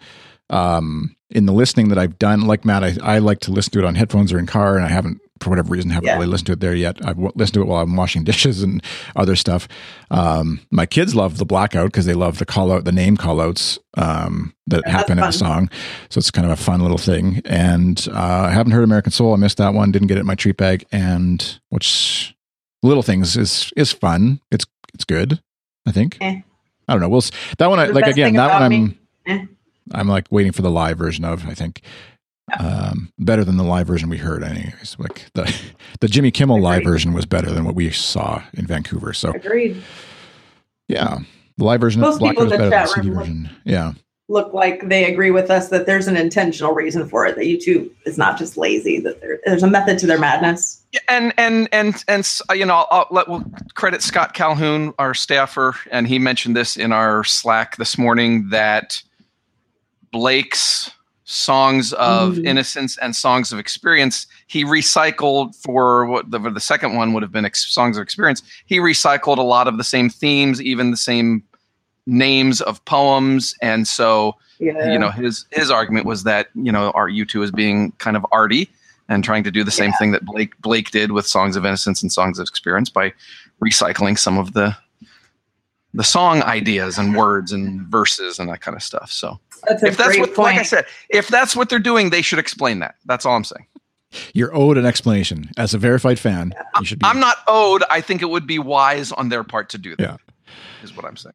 um, 0.50 1.16
in 1.30 1.46
the 1.46 1.54
listening 1.54 1.90
that 1.90 1.98
I've 1.98 2.20
done, 2.20 2.42
like 2.42 2.66
Matt, 2.66 2.84
I, 2.84 2.96
I 3.02 3.18
like 3.20 3.40
to 3.42 3.52
listen 3.52 3.72
to 3.74 3.80
it 3.80 3.86
on 3.86 3.96
headphones 3.96 4.32
or 4.32 4.38
in 4.40 4.46
car, 4.46 4.76
and 4.78 4.86
I 4.86 4.90
haven't 4.90 5.22
for 5.42 5.50
whatever 5.50 5.70
reason 5.74 5.90
haven't 5.90 6.08
Yeah. 6.08 6.14
really 6.16 6.28
listened 6.28 6.46
to 6.48 6.54
it 6.54 6.60
there 6.62 6.74
yet. 6.74 6.98
I've 7.02 7.18
w- 7.18 7.32
listened 7.36 7.56
to 7.56 7.62
it 7.62 7.68
while 7.68 7.84
I'm 7.84 7.96
washing 7.98 8.24
dishes 8.26 8.64
and 8.64 8.82
other 9.18 9.36
stuff. 9.36 9.68
Um, 10.10 10.62
my 10.72 10.86
kids 10.86 11.14
love 11.14 11.40
the 11.40 11.46
blackout 11.46 11.88
because 11.92 12.06
they 12.06 12.14
love 12.14 12.38
the 12.38 12.46
call 12.46 12.72
out, 12.72 12.86
the 12.86 12.94
name 12.94 13.18
call 13.18 13.42
outs 13.42 13.78
um, 13.98 14.54
that 14.68 14.84
Yeah, 14.86 14.92
happen 14.94 15.18
in 15.20 15.26
the 15.26 15.32
song. 15.32 15.70
So 16.10 16.20
it's 16.20 16.32
kind 16.32 16.46
of 16.50 16.52
a 16.58 16.62
fun 16.64 16.80
little 16.80 16.98
thing. 16.98 17.42
And 17.44 18.08
uh, 18.14 18.44
I 18.48 18.52
haven't 18.52 18.72
heard 18.72 18.86
American 18.86 19.12
Soul. 19.12 19.34
I 19.34 19.36
missed 19.38 19.58
that 19.58 19.74
one. 19.74 19.92
Didn't 19.92 20.08
get 20.08 20.16
it 20.18 20.22
in 20.22 20.26
my 20.26 20.36
treat 20.36 20.56
bag. 20.56 20.86
And 20.90 21.60
which 21.70 22.34
little 22.82 23.04
things 23.04 23.36
is 23.36 23.74
is 23.76 23.92
fun. 23.92 24.40
It's 24.52 24.66
it's 24.96 25.06
good. 25.06 25.40
I 25.86 25.92
think. 25.92 26.18
Eh. 26.20 26.42
I 26.88 26.94
don't 26.94 27.02
know. 27.02 27.10
We'll 27.10 27.24
that 27.60 27.70
one. 27.70 27.80
I, 27.80 27.88
like 27.88 28.08
again. 28.08 28.34
That 28.34 28.62
one. 28.62 28.74
I'm. 28.74 29.00
Eh. 29.28 29.46
I'm 29.92 30.08
like 30.08 30.26
waiting 30.32 30.52
for 30.52 30.64
the 30.64 30.72
live 30.72 30.98
version 30.98 31.24
of. 31.24 31.46
I 31.46 31.54
think. 31.54 31.82
Um, 32.60 33.12
better 33.18 33.44
than 33.44 33.58
the 33.58 33.64
live 33.64 33.88
version 33.88 34.08
we 34.08 34.18
heard, 34.18 34.44
anyways. 34.44 34.96
Like 35.00 35.26
the 35.34 35.54
the 36.00 36.08
Jimmy 36.08 36.32
Kimmel 36.32 36.62
live 36.62 36.84
version 36.84 37.14
was 37.14 37.26
better 37.26 37.52
than 37.52 37.66
what 37.66 37.76
we 37.76 37.90
saw 37.92 38.44
in 38.54 38.68
Vancouver. 38.68 39.14
So 39.14 39.32
Agreed. 39.32 39.82
yeah, 40.88 41.20
the 41.58 41.64
live 41.64 41.82
version 41.82 42.02
Most 42.02 42.16
of 42.16 42.20
Black 42.20 42.38
was 42.38 42.52
better 42.52 42.70
than 42.70 42.72
the 42.72 42.86
CD 42.88 43.10
room 43.10 43.18
version. 43.18 43.50
Yeah, 43.66 43.94
Look 44.28 44.54
like 44.54 44.90
they 44.90 45.12
agree 45.12 45.30
with 45.30 45.52
us 45.52 45.70
that 45.70 45.86
there's 45.86 46.08
an 46.08 46.18
intentional 46.18 46.74
reason 46.74 47.08
for 47.08 47.28
it. 47.28 47.36
That 47.36 47.46
U2 47.46 47.92
is 48.06 48.18
not 48.18 48.40
just 48.40 48.58
lazy. 48.58 49.00
That 49.00 49.22
there, 49.22 49.40
there's 49.46 49.62
a 49.62 49.70
method 49.70 50.00
to 50.00 50.08
their 50.08 50.18
madness. 50.18 50.82
Yeah, 50.92 51.02
and 51.10 51.34
and 51.38 51.70
and 51.72 52.04
and 52.08 52.40
uh, 52.50 52.54
you 52.54 52.66
know, 52.66 52.74
I'll, 52.74 52.88
I'll 52.90 53.08
let 53.12 53.28
we'll 53.28 53.46
credit 53.76 54.02
Scott 54.02 54.34
Calhoun, 54.34 54.94
our 54.98 55.14
staffer, 55.14 55.76
and 55.92 56.08
he 56.08 56.18
mentioned 56.18 56.56
this 56.56 56.76
in 56.76 56.92
our 56.92 57.24
Slack 57.24 57.78
this 57.78 58.00
morning 58.00 58.50
that 58.50 59.02
Blake's 60.12 60.90
songs 61.26 61.92
of 61.94 62.36
Mm. 62.36 62.46
innocence 62.46 62.98
and 63.00 63.16
songs 63.16 63.52
of 63.52 63.58
experience 63.58 64.28
he 64.46 64.64
recycled 64.64 65.56
for 65.56 66.06
what 66.06 66.30
the, 66.30 66.38
the 66.38 66.60
second 66.60 66.96
one 66.96 67.14
would 67.14 67.24
have 67.24 67.32
been 67.32 67.46
ex- 67.46 67.66
songs 67.74 67.98
of 67.98 68.04
experience 68.04 68.44
he 68.68 68.78
recycled 68.78 69.40
a 69.40 69.42
lot 69.42 69.68
of 69.68 69.78
the 69.80 69.84
same 69.84 70.08
themes 70.08 70.62
even 70.62 70.92
the 70.92 70.98
same 70.98 71.44
names 72.06 72.62
of 72.62 72.84
poems 72.86 73.56
and 73.62 73.88
so 73.88 74.36
Yeah. 74.60 74.92
you 74.92 75.00
know 75.00 75.10
his 75.10 75.46
his 75.52 75.72
argument 75.72 76.06
was 76.06 76.24
that 76.24 76.48
you 76.54 76.72
know 76.72 76.92
our 76.92 77.10
u2 77.10 77.44
is 77.44 77.52
being 77.52 77.92
kind 77.94 78.16
of 78.16 78.26
arty 78.32 78.70
and 79.10 79.24
trying 79.24 79.44
to 79.44 79.52
do 79.52 79.64
the 79.64 79.72
same 79.72 79.92
thing 79.94 80.12
that 80.14 80.26
Blake 80.26 80.60
Blake 80.62 80.90
did 80.92 81.12
with 81.12 81.28
Songs 81.28 81.56
of 81.56 81.64
Innocence 81.66 82.02
and 82.02 82.12
Songs 82.12 82.40
of 82.40 82.48
Experience 82.48 82.90
by 82.90 83.14
recycling 83.64 84.18
some 84.18 84.38
of 84.40 84.54
the 84.54 84.76
the 85.94 86.04
song 86.04 86.42
ideas 86.44 86.98
and 86.98 87.16
words 87.16 87.52
and 87.52 87.82
verses 87.88 88.38
and 88.40 88.50
that 88.50 88.62
kind 88.62 88.76
of 88.76 88.84
stuff. 88.84 89.10
So 89.12 89.40
That's 89.68 89.84
if 89.84 89.96
that's 89.98 90.18
what, 90.18 90.34
point. 90.34 90.56
like 90.56 90.60
I 90.60 90.64
said, 90.64 90.86
if 91.10 91.28
that's 91.30 91.56
what 91.56 91.70
they're 91.70 91.80
doing, 91.80 92.10
they 92.10 92.22
should 92.22 92.40
explain 92.40 92.80
that. 92.80 92.96
That's 93.06 93.26
all 93.26 93.36
I'm 93.36 93.44
saying. 93.46 93.66
You're 94.34 94.54
owed 94.56 94.78
an 94.78 94.86
explanation 94.86 95.52
as 95.56 95.74
a 95.74 95.78
verified 95.78 96.20
fan. 96.20 96.54
You 96.80 96.86
should 96.86 97.00
be. 97.00 97.06
I'm 97.06 97.20
not 97.20 97.38
owed. 97.48 97.84
I 97.90 98.02
think 98.02 98.22
it 98.22 98.30
would 98.30 98.46
be 98.48 98.60
wise 98.60 99.12
on 99.12 99.30
their 99.30 99.44
part 99.44 99.70
to 99.70 99.78
do 99.78 99.96
that. 99.98 100.04
Yeah. 100.04 100.18
is 100.84 100.96
what 100.98 101.06
I'm 101.06 101.16
saying. 101.18 101.34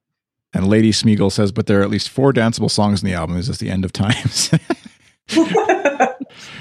And 0.52 0.66
Lady 0.66 0.90
Smeagol 0.90 1.30
says, 1.30 1.52
but 1.52 1.66
there 1.66 1.80
are 1.80 1.82
at 1.82 1.90
least 1.90 2.08
four 2.08 2.32
danceable 2.32 2.70
songs 2.70 3.02
in 3.02 3.08
the 3.08 3.14
album. 3.14 3.36
Is 3.36 3.46
this 3.46 3.58
the 3.58 3.70
end 3.70 3.84
of 3.84 3.92
times? 3.92 4.50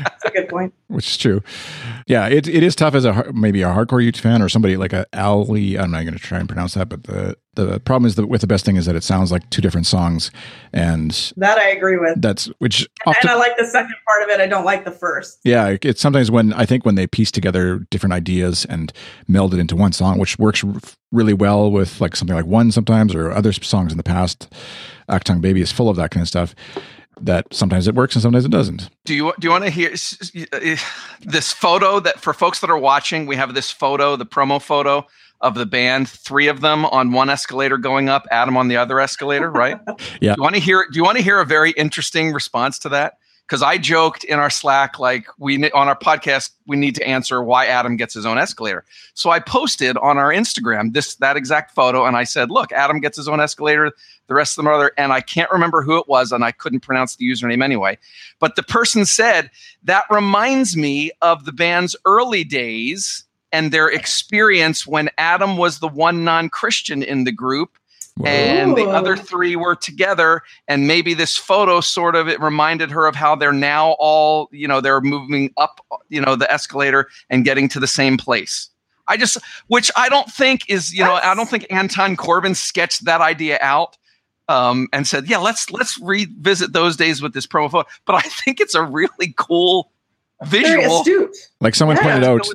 That's 0.03 0.25
a 0.25 0.29
good 0.31 0.49
point. 0.49 0.73
Which 0.87 1.07
is 1.07 1.17
true. 1.17 1.41
Yeah, 2.07 2.27
it, 2.27 2.47
it 2.47 2.63
is 2.63 2.75
tough 2.75 2.95
as 2.95 3.05
a 3.05 3.31
maybe 3.33 3.61
a 3.61 3.67
hardcore 3.67 4.03
U2 4.07 4.17
fan 4.17 4.41
or 4.41 4.49
somebody 4.49 4.75
like 4.77 4.93
a 4.93 5.05
Ali. 5.13 5.77
I'm 5.77 5.91
not 5.91 6.01
going 6.03 6.13
to 6.15 6.19
try 6.19 6.39
and 6.39 6.47
pronounce 6.49 6.73
that, 6.73 6.89
but 6.89 7.03
the 7.03 7.37
the 7.55 7.79
problem 7.81 8.07
is 8.07 8.15
that 8.15 8.27
with 8.27 8.41
the 8.41 8.47
best 8.47 8.63
thing 8.63 8.77
is 8.77 8.85
that 8.85 8.95
it 8.95 9.03
sounds 9.03 9.31
like 9.31 9.47
two 9.49 9.61
different 9.61 9.85
songs, 9.85 10.31
and 10.73 11.33
That 11.37 11.57
I 11.57 11.69
agree 11.69 11.97
with. 11.97 12.21
that's 12.21 12.45
which 12.59 12.81
And 13.05 13.15
often 13.17 13.29
I 13.29 13.35
like 13.35 13.57
the 13.57 13.65
second 13.65 13.93
part 14.07 14.23
of 14.23 14.29
it. 14.29 14.39
I 14.41 14.47
don't 14.47 14.63
like 14.65 14.85
the 14.85 14.91
first. 14.91 15.39
Yeah, 15.43 15.75
it's 15.81 16.01
sometimes 16.01 16.31
when 16.31 16.53
I 16.53 16.65
think 16.65 16.85
when 16.85 16.95
they 16.95 17.05
piece 17.05 17.31
together 17.31 17.79
different 17.91 18.13
ideas 18.13 18.65
and 18.65 18.93
meld 19.27 19.53
it 19.53 19.59
into 19.59 19.75
one 19.75 19.91
song, 19.91 20.17
which 20.19 20.39
works 20.39 20.63
r- 20.63 20.73
really 21.11 21.33
well 21.33 21.69
with 21.69 21.99
like 21.99 22.15
something 22.15 22.35
like 22.35 22.45
one 22.45 22.71
sometimes 22.71 23.13
or 23.13 23.31
other 23.31 23.51
songs 23.51 23.91
in 23.91 23.97
the 23.97 24.03
past. 24.03 24.51
Achtung 25.09 25.41
Baby 25.41 25.59
is 25.61 25.71
full 25.71 25.89
of 25.89 25.97
that 25.97 26.11
kind 26.11 26.21
of 26.21 26.27
stuff. 26.27 26.53
That 27.21 27.53
sometimes 27.53 27.87
it 27.87 27.95
works 27.95 28.15
and 28.15 28.21
sometimes 28.21 28.45
it 28.45 28.51
doesn't. 28.51 28.89
Do 29.05 29.13
you 29.13 29.33
do 29.39 29.47
you 29.47 29.51
want 29.51 29.65
to 29.65 29.69
hear 29.69 29.91
uh, 29.91 30.75
this 31.21 31.51
photo 31.51 31.99
that 31.99 32.19
for 32.19 32.33
folks 32.33 32.59
that 32.61 32.69
are 32.69 32.77
watching? 32.77 33.25
We 33.25 33.35
have 33.35 33.53
this 33.53 33.71
photo, 33.71 34.15
the 34.15 34.25
promo 34.25 34.61
photo 34.61 35.05
of 35.41 35.55
the 35.55 35.65
band, 35.65 36.09
three 36.09 36.47
of 36.47 36.61
them 36.61 36.85
on 36.85 37.11
one 37.11 37.29
escalator 37.29 37.77
going 37.77 38.09
up, 38.09 38.25
Adam 38.31 38.57
on 38.57 38.67
the 38.67 38.77
other 38.77 38.99
escalator, 38.99 39.49
right? 39.49 39.79
Yeah. 40.21 40.33
Do 40.33 40.39
you 40.39 40.43
want 40.43 40.55
to 40.55 40.61
hear? 40.61 40.85
Do 40.91 40.97
you 40.97 41.03
want 41.03 41.17
to 41.17 41.23
hear 41.23 41.39
a 41.39 41.45
very 41.45 41.71
interesting 41.71 42.33
response 42.33 42.79
to 42.79 42.89
that? 42.89 43.17
Because 43.47 43.63
I 43.63 43.77
joked 43.77 44.23
in 44.25 44.37
our 44.37 44.49
Slack, 44.49 44.99
like 44.99 45.25
we 45.39 45.71
on 45.71 45.87
our 45.87 45.97
podcast, 45.97 46.51
we 46.67 46.77
need 46.77 46.93
to 46.95 47.07
answer 47.07 47.41
why 47.41 47.65
Adam 47.65 47.95
gets 47.95 48.13
his 48.13 48.25
own 48.25 48.37
escalator. 48.37 48.85
So 49.13 49.29
I 49.29 49.39
posted 49.39 49.97
on 49.97 50.17
our 50.17 50.29
Instagram 50.29 50.93
this 50.93 51.15
that 51.15 51.37
exact 51.37 51.73
photo, 51.73 52.05
and 52.05 52.15
I 52.15 52.25
said, 52.25 52.51
"Look, 52.51 52.71
Adam 52.71 52.99
gets 52.99 53.17
his 53.17 53.27
own 53.27 53.39
escalator. 53.39 53.91
The 54.29 54.35
rest 54.35 54.53
of 54.53 54.63
them 54.63 54.71
are 54.71 54.75
other." 54.75 54.93
And 54.97 55.11
I 55.11 55.19
can't 55.19 55.51
remember 55.51 55.81
who 55.81 55.97
it 55.97 56.07
was, 56.07 56.31
and 56.31 56.45
I 56.45 56.53
couldn't 56.53 56.79
pronounce 56.79 57.17
the 57.17 57.29
username 57.29 57.61
anyway. 57.61 57.97
But 58.39 58.55
the 58.55 58.63
person 58.63 59.05
said 59.05 59.51
that 59.83 60.05
reminds 60.09 60.77
me 60.77 61.11
of 61.21 61.43
the 61.43 61.51
band's 61.51 61.97
early 62.05 62.45
days 62.45 63.25
and 63.51 63.71
their 63.71 63.89
experience 63.89 64.87
when 64.87 65.09
Adam 65.17 65.57
was 65.57 65.79
the 65.79 65.87
one 65.87 66.23
non-Christian 66.23 67.03
in 67.03 67.25
the 67.25 67.31
group 67.31 67.77
and 68.25 68.75
the 68.75 68.85
other 68.85 69.15
three 69.15 69.55
were 69.55 69.75
together 69.75 70.41
and 70.67 70.87
maybe 70.87 71.13
this 71.13 71.37
photo 71.37 71.79
sort 71.79 72.15
of 72.15 72.27
it 72.27 72.39
reminded 72.41 72.91
her 72.91 73.05
of 73.05 73.15
how 73.15 73.35
they're 73.35 73.53
now 73.53 73.95
all 73.99 74.49
you 74.51 74.67
know 74.67 74.81
they're 74.81 75.01
moving 75.01 75.53
up 75.57 75.79
you 76.09 76.19
know 76.19 76.35
the 76.35 76.51
escalator 76.51 77.07
and 77.29 77.45
getting 77.45 77.69
to 77.69 77.79
the 77.79 77.87
same 77.87 78.17
place 78.17 78.69
i 79.07 79.15
just 79.15 79.37
which 79.67 79.89
i 79.95 80.09
don't 80.09 80.31
think 80.31 80.69
is 80.69 80.93
you 80.93 81.03
know 81.03 81.13
i 81.23 81.33
don't 81.33 81.49
think 81.49 81.65
anton 81.69 82.17
corbijn 82.17 82.55
sketched 82.55 83.05
that 83.05 83.21
idea 83.21 83.57
out 83.61 83.97
um, 84.49 84.87
and 84.91 85.07
said 85.07 85.27
yeah 85.29 85.37
let's 85.37 85.71
let's 85.71 85.97
revisit 86.01 86.73
those 86.73 86.97
days 86.97 87.21
with 87.21 87.33
this 87.33 87.47
promo 87.47 87.71
photo 87.71 87.87
but 88.05 88.15
i 88.15 88.21
think 88.21 88.59
it's 88.59 88.75
a 88.75 88.83
really 88.83 89.33
cool 89.37 89.91
Very 90.43 90.81
visual 90.81 90.99
astute. 90.99 91.37
Like 91.61 91.75
someone 91.75 91.95
Yeah. 91.97 92.03
pointed 92.03 92.23
out, 92.25 92.47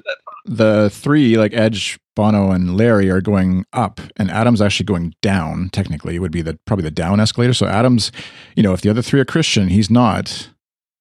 the 0.46 0.90
three 0.90 1.36
like 1.38 1.54
Edge, 1.54 1.98
Bono, 2.16 2.50
and 2.50 2.76
Larry 2.76 3.10
are 3.10 3.20
going 3.22 3.64
up, 3.72 4.00
and 4.16 4.30
Adam's 4.30 4.60
actually 4.60 4.84
going 4.86 5.14
down. 5.22 5.68
Technically, 5.70 6.16
it 6.16 6.18
would 6.18 6.32
be 6.32 6.42
the 6.42 6.58
probably 6.66 6.82
the 6.84 6.90
down 6.90 7.18
escalator. 7.20 7.54
So 7.54 7.66
Adam's, 7.66 8.12
you 8.56 8.62
know, 8.62 8.72
if 8.74 8.80
the 8.82 8.90
other 8.90 9.00
three 9.02 9.20
are 9.20 9.24
Christian, 9.24 9.68
he's 9.68 9.90
not. 9.90 10.50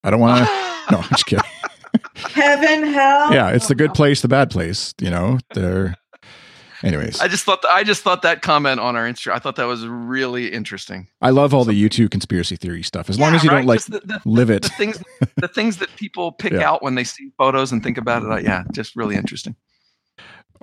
I 0.04 0.10
don't 0.12 0.20
want 0.22 0.46
to. 0.46 0.54
no, 0.92 0.98
I'm 1.00 1.10
just 1.10 1.26
kidding. 1.26 1.44
Heaven, 2.16 2.84
hell. 2.94 3.34
Yeah, 3.34 3.50
it's 3.50 3.68
the 3.68 3.76
good 3.76 3.94
place, 3.94 4.22
the 4.22 4.28
bad 4.28 4.50
place. 4.50 4.94
You 5.00 5.10
know, 5.10 5.40
they're. 5.54 5.96
Anyways, 6.84 7.22
I 7.22 7.28
just 7.30 7.46
thought 7.46 7.64
I 7.66 7.84
just 7.84 8.02
thought 8.04 8.24
that 8.24 8.42
comment 8.42 8.80
on 8.82 8.96
our 8.98 9.08
Instagram. 9.08 9.34
I 9.36 9.40
thought 9.40 9.56
that 9.56 9.64
was 9.68 9.88
really 9.88 10.52
interesting. 10.52 11.08
I 11.22 11.30
love 11.30 11.54
all 11.54 11.64
the 11.64 11.90
U2 11.90 12.12
conspiracy 12.12 12.58
theory 12.58 12.84
stuff. 12.84 13.10
As 13.10 13.18
long 13.18 13.34
as 13.34 13.44
you 13.44 13.50
right? 13.50 13.58
don't 13.60 13.66
like 13.68 13.84
the, 13.86 14.00
the, 14.02 14.22
live 14.26 14.50
it. 14.50 14.64
the 14.64 14.70
things 14.70 15.02
the 15.38 15.48
things 15.48 15.78
that 15.78 15.96
people 15.96 16.34
pick 16.34 16.52
Yeah. 16.52 16.70
out 16.70 16.84
when 16.84 16.96
they 16.96 17.06
see 17.06 17.32
photos 17.38 17.72
and 17.72 17.82
think 17.82 17.98
about 17.98 18.24
it. 18.24 18.32
uh, 18.32 18.36
Yeah, 18.38 18.64
just 18.74 18.96
really 18.98 19.16
interesting. 19.16 19.56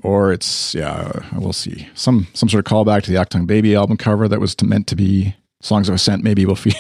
or 0.02 0.30
it's 0.32 0.74
yeah, 0.74 1.10
we'll 1.36 1.52
see 1.54 1.88
some 1.94 2.26
some 2.34 2.48
sort 2.50 2.66
of 2.66 2.70
callback 2.70 3.02
to 3.04 3.10
the 3.10 3.16
Achtung 3.16 3.46
Baby 3.46 3.74
album 3.74 3.96
cover 3.96 4.28
that 4.28 4.40
was 4.40 4.54
to, 4.56 4.66
meant 4.66 4.86
to 4.88 4.96
be 4.96 5.34
Songs 5.62 5.88
of 5.88 5.94
Ascent. 5.94 6.22
Maybe 6.22 6.44
we'll 6.44 6.56
see. 6.56 6.72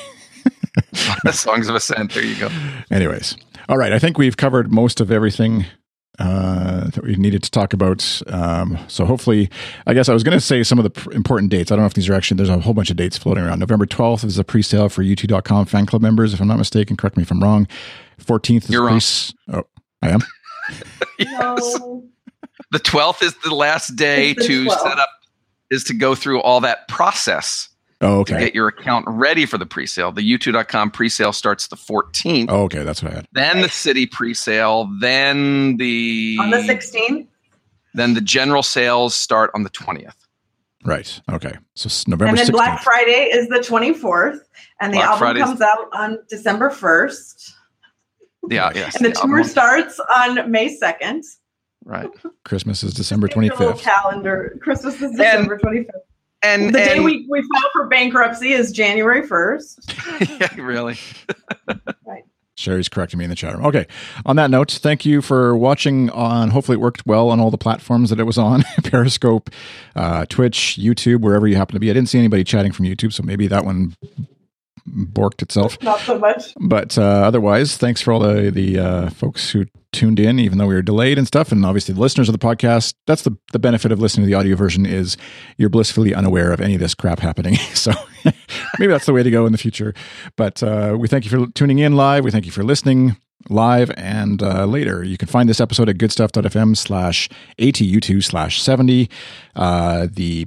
Songs 1.32 1.68
of 1.68 1.74
Ascent. 1.74 2.12
There 2.12 2.24
you 2.24 2.36
go. 2.38 2.48
Anyways, 2.90 3.36
all 3.68 3.76
right. 3.78 3.92
I 3.92 3.98
think 3.98 4.18
we've 4.18 4.36
covered 4.36 4.72
most 4.72 5.00
of 5.00 5.10
everything 5.10 5.64
uh, 6.20 6.84
that 6.90 7.02
we 7.02 7.16
needed 7.16 7.42
to 7.42 7.50
talk 7.50 7.72
about. 7.72 8.22
Um, 8.28 8.78
so 8.86 9.04
hopefully, 9.04 9.50
I 9.86 9.94
guess 9.94 10.08
I 10.08 10.12
was 10.12 10.22
going 10.22 10.36
to 10.36 10.40
say 10.40 10.62
some 10.62 10.78
of 10.78 10.84
the 10.84 10.90
pr- 10.90 11.12
important 11.12 11.50
dates. 11.50 11.72
I 11.72 11.76
don't 11.76 11.82
know 11.82 11.86
if 11.86 11.94
these 11.94 12.08
are 12.08 12.14
actually. 12.14 12.36
There's 12.36 12.48
a 12.50 12.60
whole 12.60 12.74
bunch 12.74 12.90
of 12.90 12.96
dates 12.96 13.18
floating 13.18 13.42
around. 13.42 13.58
November 13.58 13.86
12th 13.86 14.24
is 14.24 14.38
a 14.38 14.44
pre-sale 14.44 14.88
for 14.88 15.02
U2.com 15.02 15.66
fan 15.66 15.86
club 15.86 16.02
members. 16.02 16.32
If 16.34 16.40
I'm 16.40 16.46
not 16.48 16.58
mistaken, 16.58 16.96
correct 16.96 17.16
me 17.16 17.22
if 17.22 17.30
I'm 17.30 17.42
wrong. 17.42 17.66
14th 18.20 18.64
is 18.64 18.70
You're 18.70 18.86
a 18.88 18.92
wrong. 18.92 19.00
Oh, 19.52 19.62
I 20.02 20.10
am. 20.10 20.20
Yes. 21.18 21.78
No. 21.80 22.04
The 22.70 22.78
twelfth 22.78 23.22
is 23.24 23.34
the 23.42 23.52
last 23.52 23.96
day 23.96 24.34
the 24.34 24.44
to 24.46 24.64
12th. 24.66 24.78
set 24.78 24.98
up. 24.98 25.08
Is 25.70 25.82
to 25.84 25.94
go 25.94 26.14
through 26.14 26.40
all 26.42 26.60
that 26.60 26.86
process 26.86 27.68
Oh, 28.02 28.24
to 28.24 28.34
okay. 28.34 28.44
get 28.46 28.54
your 28.54 28.68
account 28.68 29.04
ready 29.08 29.44
for 29.44 29.58
the 29.58 29.66
pre-sale. 29.66 30.10
The 30.12 30.22
U2.com 30.38 30.90
pre-sale 30.90 31.32
starts 31.32 31.66
the 31.68 31.76
14th. 31.76 32.46
Oh, 32.48 32.62
okay. 32.64 32.82
That's 32.82 33.02
what 33.02 33.12
I 33.12 33.16
had. 33.16 33.26
Then 33.32 33.60
the 33.60 33.66
Citi 33.68 34.10
pre-sale. 34.10 34.88
Then 35.00 35.76
the 35.76 36.38
On 36.40 36.48
the 36.50 36.58
16th. 36.58 37.26
then 37.94 38.14
the 38.14 38.20
general 38.22 38.62
sales 38.62 39.14
start 39.14 39.50
on 39.54 39.64
the 39.64 39.70
20th. 39.70 40.14
Right. 40.82 41.20
Okay. 41.30 41.52
So 41.74 41.88
s- 41.88 42.08
November 42.08 42.30
And 42.30 42.38
then 42.38 42.46
16th. 42.46 42.52
Black 42.52 42.82
Friday 42.82 43.28
is 43.32 43.48
the 43.48 43.58
24th. 43.58 44.38
And 44.80 44.94
the 44.94 44.96
Black 44.96 45.04
album 45.10 45.18
Friday's- 45.18 45.44
comes 45.44 45.60
out 45.60 45.88
on 45.92 46.18
December 46.30 46.70
1st. 46.70 47.52
Yeah, 48.48 48.70
yes. 48.74 48.96
And 48.96 49.04
the 49.04 49.14
album- 49.18 49.30
tour 49.32 49.44
starts 49.44 50.00
on 50.16 50.50
May 50.50 50.74
2nd. 50.74 51.22
right. 51.84 52.08
Christmas 52.46 52.82
is 52.82 52.94
December 52.94 53.26
Get 53.28 53.36
your 53.36 53.44
little 53.44 53.72
25th. 53.74 53.82
calendar. 53.82 54.58
Christmas 54.62 54.94
is 55.02 55.10
December 55.10 55.58
25th. 55.58 55.90
And 56.42 56.68
The 56.68 56.78
day 56.78 57.00
we, 57.00 57.26
we 57.28 57.42
file 57.42 57.70
for 57.72 57.86
bankruptcy 57.86 58.52
is 58.52 58.72
January 58.72 59.22
1st. 59.22 60.40
yeah, 60.40 60.62
really. 60.62 60.96
Sherry's 62.60 62.88
correcting 62.90 63.18
me 63.18 63.24
in 63.24 63.30
the 63.30 63.36
chat 63.36 63.54
room. 63.54 63.64
Okay. 63.64 63.86
On 64.26 64.36
that 64.36 64.50
note, 64.50 64.70
thank 64.70 65.06
you 65.06 65.22
for 65.22 65.56
watching 65.56 66.10
on. 66.10 66.50
Hopefully, 66.50 66.76
it 66.76 66.80
worked 66.80 67.06
well 67.06 67.30
on 67.30 67.40
all 67.40 67.50
the 67.50 67.56
platforms 67.58 68.10
that 68.10 68.20
it 68.20 68.24
was 68.24 68.36
on 68.36 68.62
Periscope, 68.84 69.48
uh, 69.96 70.26
Twitch, 70.28 70.78
YouTube, 70.78 71.22
wherever 71.22 71.48
you 71.48 71.56
happen 71.56 71.72
to 71.72 71.80
be. 71.80 71.90
I 71.90 71.94
didn't 71.94 72.10
see 72.10 72.18
anybody 72.18 72.44
chatting 72.44 72.72
from 72.72 72.84
YouTube, 72.84 73.14
so 73.14 73.22
maybe 73.22 73.46
that 73.46 73.64
one 73.64 73.94
borked 74.88 75.42
itself. 75.42 75.80
Not 75.82 76.00
so 76.00 76.18
much. 76.18 76.54
But 76.60 76.96
uh, 76.98 77.02
otherwise, 77.02 77.76
thanks 77.76 78.00
for 78.00 78.12
all 78.12 78.20
the 78.20 78.50
the 78.50 78.78
uh, 78.78 79.10
folks 79.10 79.50
who 79.50 79.66
tuned 79.92 80.20
in, 80.20 80.38
even 80.38 80.58
though 80.58 80.66
we 80.66 80.74
were 80.74 80.82
delayed 80.82 81.18
and 81.18 81.26
stuff. 81.26 81.50
And 81.50 81.64
obviously, 81.64 81.94
the 81.94 82.00
listeners 82.00 82.28
of 82.28 82.32
the 82.32 82.46
podcast. 82.46 82.94
That's 83.06 83.22
the 83.22 83.36
the 83.52 83.58
benefit 83.58 83.92
of 83.92 84.00
listening 84.00 84.26
to 84.26 84.28
the 84.28 84.34
audio 84.34 84.56
version 84.56 84.86
is 84.86 85.16
you're 85.56 85.68
blissfully 85.68 86.14
unaware 86.14 86.52
of 86.52 86.60
any 86.60 86.74
of 86.74 86.80
this 86.80 86.94
crap 86.94 87.20
happening. 87.20 87.56
So 87.80 87.92
maybe 88.78 88.92
that's 88.92 89.06
the 89.06 89.14
way 89.14 89.22
to 89.22 89.30
go 89.30 89.46
in 89.46 89.52
the 89.52 89.58
future. 89.58 89.94
But 90.36 90.62
uh, 90.62 90.96
we 90.98 91.08
thank 91.08 91.24
you 91.24 91.30
for 91.30 91.50
tuning 91.52 91.78
in 91.78 91.96
live. 91.96 92.24
We 92.24 92.30
thank 92.30 92.44
you 92.44 92.52
for 92.52 92.62
listening 92.62 93.16
live 93.48 93.90
and 93.96 94.42
uh, 94.42 94.66
later. 94.66 95.02
You 95.02 95.16
can 95.16 95.28
find 95.28 95.48
this 95.48 95.60
episode 95.60 95.88
at 95.88 95.98
goodstuff.fm 95.98 96.76
slash 96.76 97.28
ATU2 97.58 98.22
slash 98.22 98.60
70. 98.60 99.08
Uh, 99.56 100.08
the 100.10 100.46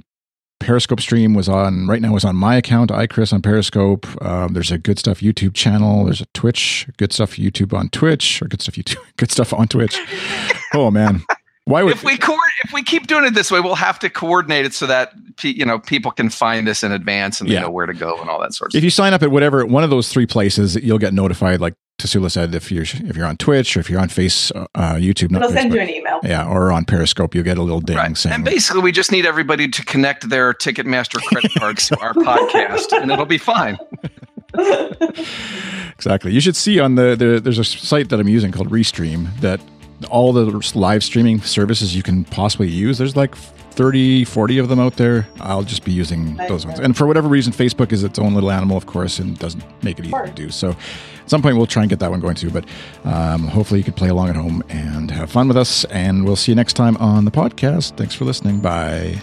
Periscope 0.60 1.00
stream 1.00 1.34
was 1.34 1.48
on 1.48 1.86
right 1.88 2.00
now 2.00 2.16
is 2.16 2.24
on 2.24 2.36
my 2.36 2.56
account, 2.56 2.90
iChris 2.90 3.32
on 3.32 3.42
Periscope. 3.42 4.06
Um, 4.24 4.54
there's 4.54 4.70
a 4.72 4.78
Good 4.78 4.98
Stuff 4.98 5.20
YouTube 5.20 5.52
channel. 5.54 6.04
There's 6.04 6.20
a 6.22 6.26
Twitch, 6.32 6.88
Good 6.96 7.12
Stuff 7.12 7.32
YouTube 7.36 7.76
on 7.76 7.88
Twitch, 7.90 8.40
or 8.40 8.46
Good 8.46 8.62
Stuff 8.62 8.76
YouTube, 8.76 8.96
Good 9.16 9.30
Stuff 9.30 9.52
on 9.52 9.68
Twitch. 9.68 9.98
Oh 10.72 10.90
man, 10.90 11.22
why 11.66 11.82
would 11.82 11.92
if 11.92 12.02
we 12.04 12.16
co- 12.16 12.38
if 12.64 12.72
we 12.72 12.82
keep 12.82 13.06
doing 13.06 13.24
it 13.26 13.34
this 13.34 13.50
way, 13.50 13.60
we'll 13.60 13.74
have 13.74 13.98
to 13.98 14.08
coordinate 14.08 14.64
it 14.64 14.72
so 14.72 14.86
that 14.86 15.12
you 15.42 15.66
know 15.66 15.78
people 15.78 16.10
can 16.10 16.30
find 16.30 16.66
this 16.66 16.82
in 16.82 16.92
advance 16.92 17.40
and 17.40 17.50
they 17.50 17.54
Yeah. 17.54 17.60
know 17.62 17.70
where 17.70 17.86
to 17.86 17.92
go 17.94 18.18
and 18.20 18.30
all 18.30 18.40
that 18.40 18.54
sort 18.54 18.68
of 18.68 18.72
stuff. 18.72 18.78
if 18.78 18.80
stuff. 18.80 18.84
you 18.84 18.90
sign 18.90 19.12
up 19.12 19.22
at 19.22 19.30
whatever 19.30 19.66
one 19.66 19.84
of 19.84 19.90
those 19.90 20.08
three 20.08 20.26
places, 20.26 20.76
you'll 20.76 20.98
get 20.98 21.12
notified. 21.12 21.60
Like 21.60 21.74
Tassoula 21.98 22.28
said, 22.30 22.54
if 22.56 22.72
you're 22.72 22.82
if 22.82 23.16
you're 23.16 23.24
on 23.26 23.36
Twitch 23.36 23.76
or 23.76 23.80
if 23.80 23.88
you're 23.88 24.00
on 24.00 24.08
Face 24.08 24.50
uh, 24.52 24.66
YouTube, 24.96 25.30
not 25.30 25.42
It'll 25.42 25.52
send 25.52 25.70
Facebook, 25.72 25.74
you 25.76 25.80
an 25.80 25.90
email. 25.90 26.20
yeah, 26.24 26.46
or 26.46 26.72
on 26.72 26.84
Periscope, 26.84 27.34
you'll 27.34 27.44
get 27.44 27.56
a 27.56 27.62
little 27.62 27.80
ding 27.80 27.96
Right. 27.96 28.16
saying. 28.16 28.34
And 28.34 28.44
basically, 28.44 28.82
we 28.82 28.90
just 28.90 29.12
need 29.12 29.24
everybody 29.24 29.68
to 29.68 29.84
connect 29.84 30.28
their 30.28 30.52
Ticketmaster 30.52 31.22
credit 31.22 31.52
cards 31.58 31.88
to 31.88 32.00
our 32.00 32.12
podcast, 32.14 32.92
and 33.00 33.12
it'll 33.12 33.26
be 33.26 33.38
fine. 33.38 33.78
exactly. 35.96 36.32
You 36.32 36.40
should 36.40 36.56
see 36.56 36.80
on 36.80 36.96
the, 36.96 37.14
the 37.16 37.40
there's 37.40 37.58
a 37.58 37.64
site 37.64 38.08
that 38.10 38.18
I'm 38.20 38.28
using 38.28 38.52
called 38.52 38.70
Restream 38.70 39.34
that 39.40 39.60
all 40.10 40.32
the 40.32 40.44
live 40.78 41.02
streaming 41.04 41.40
services 41.42 41.94
you 41.94 42.02
can 42.02 42.24
possibly 42.24 42.68
use. 42.68 42.98
There's 42.98 43.16
like 43.16 43.34
30, 43.74 44.24
40 44.24 44.58
of 44.58 44.68
them 44.68 44.78
out 44.80 44.96
there. 44.96 45.26
I'll 45.40 45.62
just 45.62 45.84
be 45.84 45.92
using 45.92 46.36
those 46.48 46.64
ones. 46.66 46.78
And 46.78 46.96
for 46.96 47.06
whatever 47.06 47.28
reason, 47.28 47.52
Facebook 47.52 47.92
is 47.92 48.04
its 48.04 48.18
own 48.18 48.34
little 48.34 48.50
animal, 48.50 48.76
of 48.76 48.86
course, 48.86 49.18
and 49.18 49.38
doesn't 49.38 49.64
make 49.82 49.98
it 49.98 50.06
easy 50.06 50.14
to 50.14 50.32
do. 50.34 50.50
So 50.50 50.70
at 50.70 51.30
some 51.30 51.42
point, 51.42 51.56
we'll 51.56 51.66
try 51.66 51.82
and 51.82 51.90
get 51.90 51.98
that 52.00 52.10
one 52.10 52.20
going 52.20 52.36
too. 52.36 52.50
But 52.50 52.64
um, 53.04 53.48
hopefully, 53.48 53.80
you 53.80 53.84
can 53.84 53.94
play 53.94 54.08
along 54.08 54.28
at 54.28 54.36
home 54.36 54.62
and 54.68 55.10
have 55.10 55.30
fun 55.30 55.48
with 55.48 55.56
us. 55.56 55.84
And 55.86 56.24
we'll 56.24 56.36
see 56.36 56.52
you 56.52 56.56
next 56.56 56.74
time 56.74 56.96
on 56.98 57.24
the 57.24 57.30
podcast. 57.30 57.96
Thanks 57.96 58.14
for 58.14 58.24
listening. 58.24 58.60
Bye. 58.60 59.20